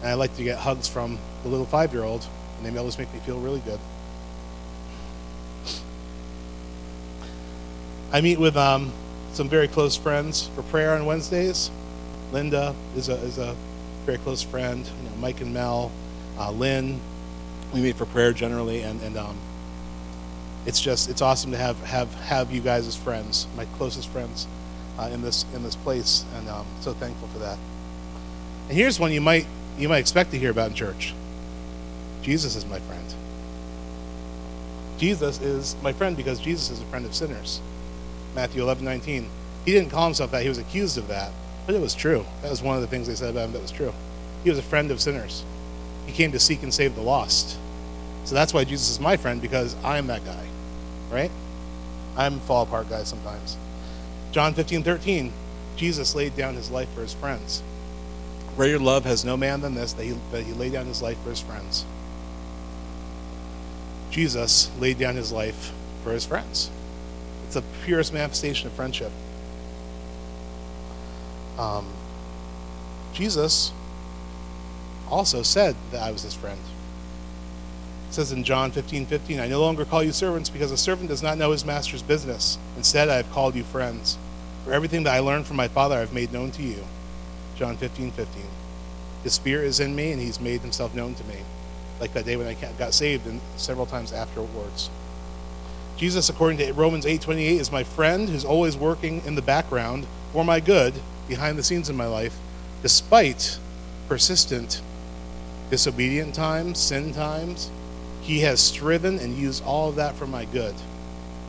and 0.00 0.10
I 0.10 0.14
like 0.14 0.36
to 0.36 0.44
get 0.44 0.58
hugs 0.58 0.88
from 0.88 1.18
the 1.42 1.48
little 1.48 1.66
five-year-old, 1.66 2.26
and 2.58 2.66
they 2.66 2.78
always 2.78 2.98
make 2.98 3.12
me 3.12 3.20
feel 3.20 3.38
really 3.40 3.60
good. 3.60 3.80
I 8.12 8.20
meet 8.20 8.38
with 8.38 8.56
um, 8.56 8.92
some 9.32 9.48
very 9.48 9.68
close 9.68 9.96
friends 9.96 10.48
for 10.54 10.62
prayer 10.62 10.94
on 10.94 11.06
Wednesdays. 11.06 11.70
Linda 12.32 12.74
is 12.94 13.08
a, 13.08 13.14
is 13.16 13.38
a 13.38 13.56
very 14.06 14.18
close 14.18 14.40
friend, 14.40 14.86
you 14.86 15.10
know, 15.10 15.16
Mike 15.16 15.40
and 15.40 15.52
Mel, 15.52 15.90
uh, 16.38 16.52
Lynn. 16.52 17.00
We 17.74 17.80
meet 17.80 17.96
for 17.96 18.06
prayer 18.06 18.32
generally, 18.32 18.82
and, 18.82 19.02
and 19.02 19.16
um, 19.18 19.36
it's 20.64 20.80
just 20.80 21.10
it's 21.10 21.20
awesome 21.20 21.50
to 21.50 21.58
have 21.58 21.76
have 21.82 22.14
have 22.14 22.52
you 22.52 22.60
guys 22.60 22.86
as 22.86 22.94
friends, 22.94 23.48
my 23.56 23.64
closest 23.76 24.08
friends, 24.08 24.46
uh, 24.96 25.10
in 25.12 25.22
this 25.22 25.44
in 25.54 25.64
this 25.64 25.74
place, 25.74 26.24
and 26.36 26.48
um, 26.48 26.64
so 26.80 26.92
thankful 26.92 27.26
for 27.28 27.40
that. 27.40 27.58
And 28.68 28.78
here's 28.78 29.00
one 29.00 29.12
you 29.12 29.20
might 29.20 29.46
you 29.76 29.88
might 29.88 29.98
expect 29.98 30.30
to 30.30 30.38
hear 30.38 30.52
about 30.52 30.68
in 30.68 30.74
church. 30.74 31.12
Jesus 32.22 32.54
is 32.54 32.64
my 32.64 32.78
friend. 32.78 33.14
Jesus 34.98 35.40
is 35.40 35.76
my 35.82 35.92
friend 35.92 36.16
because 36.16 36.40
Jesus 36.40 36.70
is 36.70 36.80
a 36.80 36.84
friend 36.86 37.04
of 37.04 37.14
sinners. 37.14 37.60
Matthew 38.34 38.62
11, 38.62 38.84
19. 38.84 39.28
He 39.64 39.72
didn't 39.72 39.90
call 39.90 40.04
himself 40.04 40.30
that. 40.30 40.42
He 40.42 40.48
was 40.48 40.58
accused 40.58 40.96
of 40.96 41.08
that. 41.08 41.32
But 41.66 41.74
it 41.74 41.80
was 41.80 41.94
true. 41.94 42.24
That 42.42 42.50
was 42.50 42.62
one 42.62 42.76
of 42.76 42.80
the 42.80 42.86
things 42.86 43.08
they 43.08 43.14
said 43.16 43.30
about 43.30 43.46
him 43.46 43.52
that 43.52 43.62
was 43.62 43.72
true. 43.72 43.92
He 44.44 44.50
was 44.50 44.58
a 44.58 44.62
friend 44.62 44.90
of 44.90 45.00
sinners. 45.00 45.44
He 46.06 46.12
came 46.12 46.30
to 46.32 46.38
seek 46.38 46.62
and 46.62 46.72
save 46.72 46.94
the 46.94 47.02
lost. 47.02 47.58
So 48.24 48.34
that's 48.34 48.54
why 48.54 48.64
Jesus 48.64 48.90
is 48.90 49.00
my 49.00 49.16
friend, 49.16 49.42
because 49.42 49.74
I'm 49.84 50.06
that 50.06 50.24
guy. 50.24 50.46
Right? 51.10 51.30
I'm 52.16 52.40
fall 52.40 52.62
apart 52.62 52.88
guy 52.88 53.02
sometimes. 53.02 53.56
John 54.32 54.54
15, 54.54 54.82
13. 54.82 55.32
Jesus 55.76 56.14
laid 56.14 56.36
down 56.36 56.54
his 56.54 56.70
life 56.70 56.88
for 56.94 57.02
his 57.02 57.14
friends. 57.14 57.62
Greater 58.56 58.78
love 58.78 59.04
has 59.04 59.24
no 59.24 59.36
man 59.36 59.60
than 59.60 59.74
this, 59.74 59.92
that 59.92 60.04
he, 60.04 60.16
that 60.32 60.44
he 60.44 60.52
laid 60.52 60.72
down 60.72 60.86
his 60.86 61.02
life 61.02 61.20
for 61.22 61.30
his 61.30 61.40
friends. 61.40 61.84
Jesus 64.10 64.70
laid 64.78 64.98
down 64.98 65.16
his 65.16 65.30
life 65.30 65.72
for 66.02 66.12
his 66.12 66.24
friends. 66.24 66.70
It's 67.44 67.54
the 67.54 67.62
purest 67.84 68.14
manifestation 68.14 68.66
of 68.66 68.72
friendship. 68.72 69.12
Um, 71.58 71.86
Jesus 73.12 73.72
also 75.08 75.42
said 75.42 75.76
that 75.90 76.02
I 76.02 76.10
was 76.10 76.22
his 76.22 76.34
friend. 76.34 76.60
It 78.08 78.14
says 78.14 78.32
in 78.32 78.44
John 78.44 78.70
15 78.70 79.06
15, 79.06 79.40
I 79.40 79.48
no 79.48 79.60
longer 79.60 79.84
call 79.84 80.02
you 80.02 80.12
servants 80.12 80.50
because 80.50 80.70
a 80.70 80.76
servant 80.76 81.08
does 81.08 81.22
not 81.22 81.38
know 81.38 81.52
his 81.52 81.64
master's 81.64 82.02
business. 82.02 82.58
Instead, 82.76 83.08
I 83.08 83.16
have 83.16 83.30
called 83.30 83.54
you 83.54 83.64
friends. 83.64 84.18
For 84.64 84.72
everything 84.72 85.04
that 85.04 85.14
I 85.14 85.20
learned 85.20 85.46
from 85.46 85.56
my 85.56 85.68
Father, 85.68 85.96
I 85.96 86.00
have 86.00 86.12
made 86.12 86.32
known 86.32 86.50
to 86.52 86.62
you. 86.62 86.84
John 87.56 87.76
15 87.76 88.10
15. 88.12 88.42
His 89.22 89.34
Spirit 89.34 89.66
is 89.66 89.80
in 89.80 89.96
me, 89.96 90.12
and 90.12 90.20
he's 90.20 90.40
made 90.40 90.60
himself 90.60 90.94
known 90.94 91.14
to 91.14 91.24
me. 91.24 91.36
Like 91.98 92.12
that 92.12 92.26
day 92.26 92.36
when 92.36 92.46
I 92.46 92.54
got 92.54 92.94
saved, 92.94 93.26
and 93.26 93.40
several 93.56 93.86
times 93.86 94.12
afterwards. 94.12 94.90
Jesus, 95.96 96.28
according 96.28 96.58
to 96.58 96.72
Romans 96.74 97.06
8 97.06 97.20
28, 97.22 97.60
is 97.60 97.72
my 97.72 97.82
friend 97.82 98.28
who's 98.28 98.44
always 98.44 98.76
working 98.76 99.22
in 99.24 99.34
the 99.34 99.42
background 99.42 100.06
for 100.32 100.44
my 100.44 100.60
good 100.60 100.94
behind 101.28 101.58
the 101.58 101.62
scenes 101.62 101.88
in 101.88 101.96
my 101.96 102.06
life, 102.06 102.36
despite 102.82 103.58
persistent 104.08 104.82
disobedient 105.70 106.34
times, 106.34 106.78
sin 106.78 107.12
times. 107.12 107.70
He 108.20 108.40
has 108.40 108.60
striven 108.60 109.18
and 109.18 109.36
used 109.36 109.64
all 109.64 109.88
of 109.88 109.96
that 109.96 110.14
for 110.16 110.26
my 110.26 110.44
good. 110.46 110.74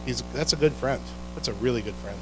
He's, 0.05 0.21
that's 0.33 0.53
a 0.53 0.55
good 0.55 0.73
friend. 0.73 1.01
That's 1.35 1.47
a 1.47 1.53
really 1.53 1.81
good 1.81 1.95
friend. 1.95 2.19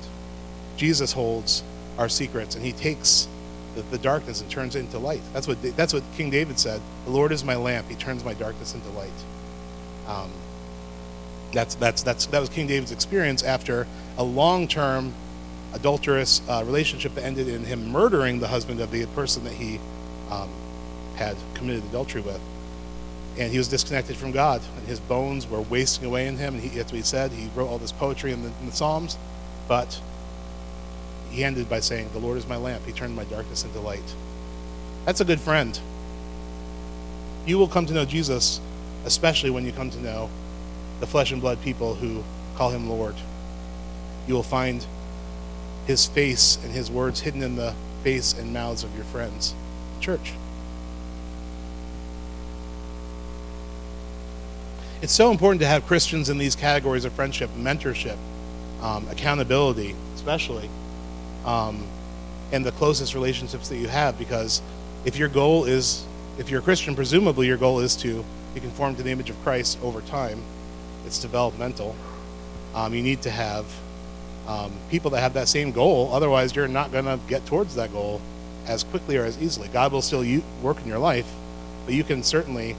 Jesus 0.78 1.14
holds 1.14 1.64
our 1.98 2.10
secrets, 2.10 2.56
and 2.56 2.66
He 2.66 2.72
takes 2.72 3.28
the, 3.76 3.82
the 3.84 3.98
darkness 3.98 4.42
and 4.42 4.50
turns 4.50 4.76
it 4.76 4.80
into 4.80 4.98
light. 4.98 5.22
That's 5.34 5.48
what 5.48 5.62
that's 5.76 5.94
what 5.94 6.04
King 6.16 6.30
David 6.30 6.60
said. 6.60 6.82
The 7.06 7.12
Lord 7.12 7.32
is 7.32 7.44
my 7.44 7.56
lamp; 7.56 7.90
He 7.90 7.96
turns 7.96 8.24
my 8.26 8.34
darkness 8.34 8.74
into 8.74 8.90
light. 8.90 9.10
Um, 10.08 10.32
that's 11.54 11.76
that's 11.76 12.04
that's 12.04 12.26
that 12.28 12.40
was 12.40 12.50
King 12.50 12.68
David's 12.68 12.92
experience 12.92 13.44
after 13.44 13.88
a 14.18 14.24
long-term 14.24 15.14
adulterous 15.76 16.42
uh, 16.48 16.64
relationship 16.66 17.14
that 17.16 17.24
ended 17.24 17.48
in 17.48 17.66
him 17.66 17.90
murdering 17.90 18.40
the 18.40 18.48
husband 18.48 18.80
of 18.80 18.92
the 18.92 19.06
person 19.08 19.44
that 19.44 19.54
he 19.54 19.80
um, 20.32 20.50
had 21.16 21.36
committed 21.54 21.84
adultery 21.84 22.22
with. 22.22 22.42
And 23.38 23.52
he 23.52 23.58
was 23.58 23.68
disconnected 23.68 24.16
from 24.16 24.32
God, 24.32 24.62
and 24.78 24.88
his 24.88 25.02
bones 25.02 25.46
were 25.46 25.60
wasting 25.60 26.06
away 26.06 26.28
in 26.28 26.38
him. 26.38 26.56
And 26.56 26.64
he, 26.64 26.70
that's 26.70 26.92
what 26.92 26.98
he 26.98 27.04
said. 27.04 27.32
He 27.32 27.50
wrote 27.54 27.68
all 27.68 27.78
this 27.78 27.92
poetry 27.92 28.32
in 28.32 28.44
the, 28.44 28.52
in 28.62 28.68
the 28.68 28.72
Psalms, 28.72 29.18
but 29.68 30.00
he 31.30 31.44
ended 31.44 31.70
by 31.70 31.82
saying, 31.82 32.10
"The 32.14 32.20
Lord 32.20 32.38
is 32.38 32.48
my 32.48 32.56
lamp; 32.56 32.86
He 32.86 32.94
turned 32.94 33.14
my 33.14 33.26
darkness 33.26 33.66
into 33.66 33.82
light." 33.82 34.16
That's 35.04 35.20
a 35.20 35.26
good 35.26 35.42
friend. 35.42 35.78
You 37.46 37.58
will 37.58 37.68
come 37.68 37.86
to 37.88 37.94
know 37.94 38.06
Jesus, 38.06 38.62
especially 39.04 39.50
when 39.50 39.66
you 39.66 39.74
come 39.74 39.90
to 39.90 40.00
know 40.00 40.30
the 41.02 41.08
flesh 41.08 41.32
and 41.34 41.42
blood 41.42 41.62
people 41.62 41.96
who 41.96 42.24
call 42.56 42.70
him 42.70 42.90
Lord. 42.90 43.16
You 44.28 44.34
will 44.34 44.44
find 44.44 44.86
his 45.86 46.06
face 46.06 46.58
and 46.64 46.72
his 46.72 46.90
words 46.90 47.22
hidden 47.22 47.44
in 47.44 47.56
the 47.56 47.74
face 48.04 48.34
and 48.34 48.54
mouths 48.54 48.84
of 48.84 48.96
your 48.96 49.06
friends. 49.06 49.54
Church. 50.00 50.34
It's 55.02 55.14
so 55.14 55.30
important 55.30 55.62
to 55.62 55.68
have 55.68 55.86
Christians 55.86 56.30
in 56.30 56.38
these 56.38 56.56
categories 56.56 57.06
of 57.06 57.14
friendship, 57.14 57.50
mentorship, 57.52 58.18
um, 58.82 59.08
accountability, 59.10 59.96
especially, 60.16 60.70
um, 61.46 61.84
and 62.52 62.66
the 62.66 62.72
closest 62.72 63.14
relationships 63.14 63.70
that 63.70 63.78
you 63.78 63.88
have. 63.88 64.18
Because 64.18 64.62
if 65.04 65.18
your 65.18 65.30
goal 65.30 65.66
is, 65.66 66.06
if 66.40 66.50
you're 66.50 66.60
a 66.60 66.64
Christian, 66.64 66.96
presumably 66.96 67.46
your 67.48 67.58
goal 67.58 67.80
is 67.80 67.96
to 67.98 68.26
be 68.54 68.60
conformed 68.60 68.98
to 68.98 69.04
the 69.04 69.12
image 69.12 69.30
of 69.30 69.40
Christ 69.44 69.78
over 69.84 70.02
time. 70.02 70.42
It's 71.06 71.20
developmental. 71.20 71.96
Um, 72.74 72.96
you 72.96 73.04
need 73.04 73.22
to 73.24 73.30
have 73.30 73.66
um, 74.48 74.72
people 74.90 75.12
that 75.12 75.22
have 75.22 75.34
that 75.34 75.48
same 75.48 75.72
goal. 75.72 76.12
Otherwise, 76.14 76.56
you're 76.56 76.68
not 76.68 76.92
going 76.92 77.06
to 77.06 77.20
get 77.28 77.46
towards 77.46 77.76
that 77.76 77.92
goal 77.92 78.22
as 78.68 78.84
quickly 78.84 79.18
or 79.18 79.26
as 79.26 79.42
easily. 79.42 79.68
God 79.70 79.92
will 79.92 80.02
still 80.02 80.24
u- 80.24 80.44
work 80.62 80.82
in 80.82 80.88
your 80.88 81.00
life, 81.00 81.32
but 81.86 81.94
you 81.94 82.04
can 82.04 82.24
certainly 82.24 82.76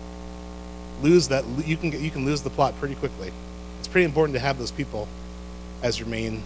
lose 1.02 1.28
that. 1.28 1.44
You 1.64 1.76
can 1.76 1.90
get, 1.90 2.00
you 2.00 2.10
can 2.10 2.24
lose 2.24 2.42
the 2.42 2.50
plot 2.50 2.78
pretty 2.78 2.94
quickly. 2.94 3.32
It's 3.78 3.88
pretty 3.88 4.04
important 4.04 4.34
to 4.34 4.40
have 4.40 4.58
those 4.58 4.70
people 4.70 5.08
as 5.82 5.98
your 5.98 6.08
main 6.08 6.42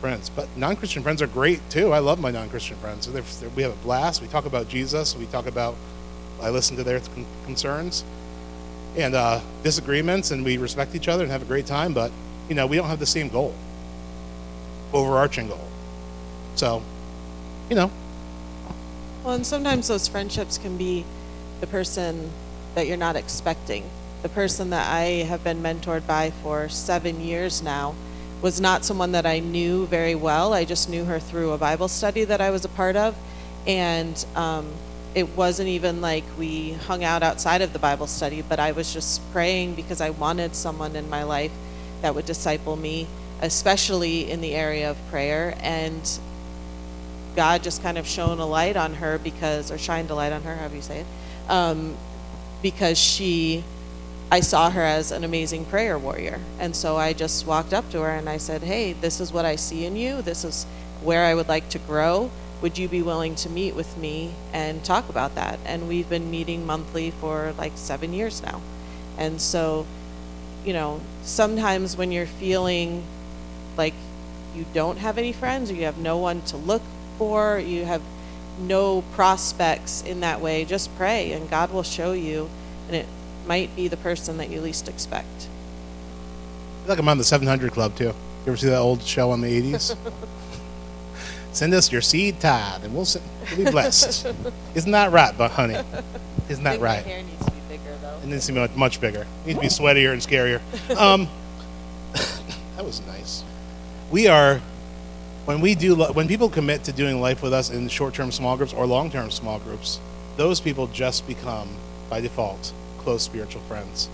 friends. 0.00 0.30
But 0.30 0.48
non-Christian 0.56 1.02
friends 1.02 1.22
are 1.22 1.26
great 1.26 1.60
too. 1.70 1.92
I 1.92 1.98
love 1.98 2.20
my 2.20 2.30
non-Christian 2.30 2.76
friends. 2.78 3.10
They're, 3.10 3.22
they're, 3.22 3.48
we 3.50 3.62
have 3.62 3.72
a 3.72 3.82
blast. 3.84 4.22
We 4.22 4.28
talk 4.28 4.46
about 4.46 4.68
Jesus. 4.68 5.16
We 5.16 5.26
talk 5.26 5.46
about. 5.46 5.76
I 6.40 6.50
listen 6.50 6.76
to 6.76 6.84
their 6.84 7.00
con- 7.00 7.26
concerns 7.46 8.04
and 8.96 9.14
uh, 9.14 9.40
disagreements, 9.64 10.30
and 10.30 10.44
we 10.44 10.56
respect 10.56 10.94
each 10.94 11.08
other 11.08 11.24
and 11.24 11.32
have 11.32 11.42
a 11.42 11.46
great 11.46 11.66
time. 11.66 11.92
But 11.92 12.12
you 12.48 12.54
know, 12.54 12.66
we 12.66 12.76
don't 12.76 12.88
have 12.88 13.00
the 13.00 13.06
same 13.06 13.28
goal 13.28 13.54
overarching 14.92 15.48
goal. 15.48 15.68
So, 16.56 16.82
you 17.70 17.76
know, 17.76 17.90
Well, 19.24 19.34
and 19.34 19.46
sometimes 19.46 19.88
those 19.88 20.08
friendships 20.08 20.58
can 20.58 20.76
be 20.76 21.04
the 21.60 21.66
person 21.66 22.30
that 22.74 22.86
you're 22.86 22.96
not 22.96 23.16
expecting. 23.16 23.84
The 24.22 24.28
person 24.28 24.70
that 24.70 24.90
I 24.90 25.24
have 25.28 25.44
been 25.44 25.62
mentored 25.62 26.06
by 26.06 26.30
for 26.30 26.68
seven 26.68 27.20
years 27.20 27.62
now 27.62 27.94
was 28.40 28.60
not 28.60 28.84
someone 28.84 29.12
that 29.12 29.26
I 29.26 29.40
knew 29.40 29.86
very 29.86 30.14
well. 30.14 30.54
I 30.54 30.64
just 30.64 30.88
knew 30.88 31.04
her 31.04 31.18
through 31.18 31.52
a 31.52 31.58
Bible 31.58 31.88
study 31.88 32.24
that 32.24 32.40
I 32.40 32.50
was 32.50 32.64
a 32.64 32.68
part 32.68 32.96
of. 32.96 33.14
And 33.66 34.24
um, 34.34 34.70
it 35.14 35.36
wasn't 35.36 35.68
even 35.68 36.00
like 36.00 36.24
we 36.38 36.72
hung 36.72 37.04
out 37.04 37.22
outside 37.22 37.62
of 37.62 37.72
the 37.72 37.78
Bible 37.78 38.06
study, 38.06 38.42
but 38.42 38.60
I 38.60 38.72
was 38.72 38.92
just 38.92 39.20
praying 39.32 39.74
because 39.74 40.00
I 40.00 40.10
wanted 40.10 40.54
someone 40.54 40.96
in 40.96 41.10
my 41.10 41.24
life 41.24 41.52
that 42.02 42.14
would 42.14 42.26
disciple 42.26 42.76
me, 42.76 43.06
especially 43.40 44.30
in 44.30 44.40
the 44.40 44.54
area 44.54 44.90
of 44.90 44.96
prayer. 45.10 45.54
And 45.60 46.08
God 47.36 47.62
just 47.62 47.82
kind 47.82 47.98
of 47.98 48.06
shone 48.06 48.38
a 48.38 48.46
light 48.46 48.76
on 48.76 48.94
her 48.94 49.18
because, 49.18 49.70
or 49.70 49.78
shined 49.78 50.10
a 50.10 50.14
light 50.14 50.32
on 50.32 50.42
her, 50.42 50.56
however 50.56 50.76
you 50.76 50.82
say 50.82 51.00
it, 51.00 51.06
um, 51.48 51.96
because 52.62 52.98
she, 52.98 53.62
I 54.30 54.40
saw 54.40 54.70
her 54.70 54.82
as 54.82 55.12
an 55.12 55.24
amazing 55.24 55.64
prayer 55.66 55.98
warrior. 55.98 56.40
And 56.58 56.74
so 56.74 56.96
I 56.96 57.12
just 57.12 57.46
walked 57.46 57.72
up 57.72 57.90
to 57.90 58.00
her 58.00 58.10
and 58.10 58.28
I 58.28 58.38
said, 58.38 58.62
Hey, 58.62 58.92
this 58.92 59.20
is 59.20 59.32
what 59.32 59.44
I 59.44 59.56
see 59.56 59.84
in 59.84 59.96
you. 59.96 60.20
This 60.20 60.44
is 60.44 60.64
where 61.02 61.24
I 61.24 61.34
would 61.34 61.48
like 61.48 61.68
to 61.70 61.78
grow. 61.78 62.30
Would 62.60 62.76
you 62.76 62.88
be 62.88 63.02
willing 63.02 63.36
to 63.36 63.48
meet 63.48 63.76
with 63.76 63.96
me 63.96 64.34
and 64.52 64.84
talk 64.84 65.08
about 65.08 65.36
that? 65.36 65.60
And 65.64 65.86
we've 65.86 66.08
been 66.08 66.30
meeting 66.30 66.66
monthly 66.66 67.12
for 67.12 67.54
like 67.56 67.72
seven 67.76 68.12
years 68.12 68.42
now. 68.42 68.60
And 69.16 69.40
so, 69.40 69.86
you 70.64 70.72
know, 70.72 71.00
sometimes 71.22 71.96
when 71.96 72.10
you're 72.10 72.26
feeling 72.26 73.04
like 73.78 73.94
you 74.54 74.66
don't 74.74 74.98
have 74.98 75.16
any 75.16 75.32
friends 75.32 75.70
or 75.70 75.74
you 75.74 75.84
have 75.84 75.98
no 75.98 76.18
one 76.18 76.42
to 76.42 76.56
look 76.56 76.82
for, 77.16 77.58
you 77.58 77.84
have 77.84 78.02
no 78.60 79.02
prospects 79.12 80.02
in 80.02 80.20
that 80.20 80.40
way, 80.40 80.64
just 80.64 80.94
pray 80.96 81.32
and 81.32 81.48
God 81.48 81.72
will 81.72 81.84
show 81.84 82.12
you. 82.12 82.50
And 82.88 82.96
it 82.96 83.06
might 83.46 83.74
be 83.76 83.88
the 83.88 83.96
person 83.96 84.36
that 84.38 84.50
you 84.50 84.60
least 84.60 84.88
expect. 84.88 85.48
I 86.82 86.84
feel 86.84 86.88
like 86.88 86.98
I'm 86.98 87.08
on 87.08 87.18
the 87.18 87.24
700 87.24 87.72
Club 87.72 87.96
too. 87.96 88.04
You 88.04 88.14
ever 88.48 88.56
see 88.56 88.68
that 88.68 88.78
old 88.78 89.02
show 89.02 89.30
on 89.30 89.40
the 89.40 89.62
80s? 89.62 89.96
Send 91.52 91.74
us 91.74 91.90
your 91.90 92.02
seed 92.02 92.40
tithe, 92.40 92.84
and 92.84 92.94
we'll, 92.94 93.04
send, 93.04 93.24
we'll 93.56 93.64
be 93.64 93.70
blessed. 93.70 94.26
Isn't 94.74 94.92
that 94.92 95.10
right, 95.10 95.36
but 95.36 95.50
honey? 95.50 95.78
Isn't 96.48 96.64
that 96.64 96.78
right? 96.80 97.04
hair 97.04 97.22
needs 97.22 97.44
to 97.44 97.50
be 97.50 97.60
bigger 97.68 97.96
though. 98.00 98.18
It 98.22 98.26
needs 98.26 98.46
to 98.46 98.52
be 98.52 98.60
much, 98.60 98.76
much 98.76 99.00
bigger. 99.00 99.26
It 99.44 99.56
needs 99.56 99.76
to 99.76 99.82
be 99.82 99.88
sweatier 99.88 100.12
and 100.12 100.22
scarier. 100.22 100.60
Um, 100.96 101.28
that 102.76 102.84
was 102.84 103.04
nice. 103.06 103.42
We 104.10 104.26
are 104.26 104.60
when 105.44 105.60
we 105.60 105.74
do 105.74 105.94
when 105.96 106.28
people 106.28 106.48
commit 106.48 106.84
to 106.84 106.92
doing 106.92 107.20
life 107.20 107.42
with 107.42 107.52
us 107.52 107.70
in 107.70 107.88
short-term 107.88 108.32
small 108.32 108.56
groups 108.56 108.72
or 108.72 108.86
long-term 108.86 109.30
small 109.30 109.58
groups, 109.58 110.00
those 110.36 110.60
people 110.60 110.86
just 110.88 111.26
become 111.26 111.68
by 112.08 112.20
default 112.20 112.72
close 112.98 113.22
spiritual 113.22 113.62
friends. 113.62 114.08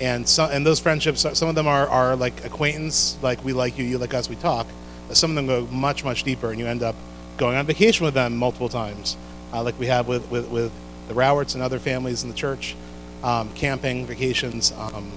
And 0.00 0.28
some 0.28 0.50
and 0.50 0.66
those 0.66 0.80
friendships, 0.80 1.20
some 1.20 1.48
of 1.48 1.54
them 1.54 1.66
are, 1.66 1.88
are 1.88 2.16
like 2.16 2.44
acquaintance, 2.44 3.18
like 3.22 3.44
we 3.44 3.52
like 3.52 3.78
you, 3.78 3.84
you 3.84 3.98
like 3.98 4.14
us, 4.14 4.28
we 4.28 4.36
talk. 4.36 4.66
But 5.08 5.16
some 5.16 5.30
of 5.30 5.36
them 5.36 5.46
go 5.46 5.66
much 5.70 6.04
much 6.04 6.24
deeper, 6.24 6.50
and 6.50 6.58
you 6.58 6.66
end 6.66 6.82
up 6.82 6.96
going 7.36 7.56
on 7.56 7.66
vacation 7.66 8.04
with 8.04 8.14
them 8.14 8.36
multiple 8.36 8.68
times, 8.68 9.16
uh, 9.52 9.62
like 9.62 9.78
we 9.78 9.86
have 9.86 10.08
with, 10.08 10.30
with 10.30 10.48
with 10.48 10.72
the 11.08 11.14
Rowerts 11.14 11.54
and 11.54 11.62
other 11.62 11.78
families 11.78 12.22
in 12.22 12.30
the 12.30 12.34
church, 12.34 12.74
um, 13.22 13.50
camping, 13.54 14.06
vacations, 14.06 14.72
um, 14.72 15.10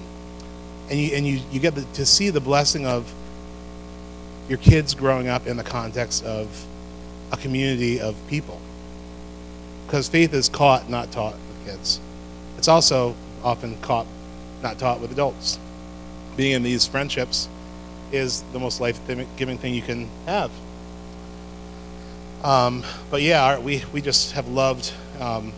and 0.90 1.00
you 1.00 1.16
and 1.16 1.26
you 1.26 1.42
you 1.52 1.60
get 1.60 1.76
the, 1.76 1.84
to 1.94 2.06
see 2.06 2.30
the 2.30 2.42
blessing 2.42 2.86
of 2.86 3.14
your 4.48 4.58
kids 4.58 4.94
growing 4.94 5.28
up 5.28 5.48
in 5.48 5.58
the 5.58 5.64
context 5.64 6.24
of 6.24 6.66
a 7.32 7.38
community 7.38 8.00
of 8.00 8.16
people. 8.28 8.60
Because 9.86 10.08
faith 10.08 10.34
is 10.34 10.50
caught, 10.50 10.90
not 10.90 11.12
taught 11.12 11.34
with 11.34 11.66
kids. 11.66 12.00
It's 12.58 12.68
also 12.68 13.16
often 13.44 13.78
caught, 13.82 14.08
not 14.62 14.80
taught 14.80 15.00
with 15.00 15.12
adults. 15.12 15.60
Being 16.36 16.54
in 16.54 16.64
these 16.64 16.86
friendships 16.86 17.48
is 18.12 18.42
the 18.54 18.60
most 18.60 18.82
life 18.82 19.00
giving 19.38 19.58
thing 19.58 19.74
you 19.74 19.82
can 19.82 20.10
have. 20.26 20.52
Um, 22.44 22.84
but 23.10 23.22
yeah, 23.22 23.44
our, 23.44 23.60
we, 23.60 23.84
we 23.92 24.02
just 24.02 24.34
have 24.34 24.48
loved 24.48 24.94
um, 25.20 25.54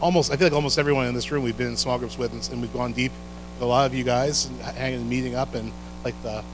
almost, 0.00 0.30
I 0.30 0.36
feel 0.36 0.46
like 0.46 0.54
almost 0.54 0.78
everyone 0.78 1.06
in 1.06 1.14
this 1.14 1.30
room 1.30 1.42
we've 1.42 1.56
been 1.56 1.68
in 1.68 1.76
small 1.76 1.98
groups 1.98 2.18
with, 2.18 2.32
and, 2.32 2.46
and 2.52 2.60
we've 2.60 2.72
gone 2.72 2.92
deep 2.92 3.12
with 3.54 3.62
a 3.62 3.66
lot 3.66 3.86
of 3.86 3.94
you 3.94 4.04
guys, 4.04 4.50
hanging 4.76 5.00
and 5.00 5.08
meeting 5.08 5.34
up, 5.34 5.54
and 5.54 5.72
like 6.04 6.20
the 6.22 6.44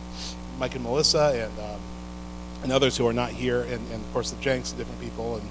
Mike 0.59 0.75
and 0.75 0.85
Melissa, 0.85 1.49
and 1.49 1.59
um, 1.59 1.81
and 2.63 2.73
others 2.73 2.97
who 2.97 3.07
are 3.07 3.13
not 3.13 3.31
here, 3.31 3.63
and, 3.63 3.91
and 3.93 3.95
of 4.05 4.13
course 4.13 4.31
the 4.31 4.41
Jenks, 4.41 4.71
and 4.71 4.79
different 4.79 5.01
people, 5.01 5.37
and 5.37 5.49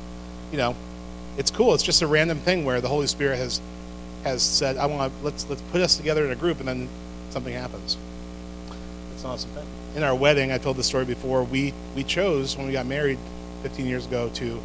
you 0.52 0.58
know, 0.58 0.76
it's 1.38 1.52
cool. 1.52 1.74
It's 1.74 1.84
just 1.84 2.02
a 2.02 2.08
random 2.08 2.40
thing 2.40 2.66
where 2.66 2.82
the 2.82 2.88
Holy 2.88 3.08
Spirit 3.08 3.38
has 3.38 3.62
has 4.24 4.42
said, 4.42 4.78
"I 4.78 4.86
want 4.86 5.12
to 5.12 5.24
let's 5.24 5.50
let's 5.50 5.62
put 5.64 5.82
us 5.82 5.98
together 5.98 6.26
in 6.26 6.32
a 6.32 6.36
group," 6.36 6.60
and 6.60 6.68
then 6.68 6.90
something 7.30 7.54
happens. 7.54 7.98
It's 9.14 9.24
an 9.24 9.30
awesome 9.30 9.52
thing. 9.52 9.68
In 9.96 10.04
our 10.04 10.16
wedding, 10.16 10.52
I 10.52 10.58
told 10.58 10.78
the 10.78 10.84
story 10.84 11.06
before. 11.06 11.44
We 11.44 11.74
we 11.96 12.04
chose 12.04 12.58
when 12.58 12.68
we 12.68 12.74
got 12.74 12.86
married 12.86 13.20
15 13.64 13.86
years 13.86 14.06
ago 14.06 14.30
to 14.36 14.62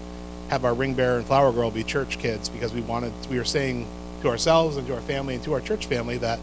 have 0.49 0.65
our 0.65 0.75
ring 0.75 0.95
bearer 0.95 1.17
and 1.17 1.27
flower 1.27 1.53
girl 1.53 1.71
be 1.71 1.85
church 1.85 2.19
kids 2.19 2.49
because 2.49 2.75
we 2.75 2.81
wanted 2.81 3.13
we 3.29 3.39
were 3.39 3.45
saying 3.45 3.87
to 4.23 4.29
ourselves 4.29 4.77
and 4.77 4.87
to 4.87 4.95
our 4.95 5.01
family 5.01 5.35
and 5.35 5.45
to 5.45 5.53
our 5.53 5.61
church 5.61 5.87
family 5.87 6.19
that 6.19 6.41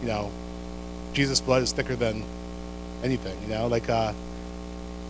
you 0.00 0.08
know 0.08 0.30
Jesus' 1.12 1.40
blood 1.40 1.62
is 1.62 1.72
thicker 1.72 1.94
than 1.94 2.24
anything. 3.02 3.36
You 3.42 3.48
know, 3.48 3.66
like 3.66 3.88
uh, 3.88 4.12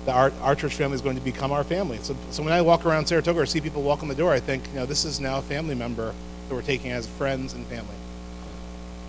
the, 0.05 0.13
our 0.13 0.33
our 0.41 0.55
church 0.55 0.75
family 0.75 0.95
is 0.95 1.01
going 1.01 1.17
to 1.17 1.23
become 1.23 1.53
our 1.53 1.65
family. 1.65 1.99
So 2.03 2.17
so 2.31 2.43
when 2.43 2.53
I 2.53 2.63
walk 2.63 2.85
around 2.87 3.07
Saratoga 3.07 3.41
or 3.41 3.47
see 3.47 3.61
people 3.61 3.83
walk 3.83 4.03
in 4.03 4.09
the 4.09 4.15
door, 4.15 4.33
I 4.33 4.41
think 4.41 4.67
you 4.69 4.75
know 4.75 4.87
this 4.87 5.05
is 5.05 5.21
now 5.21 5.39
a 5.39 5.43
family 5.43 5.75
member 5.75 6.15
that 6.49 6.55
we're 6.55 6.63
taking 6.63 6.91
as 6.91 7.07
friends 7.07 7.55
and 7.55 7.67
family. 7.67 7.95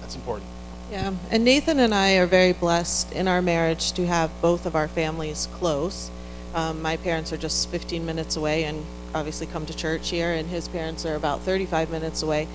That's 0.02 0.16
important. 0.16 0.48
Yeah, 0.92 1.14
and 1.32 1.44
Nathan 1.44 1.80
and 1.80 1.94
I 1.94 2.18
are 2.18 2.28
very 2.28 2.54
blessed 2.54 3.14
in 3.14 3.28
our 3.28 3.42
marriage 3.42 3.94
to 3.94 4.06
have 4.06 4.30
both 4.42 4.66
of 4.66 4.76
our 4.76 4.88
families 4.88 5.48
close. 5.54 6.12
Um, 6.54 6.84
my 6.84 6.98
parents 6.98 7.34
are 7.34 7.38
just 7.38 7.70
15 7.70 8.06
minutes 8.06 8.36
away 8.36 8.66
and 8.66 8.86
obviously 9.16 9.48
come 9.48 9.66
to 9.66 9.76
church 9.76 10.10
here, 10.10 10.32
and 10.32 10.48
his 10.48 10.68
parents 10.68 11.06
are 11.06 11.16
about 11.16 11.42
35 11.42 11.90
minutes 11.90 12.22
away. 12.22 12.48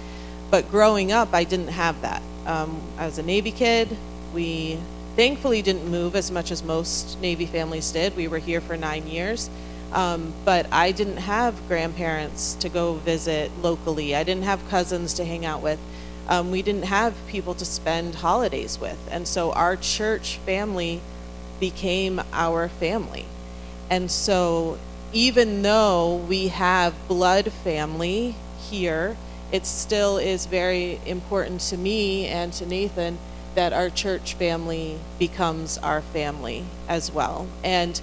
But 0.51 0.71
growing 0.71 1.13
up, 1.13 1.31
I 1.33 1.45
didn't 1.45 1.69
have 1.69 2.01
that. 2.03 2.23
Um, 2.47 2.81
I 2.97 3.07
was 3.07 3.19
a 3.19 3.23
Navy 3.23 3.51
kid. 3.51 3.97
We 4.35 4.79
thankfully 5.19 5.61
didn't 5.63 5.91
move 5.91 6.15
as 6.15 6.31
much 6.31 6.53
as 6.53 6.63
most 6.63 7.21
Navy 7.21 7.45
families 7.45 7.91
did. 7.91 8.15
We 8.15 8.29
were 8.29 8.39
here 8.39 8.61
for 8.61 8.77
nine 8.77 9.09
years. 9.09 9.51
Um, 9.93 10.33
but 10.45 10.73
I 10.73 10.93
didn't 10.93 11.17
have 11.17 11.67
grandparents 11.67 12.55
to 12.55 12.69
go 12.69 12.95
visit 12.95 13.51
locally. 13.61 14.15
I 14.15 14.23
didn't 14.23 14.45
have 14.45 14.69
cousins 14.69 15.15
to 15.15 15.25
hang 15.25 15.45
out 15.45 15.61
with. 15.61 15.81
Um, 16.29 16.53
we 16.53 16.63
didn't 16.63 16.85
have 16.85 17.15
people 17.27 17.55
to 17.55 17.65
spend 17.65 18.15
holidays 18.15 18.79
with. 18.79 18.97
And 19.11 19.27
so 19.27 19.51
our 19.51 19.75
church 19.75 20.37
family 20.47 21.01
became 21.59 22.23
our 22.33 22.69
family. 22.69 23.27
And 23.91 24.13
so 24.13 24.79
even 25.13 25.63
though 25.63 26.15
we 26.29 26.47
have 26.47 26.95
blood 27.09 27.51
family 27.51 28.37
here, 28.71 29.17
it 29.51 29.67
still 29.67 30.17
is 30.17 30.47
very 30.47 31.01
important 31.05 31.61
to 31.63 31.77
me 31.77 32.27
and 32.27 32.53
to 32.53 32.65
Nathan 32.65 33.19
that 33.59 33.73
our 33.73 33.91
church 33.91 34.35
family 34.35 34.97
becomes 35.19 35.79
our 35.79 36.01
family 36.01 36.65
as 36.89 37.11
well. 37.11 37.49
And 37.65 38.01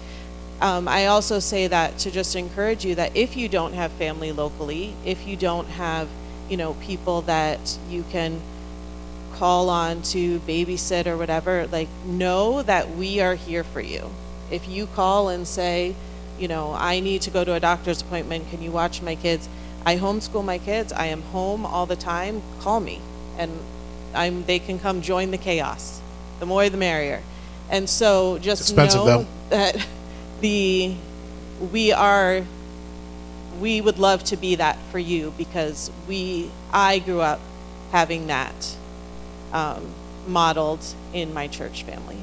um, 0.60 0.86
I 0.86 1.06
also 1.06 1.40
say 1.40 1.68
that 1.68 1.98
to 2.00 2.12
just 2.12 2.36
encourage 2.36 2.84
you 2.84 2.94
that 2.96 3.16
if 3.16 3.38
you 3.38 3.48
don't 3.48 3.72
have 3.72 3.94
family 3.94 4.34
locally, 4.34 4.96
if 5.06 5.26
you 5.26 5.38
don't 5.38 5.70
have, 5.70 6.10
you 6.50 6.58
know, 6.58 6.74
people 6.74 7.22
that 7.22 7.80
you 7.90 8.04
can 8.12 8.42
call 9.36 9.70
on 9.70 10.02
to 10.02 10.40
babysit 10.42 11.08
or 11.08 11.16
whatever, 11.16 11.68
like 11.68 11.88
know 12.06 12.62
that 12.62 12.94
we 12.94 13.22
are 13.22 13.36
here 13.36 13.64
for 13.64 13.80
you. 13.80 14.10
If 14.52 14.68
you 14.68 14.88
call 14.88 15.30
and 15.30 15.48
say, 15.48 15.96
you 16.38 16.50
know, 16.50 16.74
I 16.78 17.00
need 17.00 17.22
to 17.22 17.30
go 17.30 17.46
to 17.46 17.54
a 17.54 17.62
doctor's 17.62 18.02
appointment, 18.02 18.50
can 18.50 18.62
you 18.62 18.72
watch 18.72 19.02
my 19.02 19.16
kids? 19.16 19.48
I 19.86 19.96
homeschool 19.96 20.44
my 20.44 20.58
kids. 20.58 20.92
I 20.92 21.06
am 21.06 21.22
home 21.22 21.66
all 21.66 21.86
the 21.86 21.96
time. 21.96 22.42
Call 22.60 22.82
me, 22.82 23.00
and 23.38 23.52
I'm. 24.16 24.44
They 24.46 24.60
can 24.60 24.80
come 24.80 25.02
join 25.02 25.32
the 25.32 25.38
chaos. 25.38 26.02
The 26.40 26.46
more, 26.46 26.70
the 26.70 26.78
merrier. 26.78 27.22
And 27.70 27.90
so, 27.90 28.38
just 28.40 28.62
expensive, 28.62 29.02
know 29.02 29.06
though. 29.06 29.28
that 29.50 29.88
the 30.42 30.96
we 31.72 31.92
are. 31.92 32.44
We 33.60 33.80
would 33.80 34.00
love 34.00 34.24
to 34.26 34.38
be 34.38 34.56
that 34.56 34.78
for 34.92 35.00
you 35.00 35.34
because 35.38 35.92
we. 36.08 36.52
I 36.74 37.00
grew 37.00 37.22
up 37.22 37.40
having 37.92 38.28
that 38.28 38.76
um, 39.54 39.94
modeled 40.28 40.84
in 41.14 41.34
my 41.34 41.48
church 41.48 41.84
family. 41.84 42.18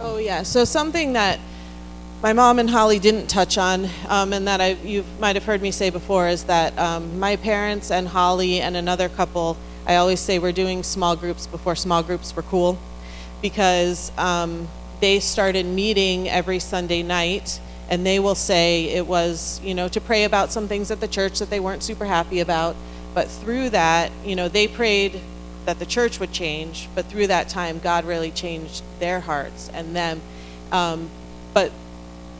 Oh 0.00 0.18
yeah. 0.18 0.42
So 0.42 0.64
something 0.64 1.12
that 1.14 1.38
my 2.22 2.32
mom 2.32 2.58
and 2.58 2.68
Holly 2.68 2.98
didn't 2.98 3.28
touch 3.28 3.58
on, 3.58 3.88
um, 4.08 4.32
and 4.32 4.48
that 4.48 4.60
I 4.60 4.70
you 4.84 5.04
might 5.20 5.36
have 5.36 5.44
heard 5.44 5.62
me 5.62 5.70
say 5.70 5.90
before, 5.90 6.28
is 6.28 6.44
that 6.44 6.76
um, 6.78 7.18
my 7.20 7.36
parents 7.36 7.90
and 7.90 8.08
Holly 8.08 8.60
and 8.60 8.76
another 8.76 9.08
couple, 9.08 9.56
I 9.88 9.96
always 9.96 10.20
say 10.20 10.38
we're 10.38 10.52
doing 10.52 10.82
small 10.82 11.16
groups 11.16 11.46
before 11.46 11.74
small 11.74 12.02
groups 12.02 12.36
were 12.36 12.42
cool, 12.42 12.78
because 13.40 14.12
um, 14.18 14.68
they 15.00 15.18
started 15.18 15.64
meeting 15.64 16.28
every 16.28 16.58
Sunday 16.58 17.02
night, 17.02 17.58
and 17.88 18.04
they 18.04 18.20
will 18.20 18.34
say 18.34 18.84
it 18.90 19.06
was 19.06 19.60
you 19.64 19.74
know 19.74 19.88
to 19.88 20.00
pray 20.00 20.24
about 20.24 20.52
some 20.52 20.68
things 20.68 20.90
at 20.90 21.00
the 21.00 21.08
church 21.08 21.38
that 21.38 21.48
they 21.48 21.58
weren't 21.58 21.82
super 21.82 22.04
happy 22.04 22.38
about, 22.40 22.76
but 23.14 23.28
through 23.28 23.70
that, 23.70 24.12
you 24.24 24.36
know, 24.36 24.48
they 24.48 24.68
prayed 24.68 25.20
that 25.64 25.78
the 25.78 25.86
church 25.86 26.20
would 26.20 26.32
change, 26.32 26.88
but 26.94 27.06
through 27.06 27.26
that 27.28 27.48
time, 27.48 27.78
God 27.78 28.04
really 28.04 28.30
changed 28.30 28.82
their 29.00 29.20
hearts 29.20 29.70
and 29.72 29.96
them. 29.96 30.20
Um, 30.70 31.10
but 31.54 31.72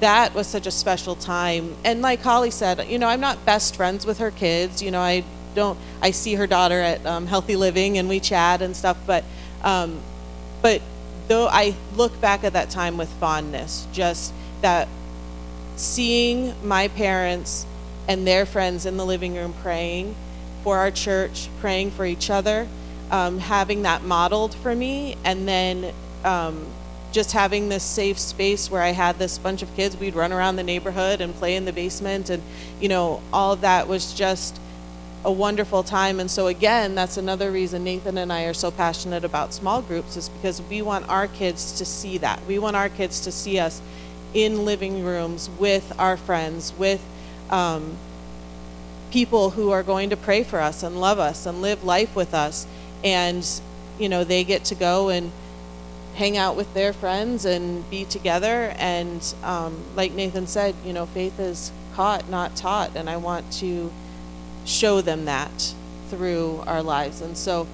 that 0.00 0.34
was 0.34 0.46
such 0.46 0.66
a 0.66 0.70
special 0.70 1.14
time. 1.14 1.76
And 1.84 2.00
like 2.02 2.20
Holly 2.20 2.50
said, 2.50 2.86
you 2.88 2.98
know, 2.98 3.08
I'm 3.08 3.20
not 3.20 3.44
best 3.44 3.74
friends 3.74 4.06
with 4.06 4.18
her 4.18 4.30
kids. 4.30 4.82
You 4.82 4.90
know, 4.90 5.00
I 5.00 5.24
don't. 5.54 5.78
I 6.02 6.10
see 6.10 6.34
her 6.34 6.46
daughter 6.46 6.80
at 6.80 7.04
um, 7.06 7.26
Healthy 7.26 7.56
Living 7.56 7.98
and 7.98 8.08
we 8.08 8.20
chat 8.20 8.62
and 8.62 8.76
stuff. 8.76 8.96
But, 9.06 9.24
um, 9.62 10.00
but 10.62 10.82
though 11.28 11.48
I 11.48 11.74
look 11.96 12.20
back 12.20 12.44
at 12.44 12.54
that 12.54 12.70
time 12.70 12.96
with 12.96 13.08
fondness, 13.08 13.86
just 13.92 14.32
that 14.60 14.88
seeing 15.76 16.54
my 16.66 16.88
parents 16.88 17.66
and 18.08 18.26
their 18.26 18.46
friends 18.46 18.86
in 18.86 18.96
the 18.96 19.06
living 19.06 19.34
room 19.34 19.52
praying 19.62 20.16
for 20.64 20.78
our 20.78 20.90
church, 20.90 21.48
praying 21.60 21.90
for 21.90 22.04
each 22.04 22.30
other, 22.30 22.66
um, 23.10 23.38
having 23.38 23.82
that 23.82 24.02
modeled 24.02 24.54
for 24.54 24.74
me, 24.74 25.16
and 25.24 25.46
then 25.46 25.92
um, 26.24 26.66
just 27.12 27.32
having 27.32 27.68
this 27.68 27.82
safe 27.82 28.18
space 28.18 28.70
where 28.70 28.82
I 28.82 28.90
had 28.90 29.18
this 29.18 29.38
bunch 29.38 29.62
of 29.62 29.74
kids. 29.76 29.96
We'd 29.96 30.14
run 30.14 30.32
around 30.32 30.56
the 30.56 30.62
neighborhood 30.62 31.20
and 31.20 31.34
play 31.34 31.56
in 31.56 31.64
the 31.64 31.72
basement, 31.72 32.30
and 32.30 32.42
you 32.80 32.88
know, 32.88 33.22
all 33.32 33.52
of 33.52 33.60
that 33.60 33.88
was 33.88 34.12
just 34.12 34.60
a 35.24 35.32
wonderful 35.32 35.82
time. 35.82 36.20
And 36.20 36.30
so, 36.30 36.46
again, 36.46 36.94
that's 36.94 37.16
another 37.16 37.50
reason 37.50 37.84
Nathan 37.84 38.18
and 38.18 38.32
I 38.32 38.44
are 38.44 38.54
so 38.54 38.70
passionate 38.70 39.24
about 39.24 39.52
small 39.52 39.82
groups, 39.82 40.16
is 40.16 40.28
because 40.28 40.62
we 40.62 40.82
want 40.82 41.08
our 41.08 41.26
kids 41.26 41.72
to 41.78 41.84
see 41.84 42.18
that. 42.18 42.44
We 42.46 42.58
want 42.58 42.76
our 42.76 42.88
kids 42.88 43.20
to 43.22 43.32
see 43.32 43.58
us 43.58 43.82
in 44.34 44.64
living 44.64 45.04
rooms 45.04 45.50
with 45.58 45.92
our 45.98 46.16
friends, 46.16 46.72
with 46.78 47.04
um, 47.50 47.96
people 49.10 49.50
who 49.50 49.70
are 49.70 49.82
going 49.82 50.10
to 50.10 50.16
pray 50.16 50.44
for 50.44 50.60
us 50.60 50.82
and 50.82 51.00
love 51.00 51.18
us 51.18 51.46
and 51.46 51.62
live 51.62 51.82
life 51.82 52.14
with 52.14 52.34
us. 52.34 52.66
And, 53.02 53.44
you 53.98 54.08
know, 54.08 54.24
they 54.24 54.44
get 54.44 54.64
to 54.66 54.74
go 54.74 55.08
and 55.08 55.32
hang 56.14 56.36
out 56.36 56.56
with 56.56 56.72
their 56.74 56.92
friends 56.92 57.44
and 57.44 57.88
be 57.90 58.04
together. 58.04 58.74
And 58.76 59.34
um, 59.42 59.82
like 59.96 60.12
Nathan 60.12 60.46
said, 60.46 60.74
you 60.84 60.92
know, 60.92 61.06
faith 61.06 61.40
is 61.40 61.72
caught, 61.94 62.28
not 62.28 62.54
taught. 62.54 62.96
And 62.96 63.08
I 63.08 63.16
want 63.16 63.50
to 63.54 63.90
show 64.68 65.00
them 65.00 65.24
that 65.24 65.74
through 66.08 66.62
our 66.66 66.82
lives. 66.82 67.20
And 67.20 67.36
so, 67.36 67.66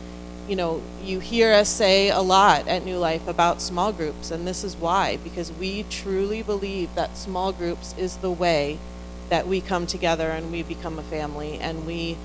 you 0.48 0.56
know, 0.56 0.82
you 1.02 1.20
hear 1.20 1.52
us 1.52 1.68
say 1.68 2.10
a 2.10 2.20
lot 2.20 2.68
at 2.68 2.84
New 2.84 2.98
Life 2.98 3.26
about 3.26 3.60
small 3.60 3.92
groups, 3.92 4.30
and 4.30 4.46
this 4.46 4.64
is 4.64 4.76
why, 4.76 5.18
because 5.18 5.52
we 5.52 5.84
truly 5.84 6.42
believe 6.42 6.94
that 6.94 7.16
small 7.16 7.52
groups 7.52 7.94
is 7.98 8.18
the 8.18 8.30
way 8.30 8.78
that 9.30 9.46
we 9.46 9.60
come 9.60 9.86
together 9.86 10.30
and 10.30 10.52
we 10.52 10.62
become 10.62 10.98
a 10.98 11.02
family 11.02 11.58
and 11.58 11.86
we 11.86 12.16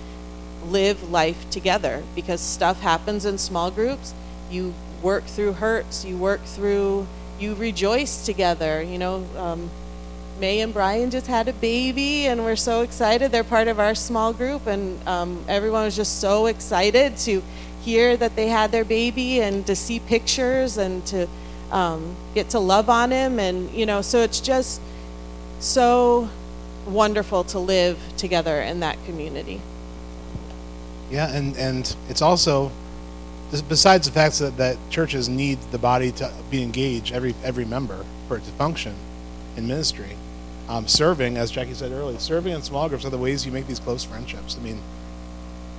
live 0.66 1.10
life 1.10 1.50
together 1.50 2.04
because 2.14 2.42
stuff 2.42 2.82
happens 2.82 3.26
in 3.26 3.38
small 3.38 3.72
groups. 3.72 4.14
You 4.52 4.74
work 5.02 5.24
through 5.24 5.54
hurts, 5.54 6.04
you 6.04 6.18
work 6.18 6.44
through, 6.44 7.08
you 7.40 7.56
rejoice 7.56 8.26
together. 8.26 8.82
You 8.84 8.98
know, 8.98 9.26
um, 9.38 9.70
May 10.40 10.62
and 10.62 10.74
Brian 10.74 11.12
just 11.12 11.28
had 11.28 11.50
a 11.50 11.54
baby, 11.54 12.26
and 12.26 12.46
we're 12.46 12.56
so 12.56 12.82
excited. 12.82 13.32
They're 13.32 13.44
part 13.44 13.68
of 13.68 13.80
our 13.80 13.94
small 13.94 14.32
group, 14.32 14.68
and 14.68 15.06
um, 15.06 15.44
everyone 15.50 15.84
was 15.84 15.96
just 15.98 16.22
so 16.22 16.46
excited 16.46 17.18
to 17.18 17.44
hear 17.82 18.16
that 18.16 18.36
they 18.36 18.48
had 18.48 18.72
their 18.72 18.86
baby 18.86 19.42
and 19.42 19.66
to 19.68 19.76
see 19.76 20.00
pictures 20.00 20.78
and 20.78 21.06
to 21.08 21.28
um, 21.72 22.16
get 22.34 22.50
to 22.52 22.60
love 22.60 22.90
on 22.90 23.12
him. 23.12 23.40
And, 23.40 23.70
you 23.72 23.86
know, 23.86 24.02
so 24.02 24.20
it's 24.20 24.40
just 24.40 24.82
so 25.60 26.30
wonderful 26.86 27.44
to 27.46 27.60
live 27.60 28.00
together 28.16 28.62
in 28.62 28.80
that 28.80 29.04
community. 29.06 29.62
Yeah, 31.12 31.30
and, 31.36 31.58
and 31.58 31.96
it's 32.08 32.22
also, 32.22 32.72
besides 33.68 34.08
the 34.08 34.14
fact 34.14 34.40
that, 34.40 34.56
that 34.58 34.78
churches 34.90 35.28
need 35.28 35.60
the 35.72 35.78
body 35.78 36.12
to 36.14 36.32
be 36.50 36.64
engaged, 36.64 37.12
every, 37.14 37.36
every 37.44 37.66
member, 37.66 38.06
for 38.28 38.38
it 38.38 38.46
to 38.46 38.52
function 38.52 38.96
in 39.58 39.68
ministry, 39.68 40.16
um, 40.70 40.88
serving, 40.88 41.36
as 41.36 41.50
Jacque 41.50 41.74
said 41.74 41.92
earlier, 41.92 42.20
serving 42.20 42.54
in 42.54 42.62
small 42.62 42.88
groups 42.88 43.04
are 43.04 43.10
the 43.10 43.18
ways 43.18 43.44
you 43.44 43.52
make 43.52 43.66
these 43.66 43.80
close 43.80 44.04
friendships. 44.04 44.56
I 44.56 44.62
mean, 44.62 44.80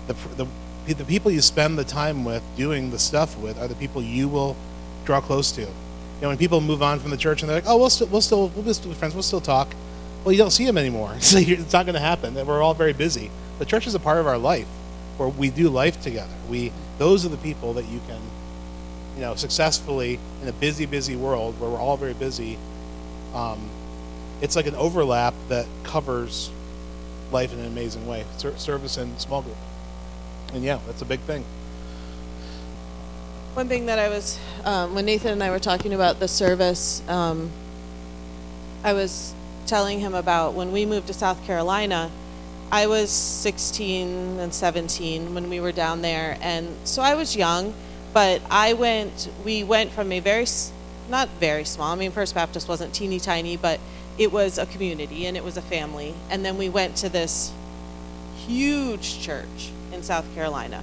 the, 0.08 0.14
the, 0.34 0.94
the 0.94 1.04
people 1.04 1.30
you 1.30 1.40
spend 1.40 1.78
the 1.78 1.84
time 1.84 2.24
with 2.24 2.42
doing 2.56 2.90
the 2.90 2.98
stuff 2.98 3.38
with 3.38 3.56
are 3.60 3.68
the 3.68 3.76
people 3.76 4.02
you 4.02 4.28
will 4.28 4.56
draw 5.04 5.20
close 5.20 5.52
to. 5.52 5.60
You 5.60 5.68
know, 6.22 6.28
when 6.28 6.38
people 6.38 6.60
move 6.60 6.82
on 6.82 6.98
from 6.98 7.12
the 7.12 7.16
church 7.16 7.40
and 7.40 7.48
they're 7.48 7.58
like, 7.58 7.68
"Oh, 7.68 7.78
we'll 7.78 7.88
still, 7.88 8.08
we'll 8.08 8.20
still, 8.20 8.48
we'll 8.48 8.64
be 8.64 8.72
still 8.72 8.92
friends. 8.92 9.14
We'll 9.14 9.22
still 9.22 9.40
talk." 9.40 9.74
Well, 10.24 10.32
you 10.32 10.38
don't 10.38 10.50
see 10.50 10.66
them 10.66 10.76
anymore, 10.76 11.16
so 11.20 11.38
it's 11.38 11.72
not 11.72 11.86
going 11.86 11.94
to 11.94 12.00
happen. 12.00 12.34
We're 12.34 12.60
all 12.60 12.74
very 12.74 12.92
busy. 12.92 13.30
The 13.60 13.64
church 13.64 13.86
is 13.86 13.94
a 13.94 14.00
part 14.00 14.18
of 14.18 14.26
our 14.26 14.38
life, 14.38 14.66
where 15.18 15.28
we 15.28 15.50
do 15.50 15.68
life 15.68 16.02
together. 16.02 16.34
We, 16.48 16.72
those 16.98 17.24
are 17.24 17.28
the 17.28 17.36
people 17.36 17.74
that 17.74 17.86
you 17.86 18.00
can, 18.08 18.20
you 19.14 19.20
know, 19.20 19.36
successfully 19.36 20.18
in 20.42 20.48
a 20.48 20.52
busy, 20.52 20.84
busy 20.84 21.14
world 21.14 21.60
where 21.60 21.70
we're 21.70 21.78
all 21.78 21.96
very 21.96 22.14
busy. 22.14 22.58
Um, 23.32 23.70
it's 24.40 24.56
like 24.56 24.66
an 24.66 24.74
overlap 24.74 25.34
that 25.48 25.66
covers 25.82 26.50
life 27.30 27.52
in 27.52 27.60
an 27.60 27.66
amazing 27.66 28.06
way. 28.06 28.24
Ser- 28.38 28.56
service 28.56 28.96
and 28.96 29.20
small 29.20 29.42
group, 29.42 29.56
and 30.52 30.64
yeah, 30.64 30.78
that's 30.86 31.02
a 31.02 31.06
big 31.06 31.20
thing. 31.20 31.44
One 33.54 33.68
thing 33.68 33.86
that 33.86 33.98
I 33.98 34.08
was, 34.08 34.38
um, 34.64 34.94
when 34.94 35.04
Nathan 35.06 35.32
and 35.32 35.42
I 35.42 35.50
were 35.50 35.58
talking 35.58 35.92
about 35.92 36.20
the 36.20 36.28
service, 36.28 37.02
um, 37.08 37.50
I 38.84 38.92
was 38.92 39.34
telling 39.66 40.00
him 40.00 40.14
about 40.14 40.54
when 40.54 40.72
we 40.72 40.86
moved 40.86 41.08
to 41.08 41.12
South 41.12 41.44
Carolina. 41.44 42.10
I 42.72 42.86
was 42.86 43.10
16 43.10 44.38
and 44.38 44.54
17 44.54 45.34
when 45.34 45.50
we 45.50 45.58
were 45.58 45.72
down 45.72 46.02
there, 46.02 46.38
and 46.40 46.68
so 46.84 47.02
I 47.02 47.14
was 47.14 47.34
young, 47.34 47.74
but 48.12 48.40
I 48.48 48.74
went, 48.74 49.28
we 49.44 49.64
went 49.64 49.90
from 49.90 50.12
a 50.12 50.20
very, 50.20 50.46
not 51.08 51.28
very 51.40 51.64
small, 51.64 51.92
I 51.92 51.96
mean, 51.96 52.12
First 52.12 52.34
Baptist 52.34 52.68
wasn't 52.68 52.94
teeny 52.94 53.18
tiny, 53.18 53.56
but 53.56 53.80
it 54.18 54.32
was 54.32 54.58
a 54.58 54.66
community 54.66 55.26
and 55.26 55.36
it 55.36 55.44
was 55.44 55.56
a 55.56 55.62
family. 55.62 56.14
And 56.30 56.44
then 56.44 56.58
we 56.58 56.68
went 56.68 56.96
to 56.96 57.08
this 57.08 57.52
huge 58.36 59.20
church 59.20 59.70
in 59.92 60.02
South 60.02 60.32
Carolina. 60.34 60.82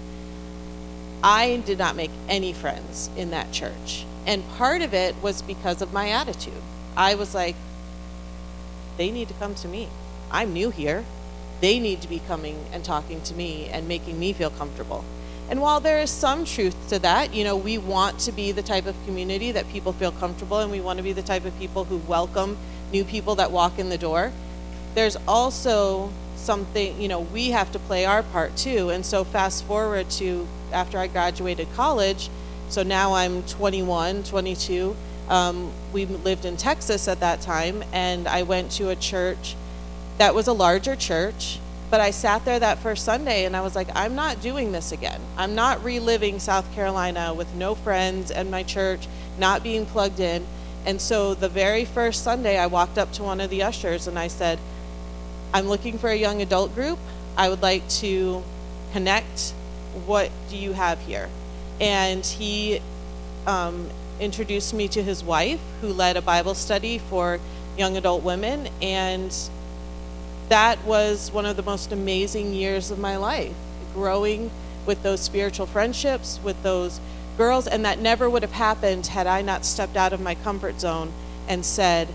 I 1.24 1.62
did 1.66 1.78
not 1.78 1.96
make 1.96 2.12
any 2.30 2.54
friends 2.54 3.10
in 3.18 3.32
that 3.32 3.52
church. 3.52 4.06
And 4.26 4.48
part 4.58 4.82
of 4.82 4.94
it 4.94 5.16
was 5.22 5.42
because 5.42 5.82
of 5.82 5.94
my 5.94 6.10
attitude. 6.10 6.62
I 6.96 7.16
was 7.16 7.34
like, 7.34 7.56
they 8.98 9.12
need 9.12 9.28
to 9.28 9.34
come 9.36 9.56
to 9.56 9.68
me. 9.68 9.90
I'm 10.32 10.54
new 10.54 10.70
here. 10.70 11.06
They 11.62 11.80
need 11.80 12.02
to 12.02 12.08
be 12.08 12.20
coming 12.20 12.66
and 12.72 12.84
talking 12.84 13.22
to 13.22 13.34
me 13.34 13.68
and 13.68 13.88
making 13.88 14.20
me 14.20 14.34
feel 14.34 14.50
comfortable. 14.50 15.04
And 15.50 15.62
while 15.62 15.80
there 15.80 16.00
is 16.00 16.10
some 16.10 16.44
truth 16.44 16.76
to 16.90 17.00
that, 17.00 17.34
you 17.34 17.44
know, 17.44 17.56
we 17.56 17.78
want 17.78 18.20
to 18.20 18.32
be 18.32 18.52
the 18.52 18.62
type 18.62 18.86
of 18.86 18.96
community 19.06 19.52
that 19.54 19.70
people 19.70 19.94
feel 19.94 20.12
comfortable 20.12 20.60
and 20.60 20.72
we 20.72 20.82
want 20.82 20.98
to 20.98 21.04
be 21.04 21.14
the 21.14 21.22
type 21.22 21.46
of 21.46 21.58
people 21.58 21.86
who 21.86 21.98
welcome 21.98 22.58
new 22.92 23.04
people 23.04 23.36
that 23.36 23.52
walk 23.52 23.80
in 23.80 23.90
the 23.90 23.98
door. 23.98 24.32
There's 24.96 25.18
also 25.28 26.12
something, 26.36 27.00
you 27.00 27.08
know, 27.08 27.20
we 27.20 27.52
have 27.52 27.72
to 27.74 27.80
play 27.80 28.06
our 28.06 28.24
part 28.24 28.56
too. 28.56 28.90
And 28.90 29.06
so 29.06 29.24
fast 29.24 29.66
forward 29.66 30.10
to 30.12 30.48
after 30.72 30.98
I 30.98 31.08
graduated 31.08 31.68
college, 31.74 32.30
so 32.70 32.84
now 32.84 33.14
I'm 33.14 33.44
21, 33.44 34.24
22. 34.24 34.96
Um, 35.30 35.72
we 35.94 36.06
lived 36.06 36.46
in 36.46 36.58
Texas 36.58 37.08
at 37.08 37.20
that 37.20 37.42
time, 37.42 37.84
and 37.94 38.28
I 38.28 38.44
went 38.44 38.72
to 38.74 38.90
a 38.90 38.96
church 38.96 39.56
that 40.18 40.34
was 40.34 40.48
a 40.48 40.54
larger 40.54 40.96
church. 40.96 41.60
But 41.90 42.02
I 42.02 42.12
sat 42.12 42.44
there 42.44 42.60
that 42.60 42.80
first 42.80 43.06
Sunday 43.06 43.46
and 43.46 43.56
I 43.56 43.62
was 43.62 43.74
like, 43.74 43.88
I'm 43.96 44.14
not 44.14 44.42
doing 44.42 44.74
this 44.74 44.92
again. 44.92 45.22
I'm 45.38 45.56
not 45.56 45.82
reliving 45.86 46.38
South 46.40 46.70
Carolina 46.76 47.34
with 47.34 47.54
no 47.56 47.76
friends 47.76 48.30
and 48.30 48.52
my 48.52 48.64
church 48.64 49.08
not 49.40 49.64
being 49.64 49.86
plugged 49.86 50.20
in. 50.20 50.46
And 50.88 51.02
so 51.02 51.34
the 51.34 51.50
very 51.50 51.84
first 51.84 52.24
Sunday, 52.24 52.58
I 52.58 52.68
walked 52.68 52.98
up 52.98 53.12
to 53.14 53.24
one 53.24 53.42
of 53.42 53.50
the 53.50 53.62
ushers 53.62 54.08
and 54.08 54.18
I 54.18 54.30
said, 54.30 54.58
I'm 55.54 55.68
looking 55.68 55.98
for 55.98 56.10
a 56.10 56.16
young 56.16 56.42
adult 56.42 56.74
group. 56.74 56.98
I 57.36 57.50
would 57.50 57.62
like 57.62 57.88
to 58.00 58.42
connect. 58.94 59.54
What 60.06 60.32
do 60.50 60.56
you 60.56 60.72
have 60.72 61.02
here? 61.02 61.28
And 61.82 62.26
he 62.26 62.80
um, 63.46 63.90
introduced 64.22 64.74
me 64.74 64.88
to 64.88 65.04
his 65.04 65.26
wife, 65.26 65.60
who 65.82 65.90
led 65.90 66.16
a 66.16 66.22
Bible 66.22 66.56
study 66.56 67.00
for 67.00 67.42
young 67.78 67.98
adult 67.98 68.24
women. 68.24 68.70
And 68.82 69.36
that 70.48 70.82
was 70.86 71.34
one 71.34 71.46
of 71.46 71.58
the 71.58 71.64
most 71.64 71.92
amazing 71.92 72.54
years 72.54 72.92
of 72.92 72.98
my 72.98 73.18
life, 73.18 73.54
growing 73.94 74.52
with 74.86 75.04
those 75.04 75.20
spiritual 75.20 75.66
friendships, 75.66 76.40
with 76.46 76.64
those 76.64 77.02
girls. 77.38 77.68
And 77.68 77.86
that 77.86 78.00
never 78.00 78.30
would 78.30 78.42
have 78.42 78.54
happened 78.54 79.08
had 79.08 79.28
I 79.28 79.42
not 79.42 79.66
stepped 79.66 79.96
out 79.96 80.14
of 80.14 80.20
my 80.20 80.36
comfort 80.36 80.80
zone 80.80 81.14
and 81.48 81.66
said, 81.66 82.10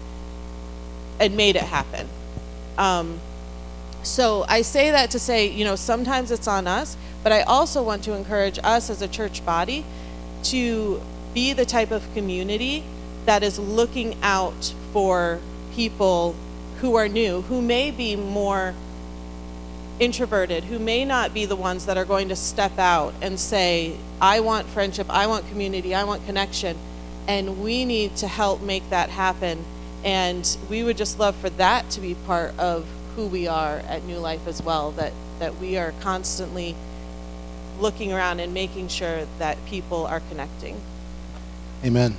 and 1.19 1.37
made 1.37 1.57
it 1.57 1.63
happen. 1.63 2.09
Um, 2.77 3.21
so 4.03 4.45
I 4.49 4.63
say 4.63 4.91
that 4.91 5.11
to 5.13 5.19
say, 5.19 5.47
you 5.47 5.65
know, 5.65 5.77
sometimes 5.77 6.31
it's 6.31 6.49
on 6.49 6.67
us, 6.67 6.97
but 7.23 7.33
I 7.33 7.43
also 7.43 7.83
want 7.83 8.03
to 8.05 8.15
encourage 8.15 8.59
us 8.65 8.91
as 8.91 9.01
a 9.01 9.09
church 9.09 9.45
body 9.47 9.85
to 10.45 11.01
be 11.33 11.53
the 11.53 11.65
type 11.65 11.93
of 11.93 12.13
community 12.15 12.83
that 13.27 13.43
is 13.43 13.59
looking 13.59 14.17
out 14.23 14.75
for 14.93 15.39
people 15.73 16.35
who 16.81 16.97
are 16.97 17.09
new, 17.09 17.43
who 17.43 17.63
may 17.63 17.91
be 17.91 18.17
more 18.17 18.75
introverted, 20.01 20.65
who 20.65 20.81
may 20.81 21.05
not 21.05 21.33
be 21.33 21.45
the 21.45 21.55
ones 21.55 21.87
that 21.87 21.97
are 21.97 22.05
going 22.05 22.29
to 22.29 22.37
step 22.37 22.77
out 22.79 23.15
and 23.23 23.39
say, 23.39 23.97
I 24.23 24.39
want 24.39 24.69
friendship, 24.69 25.09
I 25.11 25.27
want 25.27 25.49
community, 25.49 25.97
I 25.97 26.05
want 26.05 26.25
connection. 26.27 26.79
And 27.27 27.61
we 27.61 27.85
need 27.85 28.15
to 28.17 28.29
help 28.29 28.63
make 28.63 28.89
that 28.91 29.11
happen. 29.11 29.65
And 30.05 30.57
we 30.71 30.85
would 30.85 30.97
just 30.97 31.19
love 31.19 31.35
for 31.35 31.51
that 31.51 31.91
to 31.91 32.01
be 32.01 32.15
part 32.15 32.57
of 32.57 32.87
who 33.17 33.27
we 33.27 33.49
are 33.49 33.79
at 33.79 34.05
New 34.05 34.19
Life 34.19 34.47
as 34.47 34.63
well, 34.63 34.93
that, 34.93 35.13
that 35.41 35.59
we 35.59 35.77
are 35.77 35.93
constantly 36.01 36.77
looking 37.81 38.13
around 38.13 38.39
and 38.39 38.55
making 38.55 38.87
sure 38.89 39.27
that 39.41 39.59
people 39.67 40.07
are 40.07 40.21
connecting. 40.21 40.81
Amen. 41.85 42.17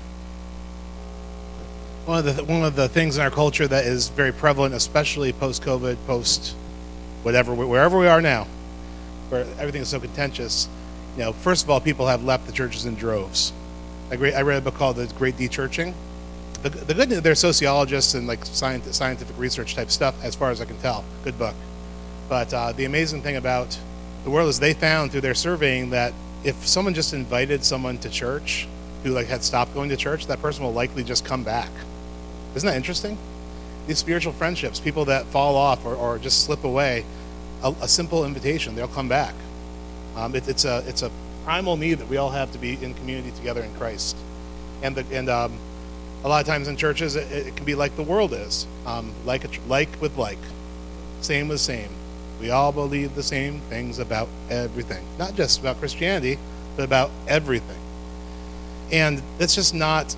One 2.05 2.19
of 2.19 2.35
the 2.35 2.43
one 2.43 2.65
of 2.65 2.75
the 2.75 2.89
things 2.89 3.15
in 3.15 3.23
our 3.23 3.31
culture 3.31 3.65
that 3.65 3.85
is 3.85 4.09
very 4.09 4.33
prevalent, 4.33 4.75
especially 4.75 5.31
post 5.31 5.63
COVID, 5.63 5.95
post 6.05 6.53
whatever, 7.21 7.53
wherever 7.53 7.97
we 7.97 8.07
are 8.07 8.21
now, 8.21 8.45
where 9.29 9.45
everything 9.57 9.81
is 9.81 9.87
so 9.87 10.01
contentious. 10.01 10.67
You 11.15 11.23
know, 11.23 11.33
first 11.33 11.63
of 11.63 11.69
all, 11.69 11.79
people 11.79 12.07
have 12.07 12.23
left 12.23 12.47
the 12.47 12.51
churches 12.51 12.85
in 12.85 12.95
droves. 12.95 13.53
I, 14.09 14.15
I 14.15 14.41
read 14.41 14.57
a 14.57 14.61
book 14.61 14.75
called 14.75 14.95
The 14.95 15.07
Great 15.17 15.37
Dechurching. 15.37 15.93
The, 16.63 16.69
the 16.69 16.93
good 16.93 17.09
news, 17.09 17.21
they're 17.21 17.35
sociologists 17.35 18.13
and 18.13 18.25
like 18.25 18.45
scientific, 18.45 18.93
scientific 18.93 19.37
research 19.37 19.75
type 19.75 19.91
stuff, 19.91 20.15
as 20.23 20.35
far 20.35 20.49
as 20.49 20.61
I 20.61 20.65
can 20.65 20.77
tell. 20.77 21.03
Good 21.23 21.37
book. 21.37 21.55
But 22.29 22.53
uh, 22.53 22.71
the 22.71 22.85
amazing 22.85 23.21
thing 23.21 23.35
about 23.35 23.77
the 24.23 24.29
world 24.29 24.49
is 24.49 24.59
they 24.59 24.73
found 24.73 25.11
through 25.11 25.21
their 25.21 25.35
surveying 25.35 25.89
that 25.91 26.13
if 26.43 26.67
someone 26.67 26.93
just 26.93 27.13
invited 27.13 27.63
someone 27.63 27.97
to 27.99 28.09
church 28.09 28.67
who 29.03 29.11
like 29.11 29.27
had 29.27 29.43
stopped 29.43 29.73
going 29.73 29.89
to 29.89 29.97
church, 29.97 30.27
that 30.27 30.41
person 30.41 30.63
will 30.63 30.73
likely 30.73 31.03
just 31.03 31.25
come 31.25 31.43
back. 31.43 31.69
Isn't 32.55 32.67
that 32.67 32.77
interesting? 32.77 33.17
These 33.87 33.97
spiritual 33.97 34.33
friendships, 34.33 34.79
people 34.79 35.05
that 35.05 35.25
fall 35.25 35.55
off 35.55 35.85
or, 35.85 35.95
or 35.95 36.17
just 36.17 36.45
slip 36.45 36.63
away, 36.63 37.05
a, 37.61 37.73
a, 37.81 37.87
simple 37.87 38.25
invitation, 38.25 38.75
they'll 38.75 38.87
come 38.87 39.09
back. 39.09 39.33
Um, 40.15 40.35
it, 40.35 40.47
it's 40.47 40.65
a 40.65 40.83
it's 40.87 41.01
a 41.01 41.11
primal 41.43 41.77
need 41.77 41.95
that 41.95 42.07
we 42.07 42.17
all 42.17 42.29
have 42.29 42.51
to 42.53 42.57
be 42.57 42.81
in 42.81 42.93
community 42.93 43.31
together 43.31 43.63
in 43.63 43.73
Christ, 43.75 44.15
and 44.81 44.95
the, 44.95 45.05
and 45.15 45.29
um, 45.29 45.53
a 46.23 46.29
lot 46.29 46.41
of 46.41 46.47
times 46.47 46.67
in 46.67 46.77
churches 46.77 47.15
it, 47.15 47.31
it 47.31 47.55
can 47.55 47.65
be 47.65 47.75
like 47.75 47.95
the 47.95 48.03
world 48.03 48.33
is, 48.33 48.65
um, 48.85 49.11
like 49.25 49.43
a, 49.43 49.49
like 49.67 50.01
with 50.01 50.17
like, 50.17 50.37
same 51.21 51.47
with 51.47 51.59
same. 51.59 51.89
We 52.39 52.49
all 52.49 52.71
believe 52.71 53.15
the 53.15 53.23
same 53.23 53.59
things 53.61 53.99
about 53.99 54.27
everything, 54.49 55.05
not 55.17 55.35
just 55.35 55.59
about 55.59 55.79
Christianity, 55.79 56.37
but 56.75 56.83
about 56.83 57.11
everything. 57.27 57.79
And 58.91 59.21
that's 59.37 59.55
just 59.55 59.73
not 59.73 60.15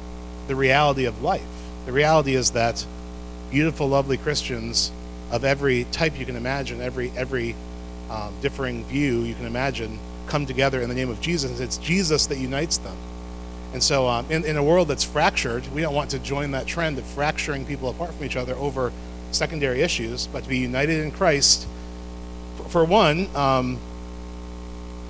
the 0.47 0.55
reality 0.55 1.05
of 1.05 1.21
life. 1.21 1.43
The 1.85 1.91
reality 1.91 2.35
is 2.35 2.51
that 2.51 2.85
beautiful, 3.51 3.87
lovely 3.87 4.17
Christians 4.17 4.91
of 5.31 5.43
every 5.43 5.85
type 5.85 6.19
you 6.19 6.25
can 6.25 6.35
imagine, 6.35 6.81
every 6.81 7.11
every 7.15 7.55
um, 8.09 8.33
differing 8.41 8.83
view 8.85 9.21
you 9.21 9.35
can 9.35 9.45
imagine, 9.45 9.99
come 10.27 10.45
together 10.45 10.81
in 10.81 10.89
the 10.89 10.95
name 10.95 11.09
of 11.09 11.21
Jesus. 11.21 11.59
It's 11.59 11.77
Jesus 11.77 12.27
that 12.27 12.37
unites 12.37 12.77
them. 12.77 12.97
And 13.73 13.83
so, 13.83 14.07
um, 14.07 14.25
in, 14.29 14.45
in 14.45 14.57
a 14.57 14.63
world 14.63 14.87
that's 14.87 15.03
fractured, 15.03 15.67
we 15.73 15.81
don't 15.81 15.93
want 15.93 16.11
to 16.11 16.19
join 16.19 16.51
that 16.51 16.65
trend 16.65 16.97
of 16.97 17.05
fracturing 17.05 17.65
people 17.65 17.89
apart 17.89 18.13
from 18.13 18.25
each 18.25 18.37
other 18.37 18.55
over 18.55 18.93
secondary 19.31 19.81
issues, 19.81 20.27
but 20.27 20.43
to 20.43 20.49
be 20.49 20.57
united 20.57 21.03
in 21.03 21.11
Christ. 21.11 21.67
For, 22.57 22.63
for 22.69 22.85
one, 22.85 23.27
um, 23.35 23.79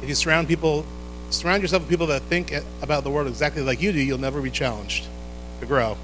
if 0.02 0.10
you 0.10 0.16
surround 0.16 0.48
people, 0.48 0.86
surround 1.30 1.62
yourself 1.62 1.84
with 1.84 1.90
people 1.90 2.08
that 2.08 2.24
think 2.24 2.54
about 2.82 3.04
the 3.04 3.12
world 3.12 3.28
exactly 3.28 3.62
like 3.62 3.82
you 3.82 3.92
do, 3.92 4.00
you'll 4.00 4.18
never 4.18 4.42
be 4.42 4.50
challenged 4.50 5.08
to 5.60 5.66
grow 5.66 5.98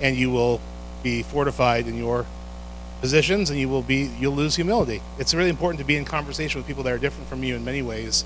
and 0.00 0.16
you 0.16 0.30
will 0.30 0.60
be 1.02 1.22
fortified 1.22 1.86
in 1.86 1.96
your 1.96 2.26
positions 3.00 3.50
and 3.50 3.58
you 3.58 3.68
will 3.68 3.82
be 3.82 4.10
you'll 4.18 4.34
lose 4.34 4.56
humility 4.56 5.00
it's 5.18 5.34
really 5.34 5.50
important 5.50 5.78
to 5.78 5.84
be 5.84 5.96
in 5.96 6.04
conversation 6.04 6.58
with 6.58 6.66
people 6.66 6.82
that 6.82 6.92
are 6.92 6.98
different 6.98 7.28
from 7.28 7.42
you 7.44 7.54
in 7.54 7.64
many 7.64 7.82
ways 7.82 8.24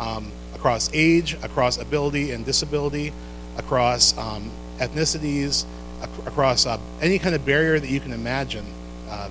um, 0.00 0.30
across 0.54 0.90
age 0.94 1.34
across 1.42 1.78
ability 1.78 2.30
and 2.32 2.44
disability 2.44 3.12
across 3.58 4.16
um, 4.16 4.50
ethnicities 4.78 5.66
ac- 6.02 6.26
across 6.26 6.66
uh, 6.66 6.78
any 7.00 7.18
kind 7.18 7.34
of 7.34 7.44
barrier 7.44 7.78
that 7.78 7.90
you 7.90 8.00
can 8.00 8.12
imagine 8.12 8.64
uh, 9.08 9.28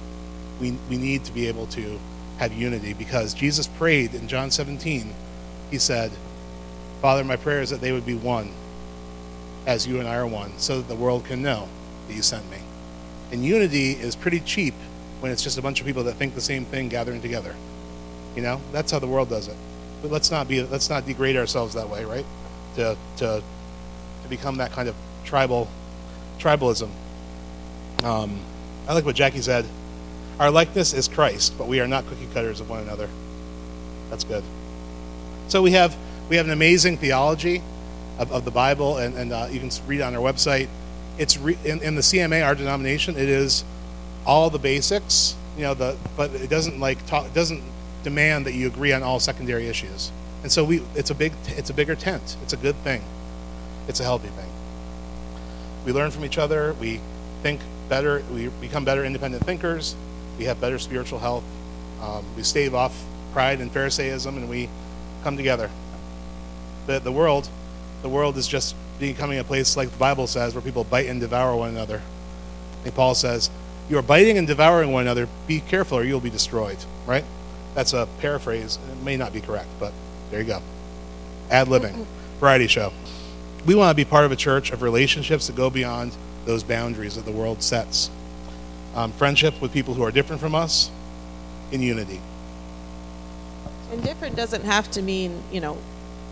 we, 0.62 0.72
we 0.89 0.98
need 0.98 1.24
to 1.26 1.32
be 1.32 1.48
able 1.48 1.66
to 1.68 2.00
have 2.38 2.54
unity 2.54 2.94
because 2.94 3.34
jesus 3.34 3.68
prayed 3.68 4.14
in 4.14 4.28
john 4.28 4.52
17 4.52 5.14
he 5.72 5.78
said 5.78 6.12
father 7.02 7.24
my 7.24 7.36
prayer 7.36 7.62
is 7.62 7.70
that 7.70 7.82
they 7.82 7.91
would 7.91 8.06
be 8.06 8.16
one 8.16 8.52
as 9.66 9.88
you 9.88 10.00
and 10.00 10.08
i 10.08 10.16
are 10.16 10.28
one 10.28 10.58
so 10.58 10.78
that 10.78 10.88
the 10.88 10.96
world 10.96 11.26
can 11.26 11.41
know 11.41 11.68
that 12.08 12.16
you 12.16 12.22
sent 12.22 12.50
me. 12.52 12.58
And 13.34 13.44
unity 13.44 13.94
is 13.94 14.16
pretty 14.16 14.42
cheap 14.42 14.76
when 15.20 15.32
it's 15.32 15.42
just 15.42 15.58
a 15.58 15.62
bunch 15.64 15.80
of 15.80 15.88
people 15.88 16.04
that 16.04 16.14
think 16.14 16.36
the 16.36 16.42
same 16.42 16.66
thing 16.66 16.88
gathering 16.88 17.20
together. 17.20 17.56
You 18.36 18.44
know, 18.44 18.62
that's 18.72 18.92
how 18.92 19.00
the 19.00 19.08
world 19.08 19.28
does 19.28 19.48
it. 19.48 19.56
But 20.04 20.12
let's 20.12 20.30
not 20.30 20.48
be 20.48 20.62
let's 20.62 20.88
not 20.88 21.08
degrade 21.08 21.36
ourselves 21.36 21.74
that 21.74 21.90
way, 21.90 22.06
right? 22.06 22.26
To 22.76 22.96
to 23.18 23.44
to 24.22 24.30
become 24.30 24.58
that 24.58 24.72
kind 24.72 24.88
of 24.88 24.96
tribal 25.26 25.68
tribalism. 26.38 26.90
Um, 28.04 28.40
I 28.88 28.94
like 28.94 29.04
what 29.04 29.16
Jacque 29.16 29.42
said. 29.42 29.66
Our 30.40 30.52
likeness 30.52 30.94
is 30.94 31.08
Christ, 31.08 31.58
but 31.58 31.68
we 31.68 31.80
are 31.80 31.88
not 31.88 32.06
cookie 32.06 32.28
cutters 32.36 32.60
of 32.60 32.70
one 32.70 32.82
another. 32.82 33.10
That's 34.12 34.24
good. 34.24 34.44
So 35.48 35.64
we 35.64 35.72
have 35.72 35.98
we 36.30 36.36
have 36.36 36.46
an 36.46 36.52
amazing 36.52 36.98
theology 36.98 37.64
of, 38.20 38.32
of 38.32 38.46
the 38.46 38.52
Bible, 38.52 38.98
and, 38.98 39.16
and 39.16 39.34
uh, 39.34 39.48
you 39.50 39.60
can 39.60 39.72
read 39.88 40.02
it 40.02 40.04
on 40.04 40.16
our 40.16 40.22
website 40.22 40.68
it's 41.18 41.38
re, 41.38 41.57
in, 41.64 41.82
in 41.82 41.95
the 41.95 42.01
CMA, 42.01 42.45
our 42.45 42.55
denomination, 42.55 43.16
it 43.16 43.30
is 43.30 43.64
all 44.26 44.49
the 44.49 44.59
basics, 44.59 45.36
you 45.57 45.64
know, 45.64 45.74
the 45.74 45.97
but 46.18 46.32
it 46.32 46.49
doesn't 46.49 46.80
like 46.80 47.05
talk, 47.05 47.26
it 47.26 47.34
doesn't 47.34 47.61
demand 48.03 48.45
that 48.45 48.53
you 48.53 48.68
agree 48.68 48.93
on 48.93 49.03
all 49.03 49.20
secondary 49.20 49.68
issues. 49.68 50.11
And 50.41 50.51
so 50.51 50.64
we, 50.64 50.82
it's 50.95 51.09
a 51.09 51.16
big, 51.16 51.34
it's 51.47 51.70
a 51.70 51.74
bigger 51.74 51.95
tent. 51.95 52.36
It's 52.41 52.53
a 52.53 52.57
good 52.57 52.76
thing. 52.78 53.01
It's 53.88 53.99
a 53.99 54.03
healthy 54.03 54.28
thing. 54.30 54.49
We 55.86 55.93
learn 55.93 56.11
from 56.11 56.26
each 56.26 56.38
other. 56.38 56.74
We 56.74 56.99
think 57.41 57.61
better, 57.89 58.24
we 58.34 58.47
become 58.47 58.86
better 58.86 59.05
independent 59.05 59.45
thinkers, 59.45 59.95
we 60.38 60.45
have 60.45 60.59
better 60.59 60.80
spiritual 60.80 61.20
health, 61.20 61.43
um, 62.01 62.26
we 62.36 62.43
stave 62.43 62.74
off 62.74 63.05
pride 63.34 63.59
and 63.59 63.72
Pharisaism, 63.72 64.36
and 64.38 64.49
we 64.49 64.70
come 65.24 65.38
together. 65.38 65.70
The, 66.88 66.99
the 66.99 67.11
world, 67.11 67.49
the 68.01 68.09
world 68.09 68.38
is 68.38 68.47
just 68.47 68.76
becoming 69.08 69.39
a 69.39 69.43
place 69.43 69.76
like 69.76 69.91
the 69.91 69.97
Bible 69.97 70.28
says, 70.28 70.54
where 70.54 70.62
people 70.62 70.84
bite 70.84 71.08
and 71.08 71.20
devour 71.20 71.56
one 71.56 71.70
another. 71.70 72.01
And 72.86 72.93
Paul 72.93 73.16
says, 73.16 73.49
"You 73.89 73.97
are 73.97 74.01
biting 74.01 74.38
and 74.38 74.47
devouring 74.47 74.91
one 74.91 75.04
another. 75.04 75.28
Be 75.47 75.60
careful, 75.60 75.97
or 75.97 76.04
you'll 76.04 76.20
be 76.20 76.30
destroyed." 76.30 76.78
Right? 77.06 77.26
That's 77.76 77.93
a 77.93 78.08
paraphrase. 78.20 78.78
It 78.91 79.04
may 79.04 79.18
not 79.18 79.34
be 79.34 79.41
correct, 79.41 79.70
but 79.80 79.93
there 80.30 80.39
you 80.41 80.47
go. 80.47 80.62
Ad 81.49 81.68
libbing, 81.68 82.06
variety 82.39 82.68
show. 82.68 82.93
We 83.66 83.76
want 83.76 83.91
to 83.91 83.95
be 83.95 84.06
part 84.06 84.26
of 84.26 84.32
a 84.32 84.36
church 84.36 84.72
of 84.72 84.82
relationships 84.82 85.47
that 85.47 85.56
go 85.56 85.70
beyond 85.70 86.16
those 86.45 86.64
boundaries 86.64 87.16
that 87.16 87.26
the 87.26 87.32
world 87.32 87.64
sets. 87.64 88.10
Um, 88.95 89.12
friendship 89.14 89.60
with 89.62 89.72
people 89.72 89.93
who 89.93 90.04
are 90.04 90.12
different 90.12 90.41
from 90.41 90.54
us 90.54 90.91
in 91.72 91.82
unity. 91.82 92.22
And 93.91 94.04
different 94.04 94.36
doesn't 94.36 94.66
have 94.66 94.91
to 94.91 95.01
mean, 95.01 95.43
you 95.51 95.62
know, 95.62 95.78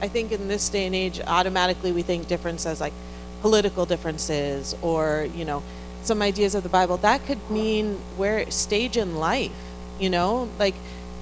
I 0.02 0.08
think 0.08 0.32
in 0.32 0.48
this 0.48 0.68
day 0.70 0.86
and 0.86 0.96
age, 0.96 1.22
automatically 1.26 1.92
we 1.92 2.02
think 2.02 2.28
difference 2.28 2.66
as 2.66 2.82
like 2.82 2.94
political 3.42 3.86
differences 3.86 4.76
or, 4.82 5.28
you 5.36 5.46
know, 5.46 5.64
some 6.04 6.22
ideas 6.22 6.56
of 6.56 6.64
the 6.64 6.70
Bible. 6.70 6.98
That 6.98 7.26
could 7.26 7.50
mean 7.50 8.00
where 8.18 8.50
stage 8.50 8.98
in 8.98 9.18
life, 9.18 9.52
you 10.00 10.10
know, 10.10 10.50
like 10.58 10.76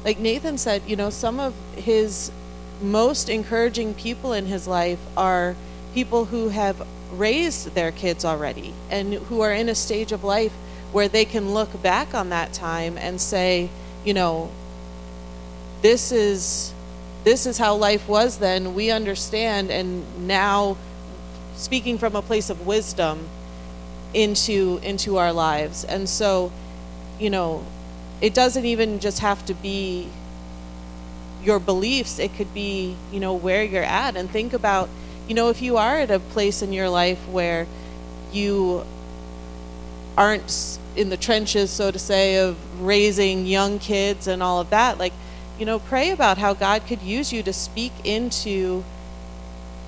like 0.06 0.18
Nathan 0.18 0.58
said, 0.58 0.82
you 0.88 0.96
know, 0.96 1.10
some 1.10 1.40
of 1.40 1.54
his 1.76 2.32
most 2.82 3.30
encouraging 3.30 3.94
people 3.94 4.32
in 4.32 4.46
his 4.46 4.66
life 4.66 5.00
are 5.18 5.56
people 5.94 6.26
who 6.26 6.50
have 6.50 6.88
raised 7.12 7.74
their 7.76 7.92
kids 7.92 8.24
already 8.24 8.74
and 8.90 9.14
who 9.14 9.42
are 9.42 9.52
in 9.52 9.68
a 9.68 9.76
stage 9.76 10.14
of 10.14 10.24
life 10.24 10.54
where 10.94 11.10
they 11.10 11.26
can 11.26 11.54
look 11.54 11.82
back 11.82 12.14
on 12.14 12.30
that 12.30 12.54
time 12.54 12.98
and 12.98 13.20
say, 13.20 13.70
you 14.06 14.14
know, 14.14 14.50
this 15.82 16.12
is 16.12 16.74
this 17.24 17.46
is 17.46 17.58
how 17.58 17.76
life 17.76 18.08
was 18.08 18.38
then. 18.38 18.74
We 18.74 18.92
understand 18.92 19.72
and 19.72 20.28
now 20.28 20.78
speaking 21.56 21.98
from 21.98 22.16
a 22.16 22.22
place 22.22 22.50
of 22.50 22.66
wisdom 22.66 23.28
into 24.14 24.80
into 24.82 25.18
our 25.18 25.34
lives. 25.34 25.84
And 25.84 26.08
so, 26.10 26.52
you 27.20 27.30
know, 27.30 27.66
it 28.22 28.34
doesn't 28.34 28.66
even 28.66 29.00
just 29.00 29.20
have 29.20 29.46
to 29.46 29.54
be 29.54 30.10
your 31.44 31.60
beliefs. 31.60 32.20
It 32.20 32.34
could 32.36 32.54
be, 32.54 32.96
you 33.12 33.20
know, 33.20 33.34
where 33.34 33.64
you're 33.64 33.84
at 33.84 34.16
and 34.16 34.30
think 34.30 34.54
about, 34.54 34.90
you 35.28 35.36
know, 35.36 35.50
if 35.50 35.62
you 35.62 35.78
are 35.78 36.00
at 36.00 36.12
a 36.12 36.20
place 36.20 36.62
in 36.62 36.74
your 36.74 36.90
life 36.90 37.20
where 37.28 37.68
you 38.32 38.86
aren't 40.18 40.80
in 40.96 41.10
the 41.10 41.18
trenches, 41.18 41.70
so 41.70 41.92
to 41.92 42.00
say, 42.00 42.38
of 42.38 42.58
raising 42.82 43.46
young 43.46 43.80
kids 43.80 44.28
and 44.28 44.44
all 44.44 44.60
of 44.60 44.70
that, 44.70 44.98
like, 44.98 45.14
you 45.60 45.66
know, 45.66 45.78
pray 45.78 46.12
about 46.12 46.38
how 46.38 46.54
God 46.54 46.88
could 46.88 47.02
use 47.02 47.34
you 47.34 47.44
to 47.44 47.52
speak 47.52 47.92
into 48.06 48.84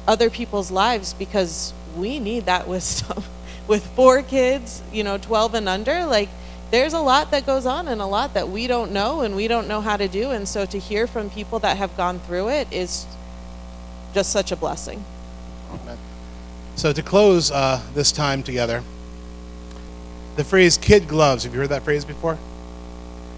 other 0.05 0.29
people's 0.29 0.69
lives 0.69 1.13
because 1.13 1.73
we 1.95 2.19
need 2.19 2.45
that 2.45 2.67
wisdom. 2.67 3.23
With 3.67 3.87
four 3.87 4.21
kids, 4.21 4.81
you 4.91 5.03
know, 5.03 5.17
12 5.17 5.53
and 5.53 5.69
under, 5.69 6.05
like, 6.05 6.27
there's 6.71 6.93
a 6.93 6.99
lot 6.99 7.31
that 7.31 7.45
goes 7.45 7.65
on 7.65 7.87
and 7.87 8.01
a 8.01 8.05
lot 8.05 8.33
that 8.33 8.49
we 8.49 8.67
don't 8.67 8.91
know 8.91 9.21
and 9.21 9.35
we 9.35 9.47
don't 9.47 9.67
know 9.67 9.81
how 9.81 9.97
to 9.97 10.07
do. 10.07 10.31
And 10.31 10.47
so 10.47 10.65
to 10.65 10.79
hear 10.79 11.07
from 11.07 11.29
people 11.29 11.59
that 11.59 11.77
have 11.77 11.95
gone 11.95 12.19
through 12.19 12.49
it 12.49 12.71
is 12.71 13.05
just 14.13 14.31
such 14.31 14.51
a 14.51 14.55
blessing. 14.55 15.03
Amen. 15.71 15.97
So 16.75 16.91
to 16.91 17.01
close 17.01 17.51
uh, 17.51 17.81
this 17.93 18.11
time 18.11 18.43
together, 18.43 18.83
the 20.37 20.43
phrase 20.43 20.77
"kid 20.77 21.07
gloves." 21.07 21.43
Have 21.43 21.53
you 21.53 21.59
heard 21.59 21.69
that 21.69 21.83
phrase 21.83 22.05
before? 22.05 22.37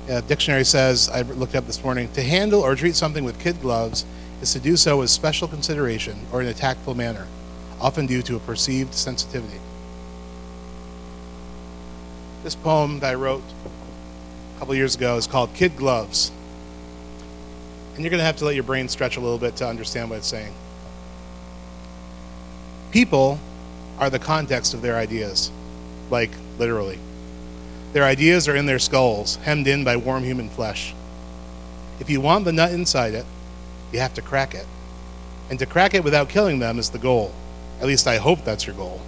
Yeah, 0.07 0.19
dictionary 0.19 0.65
says 0.65 1.09
I 1.09 1.21
looked 1.21 1.55
up 1.55 1.65
this 1.65 1.81
morning. 1.81 2.11
To 2.13 2.21
handle 2.21 2.61
or 2.61 2.75
treat 2.75 2.95
something 2.95 3.23
with 3.23 3.39
kid 3.39 3.61
gloves 3.61 4.05
is 4.41 4.51
to 4.51 4.59
do 4.59 4.75
so 4.75 4.97
with 4.97 5.09
special 5.09 5.47
consideration 5.47 6.25
or 6.31 6.41
in 6.41 6.47
a 6.47 6.53
tactful 6.53 6.93
manner, 6.93 7.27
often 7.79 8.05
due 8.05 8.21
to 8.23 8.35
a 8.35 8.39
perceived 8.39 8.93
sensitivity. 8.93 9.61
This 12.43 12.55
poem 12.55 12.99
that 12.99 13.11
I 13.11 13.13
wrote 13.15 13.43
a 14.55 14.59
couple 14.59 14.75
years 14.75 14.95
ago 14.95 15.15
is 15.15 15.25
called 15.25 15.53
"Kid 15.53 15.77
Gloves," 15.77 16.31
and 17.95 18.03
you're 18.03 18.11
going 18.11 18.19
to 18.19 18.25
have 18.25 18.37
to 18.37 18.45
let 18.45 18.55
your 18.55 18.65
brain 18.65 18.89
stretch 18.89 19.15
a 19.15 19.21
little 19.21 19.37
bit 19.37 19.55
to 19.57 19.67
understand 19.67 20.09
what 20.09 20.17
it's 20.17 20.27
saying. 20.27 20.53
People 22.91 23.39
are 23.99 24.09
the 24.09 24.19
context 24.19 24.73
of 24.73 24.81
their 24.81 24.97
ideas, 24.97 25.49
like 26.09 26.31
literally. 26.59 26.99
Their 27.93 28.03
ideas 28.03 28.47
are 28.47 28.55
in 28.55 28.65
their 28.65 28.79
skulls, 28.79 29.37
hemmed 29.37 29.67
in 29.67 29.83
by 29.83 29.95
warm 29.95 30.23
human 30.23 30.49
flesh. 30.49 30.93
If 31.99 32.09
you 32.09 32.19
want 32.19 32.45
the 32.45 32.51
nut 32.51 32.71
inside 32.71 33.13
it, 33.13 33.25
you 33.91 33.99
have 33.99 34.13
to 34.15 34.21
crack 34.21 34.53
it. 34.53 34.65
And 35.49 35.59
to 35.59 35.65
crack 35.65 35.93
it 35.93 36.03
without 36.03 36.29
killing 36.29 36.59
them 36.59 36.79
is 36.79 36.89
the 36.89 36.97
goal. 36.97 37.33
At 37.79 37.87
least 37.87 38.07
I 38.07 38.17
hope 38.17 38.43
that's 38.43 38.65
your 38.65 38.75
goal. 38.75 39.01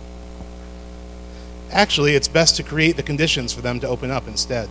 Actually, 1.71 2.15
it's 2.15 2.27
best 2.27 2.55
to 2.55 2.63
create 2.63 2.95
the 2.95 3.03
conditions 3.03 3.51
for 3.51 3.61
them 3.61 3.79
to 3.79 3.87
open 3.87 4.11
up 4.11 4.27
instead, 4.27 4.69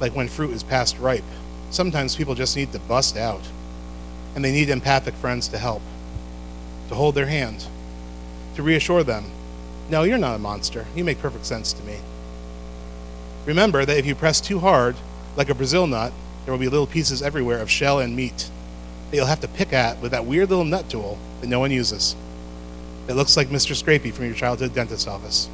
like 0.00 0.14
when 0.14 0.28
fruit 0.28 0.52
is 0.52 0.62
past 0.62 0.98
ripe. 0.98 1.24
Sometimes 1.70 2.16
people 2.16 2.34
just 2.34 2.56
need 2.56 2.72
to 2.72 2.78
bust 2.78 3.16
out, 3.16 3.42
and 4.34 4.44
they 4.44 4.52
need 4.52 4.70
empathic 4.70 5.14
friends 5.14 5.48
to 5.48 5.58
help, 5.58 5.82
to 6.88 6.94
hold 6.94 7.14
their 7.14 7.26
hand, 7.26 7.66
to 8.54 8.62
reassure 8.62 9.02
them 9.02 9.24
no, 9.88 10.02
you're 10.02 10.18
not 10.18 10.34
a 10.34 10.38
monster. 10.38 10.86
You 10.96 11.04
make 11.04 11.20
perfect 11.20 11.46
sense 11.46 11.72
to 11.72 11.82
me. 11.84 11.98
Remember 13.46 13.84
that 13.84 13.96
if 13.96 14.04
you 14.04 14.14
press 14.14 14.40
too 14.40 14.58
hard, 14.58 14.96
like 15.36 15.48
a 15.48 15.54
Brazil 15.54 15.86
nut, 15.86 16.12
there 16.44 16.52
will 16.52 16.58
be 16.58 16.68
little 16.68 16.86
pieces 16.86 17.22
everywhere 17.22 17.58
of 17.60 17.70
shell 17.70 18.00
and 18.00 18.14
meat 18.14 18.50
that 19.10 19.16
you'll 19.16 19.26
have 19.26 19.40
to 19.40 19.48
pick 19.48 19.72
at 19.72 20.00
with 20.00 20.10
that 20.10 20.26
weird 20.26 20.50
little 20.50 20.64
nut 20.64 20.90
tool 20.90 21.18
that 21.40 21.46
no 21.46 21.60
one 21.60 21.70
uses. 21.70 22.16
It 23.08 23.14
looks 23.14 23.36
like 23.36 23.48
Mr. 23.48 23.80
Scrapey 23.80 24.12
from 24.12 24.26
your 24.26 24.34
childhood 24.34 24.74
dentist 24.74 25.06
office. 25.06 25.48